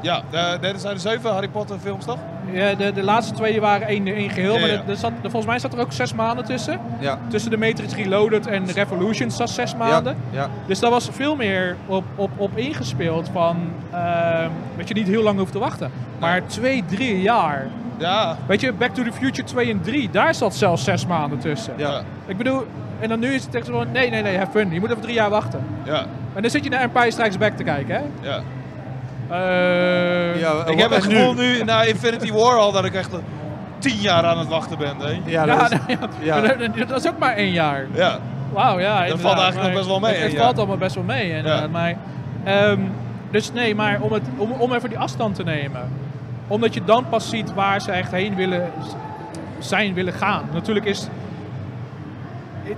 Ja, 0.00 0.22
er 0.60 0.78
zijn 0.78 0.94
er 0.94 1.00
zeven 1.00 1.30
Harry 1.32 1.48
Potter 1.48 1.78
films 1.78 2.04
toch? 2.04 2.18
Ja, 2.52 2.74
de, 2.74 2.92
de 2.92 3.02
laatste 3.02 3.34
twee 3.34 3.60
waren 3.60 3.86
één, 3.86 4.06
één 4.06 4.30
geheel. 4.30 4.54
Ja, 4.54 4.60
maar 4.60 4.68
ja. 4.68 4.74
er, 4.74 4.88
er 4.88 4.96
zat, 4.96 5.10
er- 5.10 5.30
volgens 5.30 5.46
mij 5.46 5.58
zat 5.58 5.72
er 5.72 5.80
ook 5.80 5.92
zes 5.92 6.14
maanden 6.14 6.44
tussen. 6.44 6.80
Ja, 7.00 7.18
Tussen 7.28 7.50
de 7.50 7.56
Matrix 7.56 7.94
Reloaded 7.94 8.46
en 8.46 8.66
Revolutions 8.72 9.36
zat 9.36 9.50
zes 9.50 9.76
maanden. 9.76 10.16
ja, 10.30 10.40
ja. 10.40 10.48
Dus 10.66 10.78
daar 10.78 10.90
was 10.90 11.08
veel 11.12 11.36
meer 11.36 11.76
op, 11.86 12.04
op, 12.14 12.30
op 12.36 12.56
ingespeeld 12.56 13.28
van... 13.32 13.56
ehm, 13.90 14.50
dat 14.76 14.88
je 14.88 14.94
niet 14.94 15.06
heel 15.08 15.22
lang 15.22 15.38
hoeft 15.38 15.52
te 15.52 15.58
wachten. 15.58 15.90
Maar 16.18 16.46
twee, 16.46 16.84
drie 16.86 17.20
jaar. 17.20 17.66
Ja. 17.98 18.36
Weet 18.46 18.60
je, 18.60 18.72
Back 18.72 18.94
to 18.94 19.02
the 19.02 19.12
Future 19.12 19.46
2 19.46 19.70
en 19.70 19.80
3, 19.80 20.10
daar 20.10 20.34
zat 20.34 20.54
zelfs 20.54 20.84
zes 20.84 21.06
maanden 21.06 21.38
tussen. 21.38 21.74
Ja. 21.76 22.02
Ik 22.26 22.36
bedoel, 22.36 22.66
en 23.00 23.08
dan 23.08 23.18
nu 23.18 23.34
is 23.34 23.44
het 23.44 23.54
echt 23.54 23.66
zo 23.66 23.72
van, 23.72 23.92
nee, 23.92 24.10
nee, 24.10 24.22
nee, 24.22 24.38
have 24.38 24.50
fun. 24.50 24.72
Je 24.72 24.80
moet 24.80 24.90
even 24.90 25.02
drie 25.02 25.14
jaar 25.14 25.30
wachten. 25.30 25.60
Ja. 25.84 26.04
En 26.34 26.42
dan 26.42 26.50
zit 26.50 26.64
je 26.64 26.70
naar 26.70 26.80
Empire 26.80 27.10
Strikes 27.10 27.38
Back 27.38 27.56
te 27.56 27.62
kijken, 27.62 27.94
hè? 27.94 28.28
Ja. 28.28 28.40
Eh, 29.30 30.40
Ja, 30.40 30.52
Ik 30.66 30.78
heb 30.78 30.90
het 30.90 31.04
gevoel 31.04 31.34
nu 31.34 31.62
na 31.64 31.82
Infinity 31.82 32.32
War 32.32 32.56
al 32.58 32.72
dat 32.72 32.84
ik 32.84 32.94
echt 32.94 33.10
tien 33.78 33.96
jaar 33.96 34.24
aan 34.24 34.38
het 34.38 34.48
wachten 34.48 34.78
ben. 34.78 34.96
Hè? 34.98 35.06
Ja, 35.08 35.20
ja, 35.44 35.46
dat 35.46 35.70
is- 35.72 35.78
nou 35.96 36.08
ja, 36.22 36.40
dat- 36.40 36.88
dat 36.88 37.04
is 37.04 37.08
ook 37.10 37.18
maar 37.18 37.34
één 37.34 37.52
jaar. 37.52 37.86
Ja. 37.94 38.18
Wauw, 38.52 38.78
ja. 38.80 38.96
valt 38.96 39.10
inderdaad, 39.10 39.38
eigenlijk 39.42 39.62
nog 39.66 39.74
best 39.74 39.86
wel 39.86 40.00
mee, 40.00 40.14
Het, 40.22 40.36
valt 40.36 40.58
allemaal 40.58 40.76
best 40.76 40.94
wel 40.94 41.04
mee, 41.04 41.28
inderdaad. 41.28 41.60
Ja. 41.60 41.66
Maar, 41.68 41.94
ehm, 42.44 42.78
dus 43.30 43.52
nee, 43.52 43.74
maar 43.74 43.98
om, 44.00 44.12
het, 44.12 44.22
om, 44.36 44.50
om 44.52 44.72
even 44.72 44.88
die 44.88 44.98
afstand 44.98 45.34
te 45.34 45.42
nemen. 45.44 45.88
Omdat 46.48 46.74
je 46.74 46.84
dan 46.84 47.04
pas 47.08 47.28
ziet 47.28 47.54
waar 47.54 47.80
ze 47.80 47.90
echt 47.92 48.10
heen 48.12 48.34
willen 48.34 48.70
zijn, 49.58 49.94
willen 49.94 50.12
gaan. 50.12 50.42
Natuurlijk 50.52 50.86
is... 50.86 51.08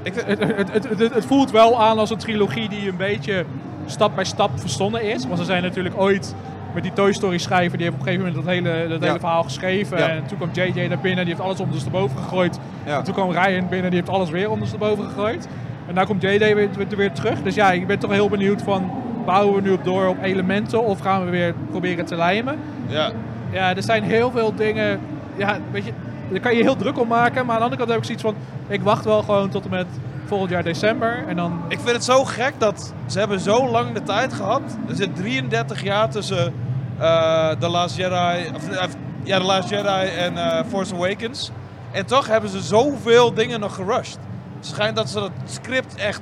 Ik 0.02 0.14
Het, 0.14 0.38
het, 0.72 0.88
het, 0.98 1.14
het, 1.14 1.24
voelt 1.24 1.50
wel 1.50 1.82
aan 1.82 1.98
als 1.98 2.10
een 2.10 2.18
trilogie 2.18 2.68
die 2.68 2.88
een 2.88 2.96
beetje 2.96 3.44
stap 3.86 4.14
bij 4.14 4.24
stap 4.24 4.50
verstonden 4.60 5.02
is. 5.02 5.26
Want 5.26 5.38
ze 5.38 5.44
zijn 5.44 5.62
natuurlijk 5.62 5.98
ooit 5.98 6.34
met 6.74 6.82
die 6.82 6.92
Toy 6.92 7.12
Story 7.12 7.38
schrijver, 7.38 7.78
die 7.78 7.86
heeft 7.86 8.00
op 8.00 8.06
een 8.06 8.12
gegeven 8.12 8.32
moment 8.32 8.44
dat 8.46 8.54
hele, 8.54 8.88
dat 8.88 9.00
Ja. 9.00 9.06
hele 9.06 9.18
verhaal 9.18 9.42
geschreven. 9.42 9.98
Ja. 9.98 10.08
En 10.08 10.26
toen 10.26 10.36
kwam 10.36 10.50
JJ 10.52 10.86
naar 10.86 10.98
binnen, 10.98 11.24
die 11.24 11.34
heeft 11.34 11.46
alles 11.46 11.60
ondersteboven 11.60 12.18
gegooid. 12.18 12.58
Ja. 12.86 12.98
En 12.98 13.04
toen 13.04 13.14
kwam 13.14 13.30
Ryan 13.30 13.68
binnen, 13.68 13.90
die 13.90 13.98
heeft 13.98 14.10
alles 14.12 14.30
weer 14.30 14.50
ondersteboven 14.50 15.04
gegooid. 15.04 15.48
En 15.88 15.94
daar 15.94 16.06
komt 16.06 16.22
JJ 16.22 16.38
weer, 16.38 16.54
weer, 16.54 16.86
weer 16.96 17.12
terug. 17.12 17.42
Dus 17.42 17.54
ja, 17.54 17.72
ik 17.72 17.86
ben 17.86 17.98
toch 17.98 18.10
heel 18.10 18.28
benieuwd 18.28 18.62
van, 18.62 18.90
bouwen 19.24 19.54
we 19.54 19.60
nu 19.60 19.70
op 19.70 19.84
door 19.84 20.06
op 20.06 20.22
elementen 20.22 20.84
of 20.84 20.98
gaan 20.98 21.24
we 21.24 21.30
weer 21.30 21.54
proberen 21.70 22.04
te 22.04 22.16
lijmen? 22.16 22.58
Ja. 22.88 23.10
Ja, 23.50 23.76
er 23.76 23.82
zijn 23.82 24.02
heel 24.02 24.30
veel 24.30 24.54
dingen. 24.54 25.00
Ja, 25.36 25.58
weet 25.70 25.84
je, 25.84 25.92
daar 26.30 26.40
kan 26.40 26.56
je 26.56 26.62
heel 26.62 26.76
druk 26.76 26.98
om 26.98 27.08
maken. 27.08 27.46
Maar 27.46 27.54
aan 27.54 27.60
de 27.60 27.64
andere 27.64 27.76
kant 27.76 27.88
heb 27.88 27.98
ik 27.98 28.04
zoiets 28.04 28.22
van, 28.22 28.34
ik 28.68 28.82
wacht 28.82 29.04
wel 29.04 29.22
gewoon 29.22 29.48
tot 29.48 29.64
en 29.64 29.70
met 29.70 29.86
volgend 30.26 30.50
jaar 30.50 30.62
december. 30.62 31.24
En 31.28 31.36
dan 31.36 31.60
Ik 31.68 31.78
vind 31.78 31.90
het 31.92 32.04
zo 32.04 32.24
gek 32.24 32.52
dat 32.58 32.94
ze 33.06 33.18
hebben 33.18 33.40
zo 33.40 33.68
lang 33.68 33.92
de 33.92 34.02
tijd 34.02 34.32
gehad. 34.32 34.62
Er 34.88 34.94
zit 34.94 35.16
33 35.16 35.82
jaar 35.82 36.10
tussen 36.10 36.54
eh 36.98 37.48
The 37.50 37.68
Last 37.68 37.96
Jedi, 37.96 38.50
of, 38.54 38.68
eh, 38.68 38.88
ja, 39.22 39.38
The 39.38 39.44
Last 39.44 39.68
Jedi 39.68 40.08
en 40.18 40.36
eh, 40.36 40.64
Force 40.68 40.94
Awakens. 40.94 41.50
En 41.92 42.06
toch 42.06 42.26
hebben 42.26 42.50
ze 42.50 42.60
zoveel 42.60 43.34
dingen 43.34 43.60
nog 43.60 43.74
gerushed. 43.74 44.18
Het 44.56 44.66
schijnt 44.66 44.96
dat 44.96 45.08
ze 45.08 45.20
dat 45.20 45.30
script 45.44 45.94
echt 45.94 46.20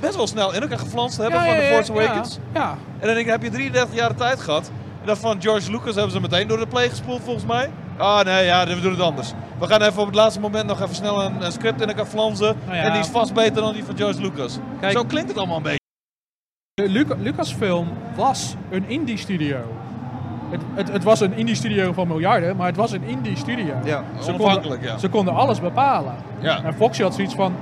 best 0.00 0.16
wel 0.16 0.26
snel 0.26 0.54
in 0.54 0.60
elkaar 0.60 0.78
geflanst 0.78 1.16
hebben 1.16 1.38
Ja, 1.40 1.46
van 1.46 1.54
ja, 1.54 1.60
The 1.60 1.74
Force 1.74 1.92
Awakens. 1.92 2.38
Ja, 2.54 2.70
En 2.70 3.06
dan 3.06 3.14
denk 3.14 3.26
ik, 3.26 3.26
heb 3.26 3.42
je 3.42 3.50
33 3.50 3.94
jaar 3.94 4.08
de 4.08 4.14
tijd 4.14 4.40
gehad. 4.40 4.70
En 5.00 5.06
dan 5.06 5.16
van 5.16 5.42
George 5.42 5.70
Lucas 5.70 5.94
hebben 5.94 6.12
ze 6.12 6.20
meteen 6.20 6.48
door 6.48 6.58
de 6.58 6.66
play 6.66 6.88
gespoeld 6.88 7.20
volgens 7.24 7.46
mij. 7.46 7.70
Ah 7.98 8.24
nee, 8.24 8.44
ja, 8.44 8.66
we 8.66 8.80
doen 8.80 8.90
het 8.90 9.00
anders. 9.00 9.32
We 9.58 9.66
gaan 9.66 9.82
even 9.82 10.00
op 10.00 10.06
het 10.06 10.14
laatste 10.14 10.40
moment 10.40 10.66
nog 10.66 10.82
even 10.82 10.94
snel 10.94 11.22
een, 11.22 11.44
een 11.44 11.52
script 11.52 11.80
in 11.80 11.88
elkaar 11.88 12.06
flansen. 12.06 12.56
Nou 12.64 12.76
ja. 12.76 12.82
En 12.82 12.92
die 12.92 13.00
is 13.00 13.08
vast 13.08 13.34
beter 13.34 13.62
dan 13.62 13.72
die 13.72 13.84
van 13.84 13.96
George 13.96 14.20
Lucas. 14.20 14.58
Kijk. 14.80 14.92
Zo 14.92 15.04
klinkt 15.04 15.28
het 15.28 15.38
allemaal 15.38 15.56
een 15.56 15.62
beetje. 15.62 15.78
de 16.74 16.88
Luca, 16.88 17.14
Lucasfilm 17.18 17.88
was 18.16 18.54
een 18.70 18.88
indie 18.88 19.18
studio. 19.18 19.58
Het, 20.50 20.60
het, 20.74 20.92
het 20.92 21.04
was 21.04 21.20
een 21.20 21.32
indie 21.32 21.54
studio 21.54 21.92
van 21.92 22.08
miljarden, 22.08 22.56
maar 22.56 22.66
het 22.66 22.76
was 22.76 22.92
een 22.92 23.02
indie 23.02 23.36
studio. 23.36 23.74
Ja. 23.84 24.04
Ze 24.20 24.28
Onafhankelijk, 24.28 24.62
konden, 24.62 24.82
ja. 24.82 24.98
Ze 24.98 25.08
konden 25.08 25.34
alles 25.34 25.60
bepalen. 25.60 26.14
Ja. 26.40 26.62
En 26.64 26.74
Foxy 26.74 27.02
had 27.02 27.14
zoiets 27.14 27.34
van, 27.34 27.54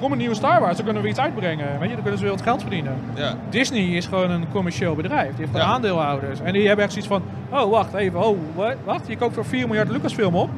kom 0.00 0.12
een 0.12 0.18
nieuwe 0.18 0.34
Star 0.34 0.60
Wars, 0.60 0.76
dan 0.76 0.84
kunnen 0.84 1.02
we 1.02 1.08
iets 1.08 1.18
uitbrengen. 1.18 1.66
Weet 1.78 1.88
je, 1.88 1.94
dan 1.94 2.02
kunnen 2.02 2.18
ze 2.18 2.24
weer 2.24 2.32
wat 2.34 2.42
geld 2.42 2.60
verdienen. 2.60 2.92
Ja. 3.14 3.34
Disney 3.48 3.82
is 3.86 4.06
gewoon 4.06 4.30
een 4.30 4.44
commercieel 4.52 4.94
bedrijf. 4.94 5.28
Die 5.36 5.44
heeft 5.46 5.56
Ja. 5.58 5.62
aandeelhouders. 5.64 6.40
En 6.40 6.52
die 6.52 6.66
hebben 6.66 6.84
echt 6.84 6.92
zoiets 6.94 7.10
van, 7.12 7.22
oh 7.60 7.70
wacht 7.70 7.94
even, 7.94 8.24
oh 8.26 8.38
wat, 8.54 8.74
wacht, 8.84 9.06
je 9.08 9.16
koopt 9.16 9.34
voor 9.34 9.44
4 9.44 9.66
miljard 9.66 9.88
Lucasfilm 9.88 10.34
op. 10.34 10.50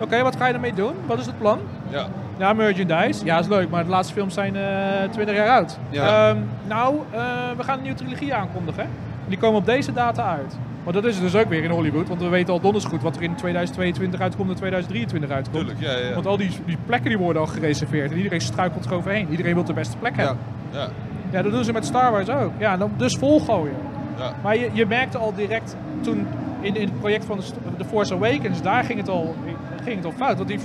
Oké, 0.00 0.22
wat 0.22 0.36
ga 0.36 0.46
je 0.46 0.54
ermee 0.54 0.74
doen? 0.74 0.92
Wat 1.06 1.18
is 1.18 1.26
het 1.26 1.38
plan? 1.38 1.58
Ja. 1.88 2.06
Ja, 2.38 2.52
merchandise. 2.52 3.24
Ja, 3.24 3.38
is 3.38 3.46
leuk, 3.46 3.70
maar 3.70 3.84
de 3.84 3.90
laatste 3.90 4.14
films 4.14 4.34
zijn 4.34 4.56
eh 4.56 4.62
20 5.10 5.34
jaar 5.36 5.48
oud. 5.48 5.78
Ja. 5.90 6.28
Ehm, 6.30 6.38
nou, 6.68 6.96
eh, 7.10 7.20
we 7.56 7.62
gaan 7.64 7.76
een 7.76 7.82
nieuwe 7.82 7.98
trilogie 7.98 8.34
aankondigen. 8.34 8.82
En 8.82 9.28
die 9.28 9.38
komen 9.38 9.58
op 9.58 9.66
deze 9.66 9.92
data 9.92 10.24
uit. 10.28 10.56
Maar 10.84 10.92
dat 10.92 11.04
is 11.04 11.14
het 11.14 11.32
dus 11.32 11.42
ook 11.42 11.48
weer 11.48 11.64
in 11.64 11.70
Hollywood, 11.70 12.08
want 12.08 12.20
we 12.20 12.28
weten 12.28 12.52
al 12.52 12.60
donders 12.60 12.84
goed 12.84 13.02
wat 13.02 13.16
er 13.16 13.22
in 13.22 13.34
2022 13.34 14.20
uitkomt 14.20 14.50
en 14.50 14.56
2023 14.56 15.30
uitkomt. 15.30 15.56
Tuurlijk, 15.56 15.80
ja, 15.80 16.08
ja. 16.08 16.14
Want 16.14 16.26
al 16.26 16.36
die, 16.36 16.50
die 16.66 16.76
plekken 16.86 17.08
die 17.08 17.18
worden 17.18 17.42
al 17.42 17.48
gereserveerd 17.48 18.10
en 18.10 18.16
iedereen 18.16 18.40
struikelt 18.40 18.84
er 18.84 18.94
overheen. 18.94 19.28
Iedereen 19.30 19.54
wil 19.54 19.64
de 19.64 19.72
beste 19.72 19.96
plek 19.96 20.16
hebben. 20.16 20.38
Ja. 20.70 20.88
Ja, 21.32 21.42
dat 21.42 21.52
doen 21.52 21.64
ze 21.64 21.72
met 21.72 21.84
Star 21.84 22.10
Wars 22.10 22.28
ook. 22.28 22.52
Ja, 22.58 22.76
dan 22.76 22.92
dus 22.96 23.16
volgooien. 23.16 23.76
Ja. 24.18 24.34
Maar 24.42 24.56
je, 24.56 24.70
je 24.72 24.86
merkte 24.86 25.18
al 25.18 25.34
direct 25.34 25.76
toen 26.00 26.26
in, 26.60 26.76
in 26.76 26.88
het 26.88 26.98
project 26.98 27.24
van 27.24 27.36
de, 27.36 27.44
The 27.78 27.84
Force 27.84 28.14
Awakens, 28.14 28.62
daar 28.62 28.84
ging 28.84 28.98
het 28.98 29.08
al, 29.08 29.34
ging 29.82 29.96
het 29.96 30.04
al 30.04 30.12
fout. 30.12 30.36
Want 30.36 30.48
die, 30.48 30.58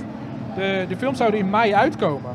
de, 0.54 0.84
de 0.88 0.96
film 0.96 1.14
zouden 1.14 1.40
in 1.40 1.50
mei 1.50 1.74
uitkomen. 1.74 2.30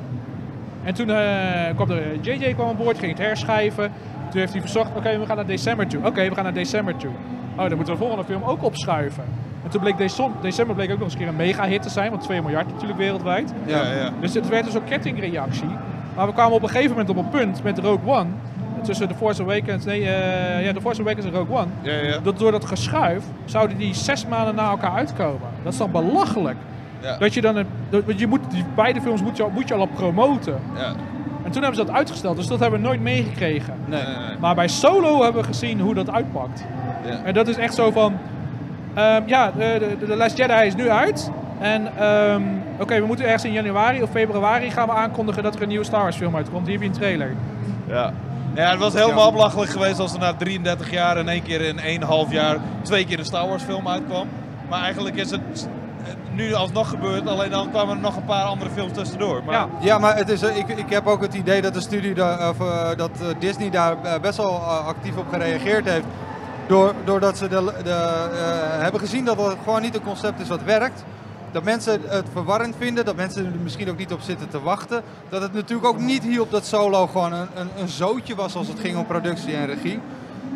En 0.84 0.93
toen 0.93 1.10
eh, 1.10 1.76
kwam 1.76 1.89
er, 1.89 2.02
JJ 2.22 2.54
kwam 2.54 2.67
aan 2.67 2.78
boord, 2.78 3.00
ging 3.00 3.12
het 3.12 3.26
herschrijven. 3.26 3.91
Toen 4.30 4.39
heeft 4.39 4.52
hij 4.52 4.62
verzocht, 4.62 4.96
oké, 4.96 5.19
we 5.19 5.26
gaan 5.26 5.36
naar 5.36 5.46
december 5.46 5.88
toe. 5.88 6.06
Oké, 6.06 6.30
we 6.30 6.36
gaan 6.36 6.43
naar 6.43 6.54
december 6.54 6.96
toe. 6.96 7.12
Oh, 7.56 7.68
dan 7.68 7.76
moeten 7.76 7.86
we 7.86 7.92
de 7.92 7.98
volgende 8.06 8.24
film 8.24 8.44
ook 8.44 8.63
opschuiven. 8.63 9.24
En 9.63 9.70
toen 9.70 9.82
bleek 9.82 9.98
december, 10.42 10.76
bleek 10.76 10.92
ook 10.92 10.98
nog 10.98 11.04
eens 11.04 11.13
een 11.13 11.20
keer 11.20 11.28
een 11.28 11.36
mega 11.36 11.66
hit 11.66 11.82
te 11.82 11.89
zijn, 11.89 12.10
want 12.10 12.22
2 12.22 12.42
miljard 12.42 12.68
natuurlijk 12.68 13.00
wereldwijd. 13.00 13.54
Ja, 13.66 13.92
ja. 13.92 14.10
Dus 14.22 14.34
het 14.34 14.48
werd 14.50 14.66
dus 14.66 14.74
een 14.74 14.84
kettingreactie. 14.84 15.70
Maar 16.16 16.28
we 16.28 16.34
kwamen 16.34 16.54
op 16.54 16.63
een 16.63 16.70
gegeven 16.70 16.89
moment 16.92 17.10
op 17.10 17.18
een 17.18 17.30
punt 17.30 17.63
met 17.63 17.80
Rogue 17.80 18.13
One. 18.13 18.30
Tussen 18.82 19.08
The 19.08 19.16
Force 19.16 19.42
Awakens, 19.42 19.86
nee, 19.86 20.00
eh, 20.10 20.66
ja, 20.66 20.74
The 20.74 20.82
Force 20.82 21.02
Awakens 21.02 21.26
en 21.26 21.32
Rogue 21.32 21.56
One. 21.58 21.68
Ja, 21.82 21.94
ja. 21.94 22.18
Dat 22.24 22.39
door 22.39 22.52
dat 22.52 22.66
geschuif 22.66 23.24
zouden 23.46 23.78
die 23.78 23.94
zes 23.94 24.28
maanden 24.28 24.56
na 24.56 24.70
elkaar 24.70 24.92
uitkomen. 24.94 25.48
Dat 25.63 25.72
is 25.74 25.80
dan 25.80 25.92
belachelijk. 25.92 26.56
Ja. 27.02 27.18
Dat 27.18 27.34
je 27.34 27.42
dan 27.42 27.56
een, 27.56 27.66
dat, 27.89 28.04
want 28.06 28.20
je 28.20 28.28
moet, 28.28 28.39
die 28.52 28.66
beide 28.76 29.02
films 29.02 29.22
moet 29.22 29.38
je, 29.38 29.44
al- 29.44 29.50
moet 29.50 29.68
je 29.68 29.74
al 29.74 29.82
op 29.82 29.94
promoten. 29.94 30.60
Ja. 30.76 30.94
En 31.44 31.52
toen 31.52 31.62
hebben 31.62 31.80
ze 31.80 31.86
dat 31.86 31.96
uitgesteld, 31.96 32.36
dus 32.38 32.48
dat 32.48 32.60
hebben 32.60 32.82
we 32.82 32.86
nooit 32.88 33.02
meegekregen. 33.02 33.74
Nee, 33.86 34.04
nee, 34.04 34.16
nee. 34.28 34.38
Maar 34.39 34.56
bij 34.56 34.68
Solo 34.68 35.24
hebben 35.24 35.42
we 35.42 35.48
gezien 35.48 35.80
hoe 35.80 35.94
dat 35.94 36.10
uitpakt. 36.12 36.66
Ja. 37.06 37.20
En 37.24 37.34
dat 37.34 37.48
is 37.48 37.58
echt 37.58 37.74
zo 37.74 37.92
van... 37.92 38.18
ehm, 38.94 39.22
ja, 39.26 39.52
de, 39.58 39.96
de, 40.00 40.06
de 40.06 40.16
Last 40.16 40.38
Jedi 40.38 40.66
is 40.66 40.76
nu 40.76 40.89
uit. 40.89 41.32
En 41.60 41.98
ehm, 41.98 42.42
oké, 42.80 43.00
we 43.00 43.06
moeten 43.06 43.26
ergens 43.26 43.44
in 43.44 43.52
januari 43.52 44.02
of 44.02 44.10
februari 44.10 44.72
gaan 44.72 44.88
we 44.88 44.94
aankondigen 44.94 45.44
dat 45.44 45.56
er 45.56 45.62
een 45.62 45.68
nieuwe 45.68 45.86
Star 45.86 46.02
Wars 46.02 46.16
film 46.16 46.36
uitkomt. 46.36 46.68
Hier 46.68 46.74
heb 46.76 46.82
je 46.84 46.89
een 46.89 46.96
trailer. 46.96 47.36
Ja. 47.88 48.13
Ja, 48.56 48.70
het 48.70 48.80
was 48.80 48.94
helemaal 48.94 49.32
belachelijk 49.32 49.72
geweest 49.72 50.00
als 50.00 50.13
er 50.13 50.20
na 50.20 50.34
33 50.34 50.92
jaar 50.92 51.18
in 51.18 51.30
één 51.30 51.44
keer 51.44 51.62
in 51.62 52.02
1,5 52.02 52.30
jaar 52.30 52.58
twee 52.82 53.06
keer 53.06 53.20
een 53.20 53.26
Star 53.26 53.48
Wars 53.48 53.63
film 53.63 53.88
uitkwam. 53.88 54.28
Maar 54.70 54.82
eigenlijk 54.82 55.16
is 55.16 55.32
het 55.32 55.68
nu 56.34 56.54
alsnog 56.54 56.89
gebeurd, 56.89 57.28
alleen 57.28 57.50
dan 57.50 57.70
kwamen 57.70 57.96
er 57.96 58.02
nog 58.02 58.16
een 58.16 58.26
paar 58.26 58.44
andere 58.44 58.70
films 58.70 58.92
tussendoor. 58.94 59.42
Maar 59.46 59.54
Ja. 59.56 59.68
Ja, 59.80 59.98
maar 59.98 60.16
het 60.18 60.30
is, 60.30 60.42
eh, 60.42 60.58
ik, 60.58 60.68
ik 60.68 60.89
heb 60.89 61.08
ook 61.08 61.22
het 61.22 61.34
idee 61.34 61.62
dat 61.62 61.74
de 61.74 62.13
daar, 62.13 62.50
of, 62.50 62.60
eh, 62.60 62.98
dat 62.98 63.12
eh, 63.22 63.28
Disney 63.39 63.70
daar 63.70 63.96
eh, 64.04 64.20
best 64.22 64.38
wel 64.38 64.50
eh, 64.54 64.88
actief 64.88 65.18
op 65.18 65.26
gereageerd 65.32 65.89
heeft. 65.89 66.06
Door, 66.67 66.93
doordat 67.04 67.38
ze 67.38 67.47
de, 67.47 67.73
de, 67.84 67.89
eh, 67.89 68.82
hebben 68.82 68.99
gezien 68.99 69.26
dat 69.26 69.38
het 69.38 69.58
gewoon 69.63 69.82
niet 69.82 69.95
een 69.95 70.04
concept 70.04 70.39
is 70.39 70.47
wat 70.47 70.63
werkt. 70.63 71.04
Dat 71.52 71.63
mensen 71.63 72.02
het 72.08 72.26
verwarrend 72.32 72.76
vinden, 72.78 73.06
dat 73.06 73.15
mensen 73.15 73.45
er 73.45 73.52
misschien 73.63 73.89
ook 73.89 73.97
niet 73.97 74.13
op 74.13 74.21
zitten 74.21 74.49
te 74.49 74.62
wachten. 74.62 75.02
Dat 75.30 75.41
het 75.41 75.54
natuurlijk 75.54 75.88
ook 75.88 75.99
niet 75.99 76.23
hielp 76.23 76.52
dat 76.52 76.65
Solo 76.65 77.08
gewoon 77.08 77.34
een, 77.34 77.47
een, 77.56 77.69
een 77.78 77.88
zootje 77.88 78.36
was 78.36 78.56
als 78.56 78.67
het 78.67 78.80
ging 78.80 78.97
om 78.97 79.06
productie 79.06 79.56
en 79.56 79.65
regie. 79.65 79.99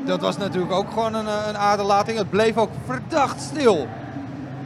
Dat 0.05 0.21
was 0.21 0.37
natuurlijk 0.37 0.71
ook 0.73 0.87
gewoon 0.93 1.13
een, 1.13 1.27
eh, 1.27 1.33
een 1.47 1.57
aderlating. 1.57 2.17
Het 2.17 2.29
bleef 2.29 2.57
ook 2.57 2.69
verdacht 2.85 3.41
stil 3.41 3.87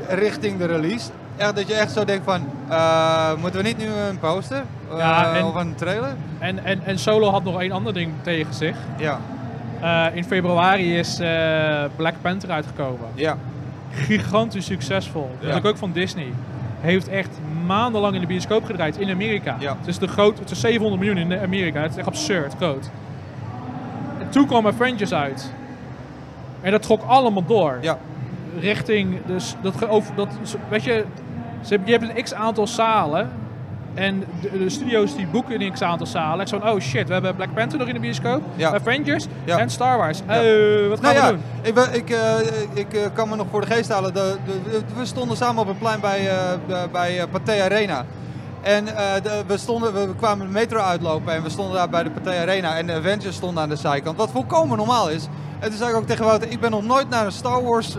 richting 0.08 0.58
de 0.58 0.66
release. 0.66 1.10
Echt, 1.38 1.56
dat 1.56 1.68
je 1.68 1.74
echt 1.74 1.92
zo 1.92 2.06
denkt 2.06 2.24
van, 2.26 2.46
eh, 2.70 3.34
moeten 3.42 3.62
we 3.62 3.68
niet 3.68 3.78
nu 3.78 3.86
een 3.86 4.20
poster? 4.20 4.64
Ja, 4.98 5.34
en- 5.34 5.46
Of 5.46 5.56
een 5.56 5.76
trailer? 5.76 6.16
En, 6.40 6.66
en, 6.66 6.82
en 6.86 7.00
Solo 7.00 7.30
had 7.30 7.44
nog 7.44 7.62
één 7.62 7.72
ander 7.72 7.94
ding 7.94 8.12
tegen 8.22 8.54
zich. 8.54 8.76
Ja, 8.98 9.20
in 10.14 10.24
februari 10.24 10.98
is 10.98 11.20
eh, 11.20 11.84
Black 11.96 12.14
Panther 12.22 12.52
uitgekomen. 12.52 13.08
ja. 13.14 13.38
Gigantisch 13.94 14.66
succesvol. 14.66 15.30
Natuurlijk 15.40 15.66
ook 15.66 15.78
van 15.78 15.92
Disney. 15.92 16.34
Heeft 16.80 17.08
echt 17.08 17.30
maandenlang 17.66 18.16
in 18.16 18.22
de 18.22 18.28
bioscoop 18.28 18.64
gedraaid 18.66 18.98
in 18.98 19.10
Amerika. 19.10 19.56
Ja. 19.60 19.76
Het 19.80 19.88
is 19.88 19.98
de 19.98 20.08
groot, 20.08 20.40
het 20.40 20.52
is 20.52 20.60
700 20.60 21.02
miljoen 21.04 21.32
in 21.32 21.40
Amerika. 21.40 21.82
Het 21.82 21.92
is 21.92 21.98
echt 21.98 22.08
absurd 22.08 22.54
groot. 22.56 22.90
En 24.20 24.30
toen 24.30 24.46
kwam 24.48 24.68
Avengers 24.68 25.14
uit. 25.14 25.52
En 26.62 26.72
dat 26.72 26.82
trok 26.82 27.02
allemaal 27.04 27.46
door. 27.46 27.78
Ja. 27.82 27.98
Richting, 28.60 29.18
dus 29.26 29.56
dat, 29.62 29.76
ge- 29.78 29.88
over, 29.88 30.16
dat 30.16 30.28
weet 30.70 30.84
je, 30.84 31.06
je 31.70 31.92
hebt 31.92 32.04
een 32.18 32.24
x 32.24 32.34
aantal 32.34 32.68
zalen. 32.68 33.30
En 33.94 34.24
de, 34.42 34.58
de 34.58 34.70
studio's 34.70 35.16
die 35.16 35.28
boeken 35.28 35.72
x 35.72 35.82
aantal 35.82 36.08
zalen. 36.08 36.48
Oh 36.64 36.80
shit, 36.80 37.08
we 37.08 37.14
hebben 37.14 37.36
Black 37.36 37.54
Panther 37.54 37.80
nog 37.80 37.88
in 37.88 37.94
de 37.94 38.00
bioscoop. 38.00 38.42
Ja. 38.56 38.74
Avengers 38.74 39.26
Ja. 39.46 39.58
en 39.58 39.70
Star 39.70 39.98
Wars. 39.98 40.22
Ja. 40.28 40.42
Eh, 40.42 40.88
wat 40.90 41.00
gaan 41.00 41.16
Nou 41.16 41.38
we 41.64 41.72
doen? 41.74 41.86
ik, 41.92 41.96
ik, 41.96 42.10
eh, 42.10 42.36
ik 42.74 42.94
eh, 42.94 43.02
kan 43.14 43.30
me 43.30 43.36
nog 43.36 43.48
voor 43.52 43.62
de 43.62 43.68
geest 43.74 43.90
halen. 43.90 44.14
De, 44.14 44.36
de- 44.46 44.80
we 44.98 45.06
stonden 45.06 45.38
samen 45.38 45.62
op 45.62 45.68
een 45.70 45.78
plein 45.78 46.00
bij, 46.00 46.30
de- 46.68 46.88
bij 46.92 47.26
Pathé 47.32 47.64
Arena. 47.64 48.06
En 48.62 48.86
we, 49.48 49.58
stonden, 49.58 49.94
we 49.94 50.16
kwamen 50.16 50.46
de 50.46 50.52
metro 50.54 50.80
uitlopen 50.80 51.34
en 51.34 51.44
we 51.44 51.50
stonden 51.50 51.76
daar 51.76 51.90
bij 51.90 52.04
de 52.04 52.10
Pathé 52.12 52.40
Arena. 52.40 52.78
En 52.78 52.86
de 52.88 52.94
Avengers 52.94 53.36
stonden 53.36 53.64
aan 53.64 53.70
de 53.70 53.76
zijkant, 53.76 54.18
wat 54.18 54.32
volkomen 54.32 54.78
normaal 54.78 55.10
is. 55.10 55.28
En 55.60 55.70
toen 55.70 55.78
zei 55.78 55.90
ik 55.90 55.96
ook 55.96 56.06
tegen 56.08 56.26
Wouter, 56.26 56.52
ik 56.52 56.60
ben 56.60 56.72
nog 56.72 56.84
nooit 56.84 57.10
naar 57.10 57.26
een 57.26 57.32
Star 57.32 57.64
Wars 57.64 57.98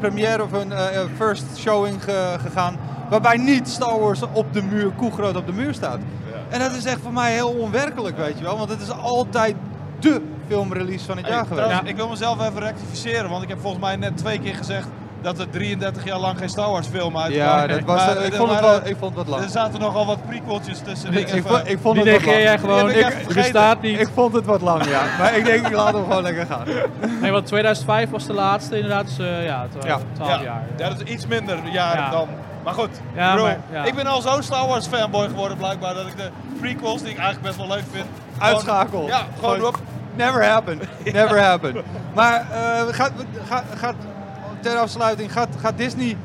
première 0.00 0.42
of 0.42 0.52
een 0.52 0.72
first 1.16 1.44
showing 1.56 2.04
ge- 2.04 2.36
gegaan. 2.46 2.76
Waarbij 3.12 3.36
niet 3.36 3.68
Star 3.68 4.00
Wars 4.00 4.20
op 4.32 4.52
de 4.52 4.62
muur, 4.62 4.90
koegroot 4.96 5.36
op 5.36 5.46
de 5.46 5.52
muur 5.52 5.74
staat. 5.74 5.98
En 6.48 6.58
dat 6.60 6.72
is 6.72 6.84
echt 6.84 6.98
voor 7.02 7.12
mij 7.12 7.32
heel 7.32 7.48
onwerkelijk, 7.50 8.16
weet 8.16 8.38
je 8.38 8.44
wel. 8.44 8.58
Want 8.58 8.70
het 8.70 8.80
is 8.80 8.90
altijd 8.90 9.54
dé 9.98 10.20
filmrelease 10.48 11.04
van 11.04 11.16
het 11.16 11.26
Hey, 11.26 11.34
jaar 11.34 11.44
geweest. 11.46 11.62
trouwens, 11.66 11.90
Ik 11.90 11.96
wil 11.96 12.08
mezelf 12.08 12.48
even 12.48 12.60
rectificeren, 12.60 13.30
want 13.30 13.42
ik 13.42 13.48
heb 13.48 13.60
volgens 13.60 13.82
mij 13.82 13.96
net 13.96 14.16
twee 14.16 14.38
keer 14.38 14.54
gezegd 14.54 14.86
dat 15.22 15.38
er 15.38 15.50
33 15.50 16.04
jaar 16.04 16.18
lang 16.18 16.38
geen 16.38 16.48
Star 16.48 16.70
Wars 16.70 16.86
film 16.86 17.16
uitkwam. 17.18 17.42
Ja, 17.46 17.66
dat 17.66 17.80
was, 17.80 17.96
Maar 18.06 18.16
eh, 18.16 18.26
ik, 18.26 18.34
vond 18.34 18.50
het 18.50 18.60
wel, 18.60 18.76
ik 18.76 18.96
vond 18.98 19.00
het 19.00 19.14
wat 19.14 19.26
lang. 19.28 19.42
Er 19.42 19.48
zaten 19.48 19.80
nogal 19.80 20.06
wat 20.06 20.26
prequeltjes 20.26 20.78
tussen. 20.78 21.10
die 21.10 21.20
Ik, 21.26 21.42
vond- 21.46 21.68
ik 21.68 21.78
vond 21.82 22.02
Die 22.02 22.12
het 22.12 22.24
wat 22.24 22.30
lang. 22.32 22.42
jij 22.42 22.58
gewoon. 22.58 22.90
Ik 22.90 22.96
Ik, 23.28 23.34
bestaat 23.34 23.80
niet. 23.82 24.00
Ik 24.00 24.08
vond 24.14 24.34
het 24.34 24.44
wat 24.44 24.60
lang, 24.60 24.84
ja. 24.88 25.02
Maar 25.18 25.36
ik 25.36 25.44
denk, 25.44 25.66
ik 25.66 25.72
laat 25.74 25.92
hem 25.92 26.02
gewoon 26.02 26.22
lekker 26.22 26.46
gaan. 26.46 26.64
Nee, 27.20 27.30
want 27.30 27.46
2005 27.46 28.10
was 28.10 28.26
de 28.26 28.32
laatste 28.32 28.74
inderdaad. 28.76 29.04
Dus 29.04 29.18
eh, 29.18 29.44
ja, 29.44 29.66
twa- 29.78 29.86
Ja. 29.88 29.98
12 30.12 30.30
ja, 30.30 30.42
jaar. 30.42 30.62
ja, 30.76 30.88
dat 30.88 31.00
is 31.02 31.12
iets 31.12 31.26
minder 31.26 31.58
jaren 31.72 32.02
Ja. 32.04 32.10
dan. 32.10 32.28
Maar 32.64 32.74
goed, 32.74 32.88
Ja, 33.14 33.24
ik 33.26 33.30
bedoel, 33.30 33.46
maar- 33.46 33.58
ja. 33.72 33.84
ik 33.84 33.94
ben 33.94 34.06
al 34.06 34.20
zo'n 34.20 34.42
Star 34.42 34.66
Wars 34.68 34.86
fanboy 34.86 35.28
geworden 35.28 35.56
blijkbaar 35.56 35.94
dat 35.94 36.06
ik 36.06 36.16
de 36.16 36.28
prequels, 36.60 37.00
die 37.02 37.10
ik 37.10 37.18
eigenlijk 37.18 37.46
best 37.46 37.56
wel 37.68 37.76
leuk 37.76 37.84
vind, 37.90 38.06
Uitschakel. 38.38 39.06
Ja, 39.06 39.22
gewoon 39.38 39.64
op. 39.66 39.78
Never 40.14 40.44
happened. 40.44 40.82
Never 41.12 41.42
happened. 41.42 41.76
Maar 42.14 42.46
eh, 42.50 42.82
gaat, 42.94 43.10
gaat, 43.48 43.64
gaat, 43.76 43.94
ter 44.60 44.76
afsluiting, 44.76 45.32
gaat, 45.32 45.48
gaat 45.60 45.76
Disney 45.76 46.16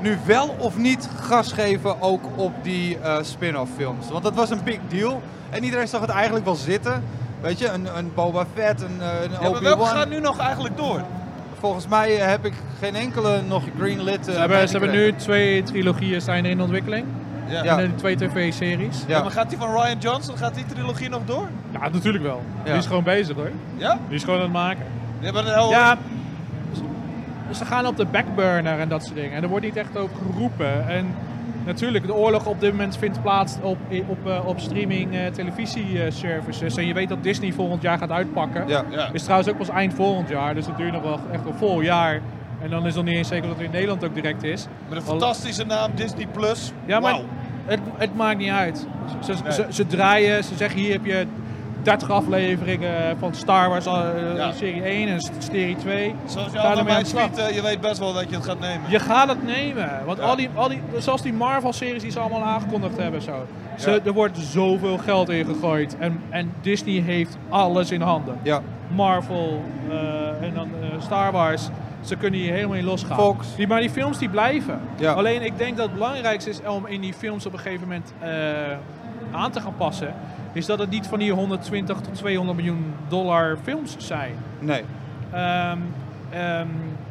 nu 0.00 0.18
wel 0.24 0.54
of 0.58 0.76
niet 0.76 1.08
gas 1.20 1.52
geven 1.52 2.02
ook 2.02 2.22
op 2.36 2.52
die 2.62 2.98
eh, 2.98 3.16
spin-off 3.22 3.70
films? 3.76 4.08
Want 4.10 4.24
dat 4.24 4.34
was 4.34 4.50
een 4.50 4.62
big 4.64 4.78
deal. 4.88 5.22
En 5.50 5.64
iedereen 5.64 5.88
zag 5.88 6.00
het 6.00 6.10
eigenlijk 6.10 6.44
wel 6.44 6.54
zitten. 6.54 7.04
Weet 7.40 7.58
je, 7.58 7.68
een, 7.68 7.96
een 7.96 8.12
Boba 8.14 8.44
Fett, 8.54 8.80
een, 8.82 9.00
eh, 9.00 9.06
een 9.22 9.30
Ja, 9.30 9.38
maar 9.40 9.50
welke 9.50 9.66
Obi-Wan. 9.66 9.86
gaat 9.86 10.08
nu 10.08 10.20
nog 10.20 10.38
eigenlijk 10.38 10.76
door? 10.76 11.00
Volgens 11.60 11.88
mij 11.88 12.18
eh, 12.20 12.26
heb 12.26 12.44
ik 12.44 12.52
geen 12.80 12.94
enkele 12.94 13.40
nog 13.48 13.62
greenlit. 13.78 14.28
eh, 14.28 14.34
Ze 14.34 14.38
hebben, 14.40 14.68
ze 14.68 14.76
hebben 14.78 14.96
nu 14.96 15.14
twee 15.14 15.62
trilogieën 15.62 16.20
zijn 16.20 16.44
er 16.44 16.50
in 16.50 16.60
ontwikkeling. 16.60 17.04
Ja. 17.48 17.62
Ja. 17.64 17.78
En 17.78 17.88
de 17.90 17.94
twee 17.94 18.16
tv-series. 18.16 19.04
Ja, 19.06 19.16
Ja. 19.16 19.22
maar 19.22 19.30
gaat 19.30 19.48
die 19.48 19.58
van 19.58 19.70
Ryan 19.70 19.98
Johnson, 19.98 20.36
gaat 20.36 20.54
die 20.54 20.64
trilogie 20.66 21.08
nog 21.08 21.20
door? 21.24 21.48
Ja, 21.70 21.88
natuurlijk 21.88 22.24
wel. 22.24 22.42
Ja. 22.64 22.70
Die 22.70 22.80
is 22.80 22.86
gewoon 22.86 23.02
bezig 23.04 23.36
hoor. 23.36 23.50
Ja? 23.76 23.98
Die 24.08 24.16
is 24.16 24.24
gewoon 24.24 24.36
aan 24.38 24.44
het 24.44 24.52
maken. 24.52 24.84
Hebben 25.20 25.46
een 25.46 25.52
heel... 25.54 25.70
Ja, 25.70 25.98
ze 27.54 27.64
gaan 27.64 27.86
op 27.86 27.96
de 27.96 28.04
backburner 28.04 28.78
en 28.80 28.88
dat 28.88 29.02
soort 29.04 29.14
dingen. 29.14 29.32
En 29.32 29.42
er 29.42 29.48
wordt 29.48 29.64
niet 29.64 29.76
echt 29.76 29.96
over 29.96 30.16
geroepen. 30.32 30.88
En 30.88 31.14
natuurlijk, 31.68 32.06
de 32.06 32.14
oorlog 32.14 32.46
op 32.46 32.60
dit 32.60 32.70
moment 32.70 32.96
vindt 32.96 33.22
plaats 33.22 33.56
op, 33.62 33.78
op, 34.08 34.26
eh, 34.26 34.46
op 34.46 34.60
streaming 34.60 35.14
eh, 35.14 35.26
televisieservices. 35.26 36.76
En 36.76 36.86
je 36.86 36.94
weet 36.94 37.08
dat 37.08 37.22
Disney 37.22 37.52
volgend 37.52 37.82
jaar 37.82 37.98
gaat 37.98 38.10
uitpakken. 38.10 38.68
Ja. 38.68 38.84
Ja. 38.90 39.08
Is 39.12 39.22
trouwens 39.22 39.50
ook 39.50 39.56
pas 39.58 39.68
eind 39.68 39.94
volgend 39.94 40.28
jaar. 40.28 40.54
Dus 40.54 40.66
het 40.66 40.76
duurt 40.76 40.92
nog 40.92 41.02
wel 41.02 41.20
echt 41.32 41.44
een 41.46 41.54
vol 41.54 41.80
jaar. 41.80 42.20
En 42.62 42.70
dan 42.70 42.78
is 42.80 42.86
het 42.86 42.94
nog 42.94 43.04
niet 43.04 43.14
eens 43.14 43.28
zeker 43.28 43.48
dat 43.48 43.56
het 43.56 43.66
in 43.66 43.72
Nederland 43.72 44.04
ook 44.04 44.14
direct 44.14 44.42
is. 44.42 44.66
Met 44.88 44.98
een 44.98 45.04
fantastische 45.04 45.64
naam, 45.64 45.90
Disney 45.94 46.26
Plus. 46.26 46.72
Ja, 46.84 47.00
maar 47.00 47.20
het, 47.64 47.80
het 47.96 48.16
maakt 48.16 48.38
niet 48.38 48.50
uit. 48.50 48.86
Ze, 49.20 49.34
ze, 49.36 49.42
Nee. 49.42 49.52
ze, 49.52 49.66
ze 49.68 49.86
draaien, 49.86 50.44
ze 50.44 50.56
zeggen 50.56 50.80
hier 50.80 50.92
heb 50.92 51.04
je 51.04 51.26
30 51.88 52.10
afleveringen 52.10 53.18
van 53.18 53.34
Star 53.34 53.68
Wars, 53.68 53.86
eh, 53.86 53.92
Ja. 54.36 54.52
serie 54.52 54.88
1 54.88 55.08
en 55.08 55.20
serie 55.38 55.76
2. 55.76 56.14
Zoals 56.24 56.52
je 56.52 56.58
al 56.60 56.84
mij 56.84 57.04
eh, 57.36 57.54
je 57.54 57.62
weet 57.62 57.80
best 57.80 57.98
wel 57.98 58.12
dat 58.12 58.30
je 58.30 58.36
het 58.36 58.44
gaat 58.44 58.60
nemen. 58.60 58.90
Je 58.90 58.98
gaat 58.98 59.28
het 59.28 59.44
nemen. 59.46 59.90
Want 60.06 60.18
Ja. 60.18 60.24
al 60.24 60.36
die, 60.36 60.48
al 60.54 60.68
die, 60.68 60.82
zoals 60.98 61.22
die 61.22 61.32
Marvel-series 61.32 62.02
die 62.02 62.10
ze 62.10 62.20
allemaal 62.20 62.42
aangekondigd 62.44 62.96
hebben. 62.96 63.22
Zo. 63.22 63.46
Ze, 63.78 63.90
Ja. 63.90 63.98
Er 64.04 64.12
wordt 64.12 64.38
zoveel 64.38 64.98
geld 64.98 65.28
in 65.28 65.44
gegooid. 65.44 65.96
En, 65.98 66.20
en 66.30 66.52
Disney 66.60 67.00
heeft 67.00 67.36
alles 67.48 67.90
in 67.90 68.00
handen. 68.00 68.38
Ja. 68.42 68.60
Marvel 68.88 69.62
eh, 69.90 70.46
en 70.46 70.54
dan 70.54 70.68
Star 70.98 71.32
Wars. 71.32 71.68
Ze 72.00 72.16
kunnen 72.16 72.40
hier 72.40 72.52
helemaal 72.52 72.76
in 72.76 72.84
losgaan. 72.84 73.18
Fox. 73.18 73.56
Die, 73.56 73.66
maar 73.66 73.80
die 73.80 73.90
films 73.90 74.18
die 74.18 74.28
blijven. 74.28 74.80
Ja. 74.96 75.12
Alleen 75.12 75.42
ik 75.42 75.58
denk 75.58 75.76
dat 75.76 75.86
het 75.86 75.94
belangrijkste 75.94 76.50
is 76.50 76.60
om 76.66 76.86
in 76.86 77.00
die 77.00 77.12
films 77.14 77.46
op 77.46 77.52
een 77.52 77.58
gegeven 77.58 77.88
moment 77.88 78.12
aan 79.32 79.50
te 79.50 79.60
gaan 79.60 79.74
passen. 79.76 80.14
Is 80.52 80.66
dat 80.66 80.78
het 80.78 80.90
niet 80.90 81.06
van 81.06 81.18
die 81.18 81.32
120 81.32 82.00
tot 82.00 82.14
200 82.14 82.56
miljoen 82.56 82.84
dollar 83.08 83.58
films 83.62 83.94
zijn. 83.98 84.34
Nee. 84.58 84.82
Ehm, 85.32 85.78
ehm, 86.30 86.66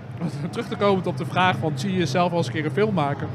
terug 0.52 0.68
te 0.68 0.76
komen 0.76 1.06
op 1.06 1.18
de 1.18 1.26
vraag 1.26 1.58
van, 1.58 1.72
zie 1.76 1.92
je 1.92 1.98
jezelf 1.98 2.32
als 2.32 2.48
een 2.48 2.54
keer 2.54 2.66
een 2.66 2.72
film 2.72 2.94
maken 2.94 3.28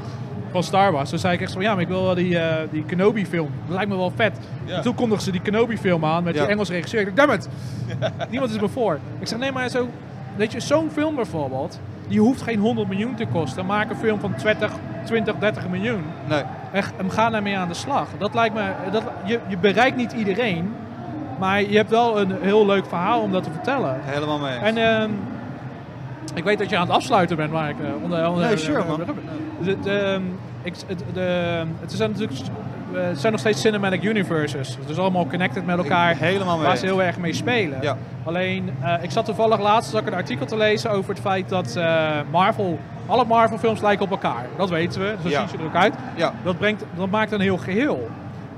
van 0.51 0.63
Star 0.63 0.91
Wars? 0.91 1.09
Toen 1.09 1.19
zei 1.19 1.33
ik 1.33 1.41
echt 1.41 1.51
van, 1.53 1.61
ja, 1.61 1.73
maar 1.73 1.81
ik 1.81 1.87
wil 1.87 2.03
wel 2.03 2.15
die, 2.15 2.39
eh, 2.39 2.67
die 2.71 2.83
Kenobi 2.83 3.25
film. 3.25 3.49
Dat 3.65 3.75
lijkt 3.75 3.89
me 3.91 3.97
wel 3.97 4.11
vet. 4.15 4.37
Ja. 4.65 4.81
Toen 4.81 4.95
kondigden 4.95 5.25
ze 5.25 5.31
die 5.31 5.41
Kenobi 5.41 5.77
film 5.77 6.05
aan 6.05 6.23
met 6.23 6.35
Ja. 6.35 6.41
die 6.41 6.49
Engelse 6.49 6.71
regisseur. 6.71 6.99
Ik 7.07 7.15
dacht, 7.15 7.17
damn 7.17 7.31
it, 7.33 7.49
niemand 8.31 8.51
is 8.51 8.59
me 8.59 8.67
voor. 8.69 8.99
Ik 9.19 9.27
zeg, 9.27 9.39
nee, 9.39 9.51
maar 9.51 9.69
zo, 9.69 9.89
weet 10.35 10.51
je, 10.51 10.59
zo'n 10.59 10.89
film 10.91 11.15
bijvoorbeeld, 11.15 11.79
die 12.13 12.21
hoeft 12.21 12.41
geen 12.41 12.59
100 12.59 12.87
miljoen 12.87 13.15
te 13.15 13.25
kosten. 13.25 13.65
Maak 13.65 13.89
een 13.89 13.95
film 13.95 14.19
van 14.19 14.35
20, 14.35 14.71
20 15.03 15.35
30 15.35 15.69
miljoen. 15.69 16.03
Nee. 16.27 16.43
En, 16.71 17.11
ga 17.11 17.29
daarmee 17.29 17.57
aan 17.57 17.67
de 17.67 17.73
slag. 17.73 18.07
Dat 18.17 18.33
lijkt 18.33 18.55
me, 18.55 18.71
dat, 18.91 19.03
je, 19.23 19.39
je 19.47 19.57
bereikt 19.57 19.95
niet 19.95 20.11
iedereen, 20.11 20.75
maar 21.39 21.61
je 21.61 21.77
hebt 21.77 21.89
wel 21.89 22.19
een 22.19 22.35
heel 22.41 22.65
leuk 22.65 22.85
verhaal 22.85 23.21
om 23.21 23.31
dat 23.31 23.43
te 23.43 23.51
vertellen. 23.51 23.99
Helemaal 24.01 24.39
mee. 24.39 24.53
eens. 24.53 24.63
En 24.63 24.77
ehm, 24.77 25.09
ik 26.33 26.43
weet 26.43 26.57
dat 26.59 26.69
je 26.69 26.77
aan 26.77 26.87
het 26.87 26.95
afsluiten 26.95 27.37
bent, 27.37 27.51
maar 27.51 27.69
ik 27.69 27.79
uh, 27.79 28.03
onder, 28.03 28.27
onder 28.29 28.45
Nee, 28.45 28.57
sure, 28.57 28.85
man. 28.85 29.01
De, 29.61 29.79
de, 29.79 29.99
ehm, 29.99 30.21
ik, 30.61 30.75
het, 30.87 31.03
de, 31.13 31.63
het 31.79 31.91
zijn 31.91 32.11
natuurlijk 32.11 32.39
eh, 32.39 32.47
het 32.95 33.19
zijn 33.19 33.31
nog 33.31 33.41
steeds 33.41 33.61
cinematic 33.61 34.03
universes. 34.03 34.77
Het 34.79 34.89
is 34.89 34.97
allemaal 34.97 35.27
connected 35.27 35.65
met 35.65 35.77
elkaar. 35.77 36.11
Ik- 36.11 36.17
helemaal 36.17 36.57
mee 36.57 36.65
Waar 36.65 36.77
ze 36.77 36.85
heel 36.85 37.01
erg 37.03 37.17
mee 37.17 37.33
spelen. 37.33 37.77
Ja. 37.81 37.97
Alleen, 38.23 38.69
eh, 38.81 38.93
ik 39.01 39.11
zat 39.11 39.25
toevallig 39.25 39.59
laatst 39.61 39.93
ik 39.93 40.07
een 40.07 40.13
artikel 40.13 40.45
te 40.45 40.57
lezen 40.57 40.91
over 40.91 41.09
het 41.09 41.19
feit 41.19 41.49
dat 41.49 41.75
eh, 41.75 42.09
Marvel, 42.31 42.79
alle 43.05 43.25
Marvel 43.25 43.57
films 43.57 43.81
lijken 43.81 44.05
op 44.05 44.11
elkaar. 44.11 44.45
Dat 44.57 44.69
weten 44.69 45.01
we, 45.01 45.15
zo 45.23 45.29
Ja. 45.29 45.39
zien 45.39 45.47
ze 45.49 45.57
er 45.57 45.65
ook 45.65 45.75
uit. 45.75 45.93
Ja. 46.15 46.33
Dat, 46.43 46.57
brengt, 46.57 46.83
dat 46.95 47.09
maakt 47.09 47.31
een 47.31 47.41
heel 47.41 47.57
geheel. 47.57 48.09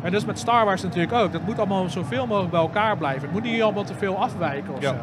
En 0.01 0.11
dat 0.11 0.21
is 0.21 0.27
met 0.27 0.39
Star 0.39 0.65
Wars 0.65 0.83
natuurlijk 0.83 1.13
ook. 1.13 1.31
Dat 1.31 1.41
moet 1.45 1.57
allemaal 1.57 1.89
zoveel 1.89 2.25
mogelijk 2.27 2.51
bij 2.51 2.59
elkaar 2.61 2.97
blijven. 2.97 3.21
Het 3.21 3.31
moet 3.31 3.43
niet 3.43 3.61
allemaal 3.61 3.83
te 3.83 3.93
veel 3.97 4.17
afwijken 4.17 4.73
of 4.77 4.83
zo. 4.83 4.93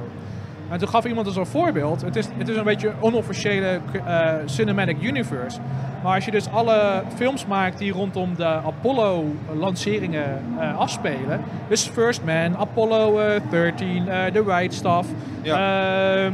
En 0.72 0.78
toen 0.78 0.88
gaf 0.88 1.04
iemand 1.04 1.26
dus 1.26 1.36
een 1.36 1.46
voorbeeld. 1.46 2.02
Het 2.02 2.16
is, 2.16 2.28
het 2.38 2.48
is 2.48 2.56
een 2.56 2.64
beetje 2.64 2.88
een 2.88 2.94
onofficiële 3.00 3.80
eh, 4.06 4.32
cinematic 4.44 5.02
universe. 5.02 5.58
Maar 6.02 6.14
als 6.14 6.24
je 6.24 6.30
dus 6.30 6.50
alle 6.50 7.02
films 7.16 7.46
maakt 7.46 7.78
die 7.78 7.92
rondom 7.92 8.34
de 8.36 8.44
Apollo-lanceringen 8.44 10.42
eh, 10.58 10.78
afspelen. 10.78 11.40
Dus 11.68 11.86
First 11.88 12.24
Man, 12.24 12.56
Apollo 12.56 13.18
eh, 13.18 13.40
13, 13.50 14.08
eh, 14.08 14.24
The 14.24 14.42
Right 14.46 14.74
Stuff. 14.74 15.06
Ehm, 15.42 16.32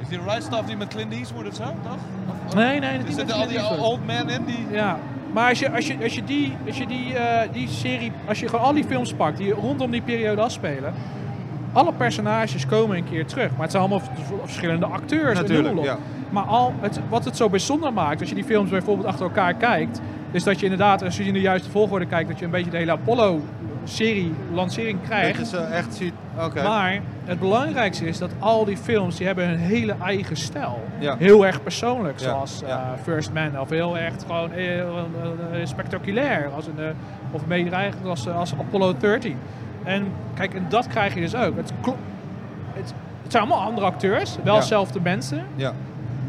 Is 0.00 0.08
die 0.08 0.18
right 0.26 0.42
stuff 0.42 0.62
die 0.66 0.76
met 0.76 0.88
Clint 0.88 1.12
Eastwood 1.12 1.46
of 1.48 1.54
zo, 1.54 1.62
toch? 1.62 1.96
Of- 2.46 2.54
nee, 2.54 2.80
nee, 2.80 2.98
Er 2.98 3.12
zitten 3.12 3.36
al 3.36 3.46
die 3.46 3.78
old 3.78 4.06
men 4.06 4.28
in 4.28 4.44
die... 4.44 4.66
Ja, 4.70 4.98
maar 5.32 5.48
als 5.48 5.58
je, 5.58 5.70
als 5.70 5.86
je, 5.86 5.96
als 6.02 6.14
je, 6.14 6.24
die, 6.24 6.52
als 6.66 6.78
je 6.78 6.86
die, 6.86 7.14
eh, 7.14 7.52
die 7.52 7.68
serie, 7.68 8.12
als 8.28 8.40
je 8.40 8.48
gewoon 8.48 8.64
al 8.64 8.72
die 8.72 8.84
films 8.84 9.12
pakt 9.12 9.36
die 9.38 9.52
rondom 9.52 9.90
die 9.90 10.02
periode 10.02 10.42
afspelen, 10.42 10.94
alle 11.72 11.92
personages 11.92 12.66
komen 12.66 12.96
een 12.96 13.04
keer 13.04 13.26
terug. 13.26 13.50
Maar 13.50 13.60
het 13.60 13.70
zijn 13.70 13.82
allemaal 13.82 14.08
verschillende 14.44 14.86
acteurs. 14.86 15.38
Natuurlijk, 15.38 15.82
ja. 15.82 15.96
Maar 16.30 16.44
al 16.44 16.74
het, 16.80 17.00
wat 17.08 17.24
het 17.24 17.36
zo 17.36 17.48
bijzonder 17.48 17.92
maakt, 17.92 18.20
als 18.20 18.28
je 18.28 18.34
die 18.34 18.44
films 18.44 18.70
bijvoorbeeld 18.70 19.06
achter 19.06 19.24
elkaar 19.24 19.54
kijkt, 19.54 20.00
is 20.30 20.44
dat 20.44 20.58
je 20.58 20.64
inderdaad, 20.64 21.02
als 21.02 21.16
je 21.16 21.24
in 21.24 21.32
de 21.32 21.40
juiste 21.40 21.70
volgorde 21.70 22.06
kijkt, 22.06 22.28
dat 22.28 22.38
je 22.38 22.44
een 22.44 22.50
beetje 22.50 22.70
de 22.70 22.76
hele 22.76 22.92
Apollo-serie, 22.92 24.32
lancering 24.52 24.98
Dat 24.98 25.08
krijgt. 25.08 25.38
je 25.38 25.44
ze 25.44 25.56
echt 25.58 25.94
ziet. 25.94 26.12
Maar 26.54 27.00
het 27.24 27.38
belangrijkste 27.38 28.06
is 28.06 28.18
dat 28.18 28.30
al 28.38 28.64
die 28.64 28.76
films 28.76 29.16
die 29.16 29.26
hebben 29.26 29.48
een 29.48 29.58
hele 29.58 29.94
eigen 30.02 30.36
stijl. 30.36 30.82
Ja. 30.98 31.16
Heel 31.18 31.46
erg 31.46 31.62
persoonlijk, 31.62 32.18
Ja, 32.18 32.24
zoals 32.24 32.62
eh, 32.62 32.78
First 33.02 33.32
Man. 33.32 33.60
Of 33.60 33.68
heel 33.68 33.98
erg 33.98 34.14
gewoon 34.26 34.52
eh, 34.52 34.80
eh, 34.80 34.86
spectaculair. 35.64 36.48
Als 36.54 36.66
een, 36.66 36.94
of 37.30 37.46
meedreigend 37.46 38.06
als, 38.06 38.28
als 38.28 38.52
Apollo 38.58 38.94
13. 38.98 39.36
En 39.90 40.12
kijk, 40.34 40.54
en 40.54 40.66
dat 40.68 40.86
krijg 40.86 41.14
je 41.14 41.20
dus 41.20 41.34
ook. 41.34 41.56
Het, 41.56 41.72
het, 42.72 42.94
het 43.22 43.32
zijn 43.32 43.42
allemaal 43.42 43.64
andere 43.66 43.86
acteurs, 43.86 44.36
wel 44.44 44.54
Ja. 44.54 44.60
dezelfde 44.60 45.00
mensen. 45.00 45.44
Ja. 45.54 45.72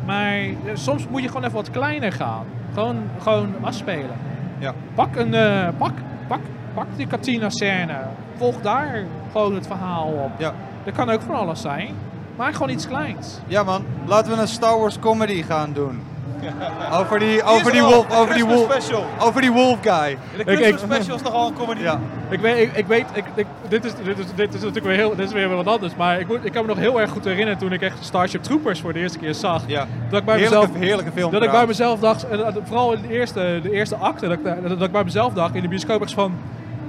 Maar 0.05 0.33
eh, 0.37 0.51
soms 0.73 1.07
moet 1.07 1.21
je 1.21 1.27
gewoon 1.27 1.43
even 1.43 1.55
wat 1.55 1.69
kleiner 1.71 2.11
gaan. 2.11 2.45
Gewoon, 2.73 2.97
gewoon 3.19 3.53
afspelen. 3.61 4.17
Ja. 4.57 4.73
Pak 4.95 5.15
een, 5.15 5.33
eh, 5.33 5.67
pak, 5.77 5.91
pak, 6.27 6.39
pak 6.73 6.85
die 6.95 7.07
Katina 7.07 7.49
scène. 7.49 7.97
Volg 8.37 8.61
daar 8.61 9.03
gewoon 9.31 9.55
het 9.55 9.67
verhaal 9.67 10.07
op. 10.07 10.31
Ja. 10.37 10.53
Dat 10.83 10.93
kan 10.93 11.09
ook 11.09 11.21
van 11.21 11.35
alles 11.35 11.61
zijn. 11.61 11.89
Maar 12.35 12.53
gewoon 12.53 12.69
iets 12.69 12.87
kleins. 12.87 13.39
ja 13.47 13.63
man, 13.63 13.85
laten 14.05 14.31
we 14.35 14.41
een 14.41 14.47
Star 14.47 14.79
Wars 14.79 14.99
comedy 14.99 15.43
gaan 15.43 15.73
doen. 15.73 16.01
Over 16.99 17.19
die, 17.19 17.43
over 17.43 17.71
die 17.71 17.81
wolf, 17.81 18.05
over 18.11 18.33
die 18.33 18.43
Christmas 18.43 18.55
wolf, 18.55 18.71
special. 18.71 19.05
over 19.19 19.41
die 19.41 19.51
wolf 19.51 19.77
guy. 19.81 20.17
De 20.37 20.43
Ik- 20.51 20.57
Christmas 20.57 20.81
special 20.95 21.15
is 21.15 21.21
toch 21.21 21.33
al 21.33 21.47
een 21.47 21.53
comedy? 21.53 21.81
Ja. 21.81 21.99
Ik 22.29 22.39
weet, 22.39 22.57
ik, 22.67 22.75
ik 22.77 22.87
weet 22.87 23.05
ik, 23.13 23.23
ik- 23.35 23.45
dit, 23.67 23.85
is, 23.85 23.91
dit, 24.03 24.17
is, 24.19 24.25
dit 24.35 24.47
is 24.53 24.59
natuurlijk 24.59 24.85
weer, 24.85 24.95
heel, 24.95 25.15
dit 25.15 25.25
is 25.27 25.33
weer 25.33 25.49
wat 25.55 25.67
anders. 25.67 25.95
Maar 25.95 26.19
ik, 26.19 26.27
moet, 26.27 26.45
ik 26.45 26.51
kan 26.51 26.61
me 26.61 26.67
nog 26.67 26.77
heel 26.77 27.01
erg 27.01 27.09
goed 27.11 27.23
herinneren 27.25 27.57
toen 27.57 27.71
ik 27.73 27.81
echt 27.81 27.97
Starship 27.99 28.43
Troopers 28.43 28.81
voor 28.81 28.93
de 28.93 28.99
eerste 28.99 29.17
keer 29.17 29.33
zag. 29.33 29.63
Ja. 29.67 29.87
Dat 30.09 30.19
ik 30.19 30.25
bij 30.25 30.37
Heerlijke, 30.37 30.67
mezelf 30.67 30.83
heerlijke 30.83 31.11
film. 31.11 31.31
Dat 31.31 31.43
ik 31.43 31.51
bij 31.51 31.65
mezelf 31.67 31.99
dacht, 31.99 32.25
vooral 32.63 32.93
in 32.93 33.01
de 33.01 33.13
eerste, 33.13 33.59
de 33.63 33.71
eerste 33.71 33.95
acte, 33.95 34.27
dat 34.27 34.37
ik, 34.37 34.43
da- 34.43 34.57
dat 34.67 34.81
ik 34.81 34.91
bij 34.91 35.03
mezelf 35.03 35.33
dacht 35.33 35.55
in 35.55 35.61
de 35.61 35.67
bioscoop 35.67 36.01
echt 36.01 36.13
van... 36.13 36.33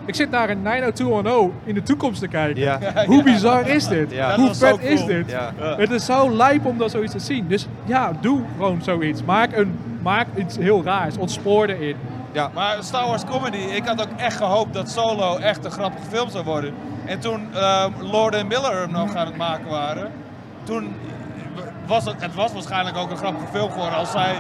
Ik 0.05 0.15
zit 0.15 0.31
naar 0.31 0.51
een 0.51 0.63
90210 0.63 1.53
in 1.65 1.75
de 1.75 1.83
toekomst 1.83 2.21
te 2.21 2.29
kijken. 2.29 2.63
Ja. 2.63 2.79
Hoe 3.07 3.23
bizar 3.23 3.69
is 3.69 3.87
dit? 3.87 4.11
Ja. 4.11 4.29
Dat 4.29 4.37
Hoe 4.37 4.49
was 4.49 4.59
vet 4.59 4.69
zo 4.81 4.87
is 4.87 4.95
cool. 4.95 5.07
dit? 5.07 5.31
Ja. 5.31 5.53
Ja. 5.61 5.77
Het 5.77 5.91
is 5.91 6.05
zo 6.05 6.31
lijp 6.37 6.67
om 6.67 6.79
dat 6.79 6.91
zoiets 6.91 7.13
te 7.13 7.19
zien. 7.19 7.49
Dus 7.49 7.67
ja, 7.85 8.13
doe 8.21 8.41
gewoon 8.57 8.83
zoiets. 8.83 9.25
Maak, 9.25 9.57
een, 9.57 9.79
maak 10.03 10.27
iets 10.37 10.57
heel 10.57 10.83
raars. 10.85 11.17
Ontspoor 11.17 11.67
erin. 11.67 11.97
Maar 12.55 12.77
Star 12.81 13.07
Wars 13.07 13.25
comedy, 13.25 13.57
ik 13.57 13.87
had 13.87 14.01
ook 14.01 14.17
echt 14.17 14.37
gehoopt 14.37 14.75
dat 14.75 14.91
Solo 14.91 15.37
echt 15.37 15.65
een 15.65 15.71
grappige 15.71 16.07
film 16.09 16.31
zou 16.31 16.45
worden. 16.45 16.75
En 17.05 17.21
toen 17.21 17.55
ehm, 17.55 17.91
Lord 18.01 18.35
en 18.35 18.47
Miller 18.47 18.81
hem 18.81 18.91
nog 18.91 19.15
aan 19.15 19.27
het 19.27 19.37
maken 19.37 19.71
waren, 19.71 20.11
toen 20.63 20.95
was 21.87 22.05
het, 22.05 22.15
het 22.19 22.35
was 22.35 22.53
waarschijnlijk 22.53 22.97
ook 22.97 23.11
een 23.11 23.17
grappige 23.17 23.47
film 23.53 23.71
geworden 23.71 23.99
als 23.99 24.11
zij, 24.11 24.35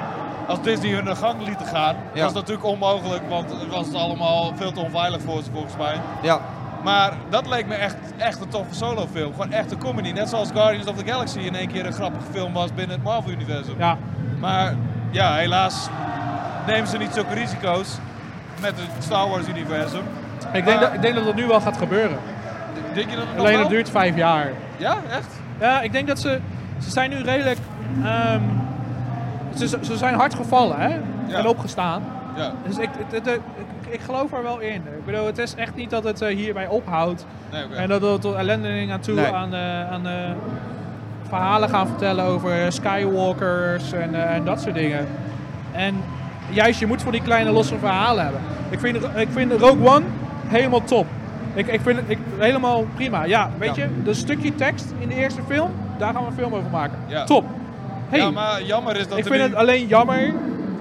als 0.46 0.62
Disney 0.62 0.90
hun 0.90 1.16
gang 1.16 1.44
lieten 1.44 1.66
gaan. 1.66 1.94
Ja. 1.94 2.14
Dat 2.14 2.22
was 2.22 2.32
natuurlijk 2.32 2.66
onmogelijk, 2.66 3.28
want 3.28 3.50
het 3.50 3.68
was 3.68 3.94
allemaal 3.94 4.52
veel 4.56 4.72
te 4.72 4.80
onveilig 4.80 5.20
voor 5.22 5.42
ze 5.42 5.50
volgens 5.52 5.76
mij. 5.76 6.00
Ja. 6.22 6.40
Maar 6.84 7.12
dat 7.28 7.46
leek 7.48 7.66
me 7.66 7.74
echt, 7.74 7.96
echt 8.16 8.40
een 8.40 8.48
toffe 8.48 8.74
solo 8.74 9.06
film. 9.12 9.32
Gewoon 9.32 9.52
echt 9.52 9.70
een 9.70 9.78
comedy. 9.78 10.12
Net 10.12 10.28
zoals 10.28 10.50
Guardians 10.50 10.86
of 10.86 10.96
the 10.96 11.10
Galaxy 11.10 11.38
in 11.38 11.54
één 11.54 11.68
keer 11.68 11.86
een 11.86 11.92
grappige 11.92 12.24
film 12.32 12.52
was 12.52 12.74
binnen 12.74 12.96
het 12.96 13.04
Marvel-universum. 13.04 13.74
Ja, 13.78 13.96
Maar 14.40 14.74
ja, 15.10 15.34
helaas 15.34 15.88
nemen 16.66 16.88
ze 16.88 16.98
niet 16.98 17.12
zulke 17.14 17.34
risico's 17.34 17.98
met 18.60 18.72
het 18.76 19.04
Star 19.04 19.28
Wars-universum. 19.28 20.02
ik 20.52 20.64
denk, 20.64 20.80
dat, 20.80 20.92
ik 20.92 21.02
denk 21.02 21.14
dat 21.14 21.24
dat 21.24 21.34
nu 21.34 21.46
wel 21.46 21.60
gaat 21.60 21.76
gebeuren. 21.76 22.18
Denk 22.94 23.10
je 23.10 23.16
dat 23.16 23.24
het 23.28 23.38
Alleen 23.38 23.58
het 23.58 23.68
duurt 23.68 23.90
vijf 23.90 24.16
jaar. 24.16 24.50
Ja, 24.76 24.96
echt? 25.10 25.40
Ja, 25.60 25.80
ik 25.80 25.92
denk 25.92 26.06
dat 26.06 26.20
ze... 26.20 26.40
Ze 26.78 26.90
zijn 26.90 27.10
nu 27.10 27.22
redelijk... 27.22 27.58
ehm, 28.04 28.40
ze, 29.58 29.78
ze 29.80 29.96
zijn 29.96 30.14
hard 30.14 30.34
gevallen, 30.34 30.76
hè? 30.80 30.88
Ja. 31.26 31.38
En 31.38 31.46
opgestaan. 31.46 32.02
Ja. 32.36 32.52
Dus 32.66 32.78
ik, 32.78 32.88
het- 32.98 33.24
het- 33.26 33.34
ik, 33.34 33.40
ik 33.92 34.00
geloof 34.00 34.32
er 34.32 34.42
wel 34.42 34.58
in. 34.60 34.74
Ik 34.74 35.04
bedoel, 35.04 35.26
het 35.26 35.38
is 35.38 35.54
echt 35.54 35.74
niet 35.74 35.90
dat 35.90 36.04
het 36.04 36.20
eh, 36.22 36.36
hierbij 36.36 36.66
ophoudt. 36.68 37.26
Nee. 37.50 37.62
En 37.78 37.88
dat 37.88 38.00
we 38.00 38.18
tot 38.20 38.34
ellendeling 38.34 38.92
aan 38.92 39.00
toe 39.00 39.14
Nee. 39.14 39.32
aan, 39.32 39.54
eh, 39.54 39.90
aan 39.92 40.06
eh, 40.06 40.12
verhalen 41.28 41.68
gaan 41.68 41.86
vertellen 41.86 42.24
over 42.24 42.72
Skywalkers 42.72 43.92
en, 43.92 44.28
en 44.28 44.44
dat 44.44 44.60
soort 44.60 44.74
dingen. 44.74 45.06
En 45.72 45.94
juist, 46.50 46.80
je 46.80 46.86
moet 46.86 47.02
voor 47.02 47.12
die 47.12 47.22
kleine 47.22 47.50
losse 47.50 47.78
verhalen 47.78 48.22
hebben. 48.22 48.40
Ik 48.70 48.80
vind, 48.80 48.96
ik 49.14 49.28
vind 49.30 49.52
Rogue 49.52 49.88
One 49.88 50.04
helemaal 50.46 50.84
top. 50.84 51.06
Ik, 51.54 51.66
ik 51.66 51.80
vind 51.80 51.96
het 51.98 52.10
ik, 52.10 52.18
helemaal 52.38 52.86
prima. 52.94 53.24
Ja, 53.24 53.50
weet 53.58 53.74
Ja. 53.76 53.82
je, 53.84 54.02
dat 54.02 54.16
stukje 54.16 54.54
tekst 54.54 54.94
in 54.98 55.08
de 55.08 55.14
eerste 55.14 55.40
film, 55.48 55.70
daar 55.98 56.12
gaan 56.12 56.22
we 56.22 56.28
een 56.28 56.36
film 56.36 56.54
over 56.54 56.70
maken. 56.70 56.98
Ja. 57.06 57.24
Top. 57.24 57.44
Hey, 58.12 58.20
Ja, 58.20 58.30
maar 58.30 58.62
jammer 58.62 58.96
is 58.96 59.08
dat 59.08 59.18
ik 59.18 59.24
vind 59.26 59.36
nu... 59.36 59.42
het 59.42 59.54
alleen 59.54 59.86
jammer 59.86 60.32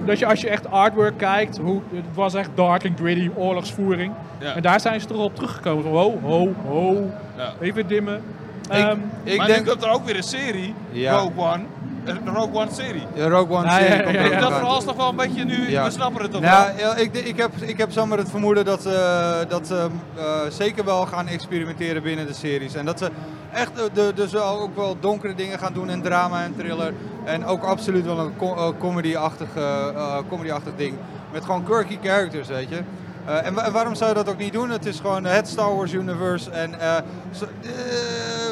dat 0.04 0.18
je 0.18 0.26
als 0.26 0.40
je 0.40 0.48
echt 0.48 0.70
artwork 0.70 1.18
kijkt, 1.18 1.58
hoe, 1.58 1.80
het 1.94 2.04
was 2.14 2.34
echt 2.34 2.50
dark 2.54 2.84
en 2.84 2.96
gritty, 2.96 3.30
oorlogsvoering. 3.34 4.12
Ja. 4.40 4.54
En 4.54 4.62
daar 4.62 4.80
zijn 4.80 5.00
ze 5.00 5.06
toch 5.06 5.22
op 5.24 5.34
teruggekomen. 5.34 5.84
Ho, 5.90 6.18
ho, 6.22 6.52
ho, 6.66 7.10
Ja. 7.36 7.52
even 7.60 7.86
dimmen. 7.86 8.22
Ik, 8.62 8.70
Ehm, 8.70 8.96
ik 9.24 9.36
maar 9.36 9.46
nu 9.48 9.52
denk... 9.54 9.66
komt 9.66 9.82
er 9.82 9.90
ook 9.90 10.04
weer 10.04 10.16
een 10.16 10.22
serie, 10.22 10.74
Ja. 10.90 11.12
Rogue 11.16 11.32
One. 11.44 11.62
Een 12.04 12.28
Rogue 12.34 12.54
One 12.54 12.72
serie. 12.72 13.02
Ja, 13.14 13.28
Rogue 13.28 13.56
One 13.56 13.70
serie 13.72 13.96
ja, 13.96 14.02
komt 14.02 14.14
ja, 14.14 14.24
ook 14.26 14.32
ja. 14.32 14.40
Dat 14.40 14.52
verhaal 14.52 14.78
is 14.78 14.84
toch 14.84 14.96
wel 14.96 15.08
een 15.08 15.16
beetje 15.16 15.44
nu, 15.44 15.70
Ja. 15.70 15.84
we 15.84 15.90
snappen 15.90 16.22
het 16.22 16.30
toch 16.32 16.40
Nou, 16.40 16.66
wel? 16.76 16.78
ja, 16.86 16.96
ik, 16.96 17.14
ik, 17.14 17.36
heb, 17.36 17.50
ik 17.60 17.78
heb 17.78 17.90
zomaar 17.92 18.18
het 18.18 18.30
vermoeden 18.30 18.64
dat 18.64 18.82
ze, 18.82 19.44
dat 19.48 19.66
ze 19.66 19.86
eh, 20.16 20.24
zeker 20.48 20.84
wel 20.84 21.06
gaan 21.06 21.26
experimenteren 21.26 22.02
binnen 22.02 22.26
de 22.26 22.32
series. 22.32 22.74
En 22.74 22.84
dat 22.84 22.98
ze 22.98 23.10
echt 23.52 23.70
eh, 23.78 23.82
de, 23.92 24.12
dus 24.14 24.32
wel 24.32 24.60
ook 24.60 24.76
wel 24.76 24.96
donkere 25.00 25.34
dingen 25.34 25.58
gaan 25.58 25.72
doen 25.72 25.90
en 25.90 26.02
drama 26.02 26.42
en 26.42 26.54
thriller. 26.56 26.92
En 27.24 27.44
ook 27.44 27.62
absoluut 27.64 28.04
wel 28.04 28.18
een 28.18 28.36
co- 28.36 28.54
eh, 28.56 28.68
comedy-achtig 28.78 29.48
eh, 29.56 30.16
comedy-achtig 30.28 30.72
ding. 30.76 30.94
Met 31.32 31.44
gewoon 31.44 31.64
quirky 31.64 31.98
characters, 32.02 32.48
weet 32.48 32.68
je. 32.68 32.80
Eh, 33.26 33.46
en, 33.46 33.54
wa- 33.54 33.62
en 33.64 33.72
waarom 33.72 33.94
zou 33.94 34.08
je 34.10 34.16
dat 34.16 34.28
ook 34.28 34.38
niet 34.38 34.52
doen? 34.52 34.70
Het 34.70 34.86
is 34.86 35.00
gewoon 35.00 35.24
het 35.24 35.48
Star 35.48 35.76
Wars 35.76 35.92
universe. 35.92 36.50
En 36.50 36.80
eh, 36.80 36.96
eh, 36.96 37.02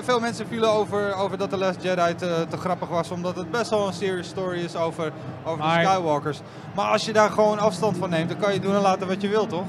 veel 0.02 0.20
mensen 0.20 0.46
vielen 0.46 0.70
over, 0.70 1.14
over 1.14 1.38
dat 1.38 1.50
The 1.50 1.56
Last 1.58 1.82
Jedi 1.82 2.14
te, 2.14 2.46
te 2.48 2.56
grappig 2.56 2.88
was. 2.88 3.10
Omdat 3.10 3.36
het 3.36 3.50
best 3.50 3.70
wel 3.70 3.86
een 3.86 3.92
serious 3.92 4.28
story 4.28 4.58
is 4.64 4.76
over, 4.76 5.12
over 5.44 5.58
Maar- 5.58 5.82
de 5.82 5.86
Skywalkers. 5.88 6.40
Maar 6.74 6.86
als 6.86 7.04
je 7.04 7.12
daar 7.12 7.30
gewoon 7.30 7.58
afstand 7.58 7.96
van 7.96 8.10
neemt, 8.10 8.28
dan 8.28 8.38
kan 8.38 8.52
je 8.52 8.60
doen 8.60 8.74
en 8.74 8.80
laten 8.80 9.06
wat 9.08 9.20
je 9.22 9.28
wilt, 9.28 9.48
toch? 9.48 9.64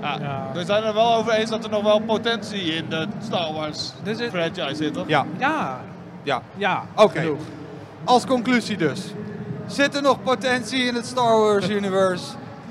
Ja. 0.00 0.18
Ja. 0.20 0.50
We 0.54 0.64
zijn 0.64 0.84
er 0.84 0.94
wel 0.94 1.14
over 1.14 1.32
eens 1.32 1.50
dat 1.50 1.64
er 1.64 1.70
nog 1.70 1.82
wel 1.82 2.00
potentie 2.00 2.62
in 2.74 2.88
de 2.88 3.06
Star 3.22 3.52
Wars 3.52 3.92
Dus 4.02 4.18
het- 4.18 4.30
franchise 4.30 4.74
zit, 4.74 4.92
toch? 4.94 5.08
Ja, 5.08 5.26
ja, 5.38 5.80
ja. 6.22 6.42
ja. 6.56 6.82
Oké. 6.96 7.20
genoeg. 7.20 7.40
Als 8.04 8.26
conclusie 8.26 8.76
dus. 8.76 9.00
Zit 9.66 9.94
er 9.94 10.02
nog 10.02 10.22
potentie 10.22 10.84
in 10.84 10.94
het 10.94 11.06
Star 11.06 11.38
Wars 11.40 11.68
universe? 11.78 12.24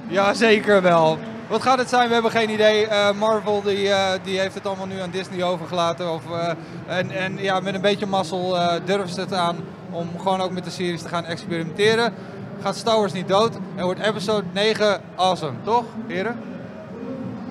Ja, 0.07 0.33
zeker 0.33 0.81
wel. 0.81 1.17
Wat 1.47 1.61
gaat 1.61 1.77
het 1.77 1.89
zijn? 1.89 2.07
We 2.07 2.13
hebben 2.13 2.31
geen 2.31 2.49
idee. 2.49 2.87
Eh, 2.87 3.11
Marvel 3.11 3.61
die, 3.61 3.89
eh, 3.89 4.11
die 4.23 4.39
heeft 4.39 4.53
het 4.53 4.65
allemaal 4.67 4.85
nu 4.85 4.99
aan 4.99 5.09
Disney 5.09 5.43
overgelaten. 5.43 6.13
Of, 6.13 6.23
eh, 6.31 6.51
en, 6.97 7.11
en 7.11 7.37
ja, 7.37 7.59
met 7.59 7.75
een 7.75 7.81
beetje 7.81 8.05
mazzel 8.05 8.57
durven 8.85 9.09
ze 9.09 9.19
het 9.19 9.33
aan 9.33 9.57
om 9.91 10.09
gewoon 10.19 10.41
ook 10.41 10.51
met 10.51 10.63
de 10.63 10.69
series 10.69 11.01
te 11.01 11.07
gaan 11.07 11.25
experimenteren. 11.25 12.13
Gaat 12.61 12.75
Star 12.75 12.97
Wars 12.99 13.13
niet 13.13 13.27
dood 13.27 13.55
en 13.75 13.83
wordt 13.83 13.99
episode 13.99 14.45
9 14.51 15.01
awesome, 15.15 15.57
toch 15.63 15.85
heren? 16.07 16.39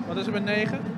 Wat 0.07 0.17
is 0.17 0.25
er 0.25 0.31
met 0.31 0.45
9? 0.45 0.94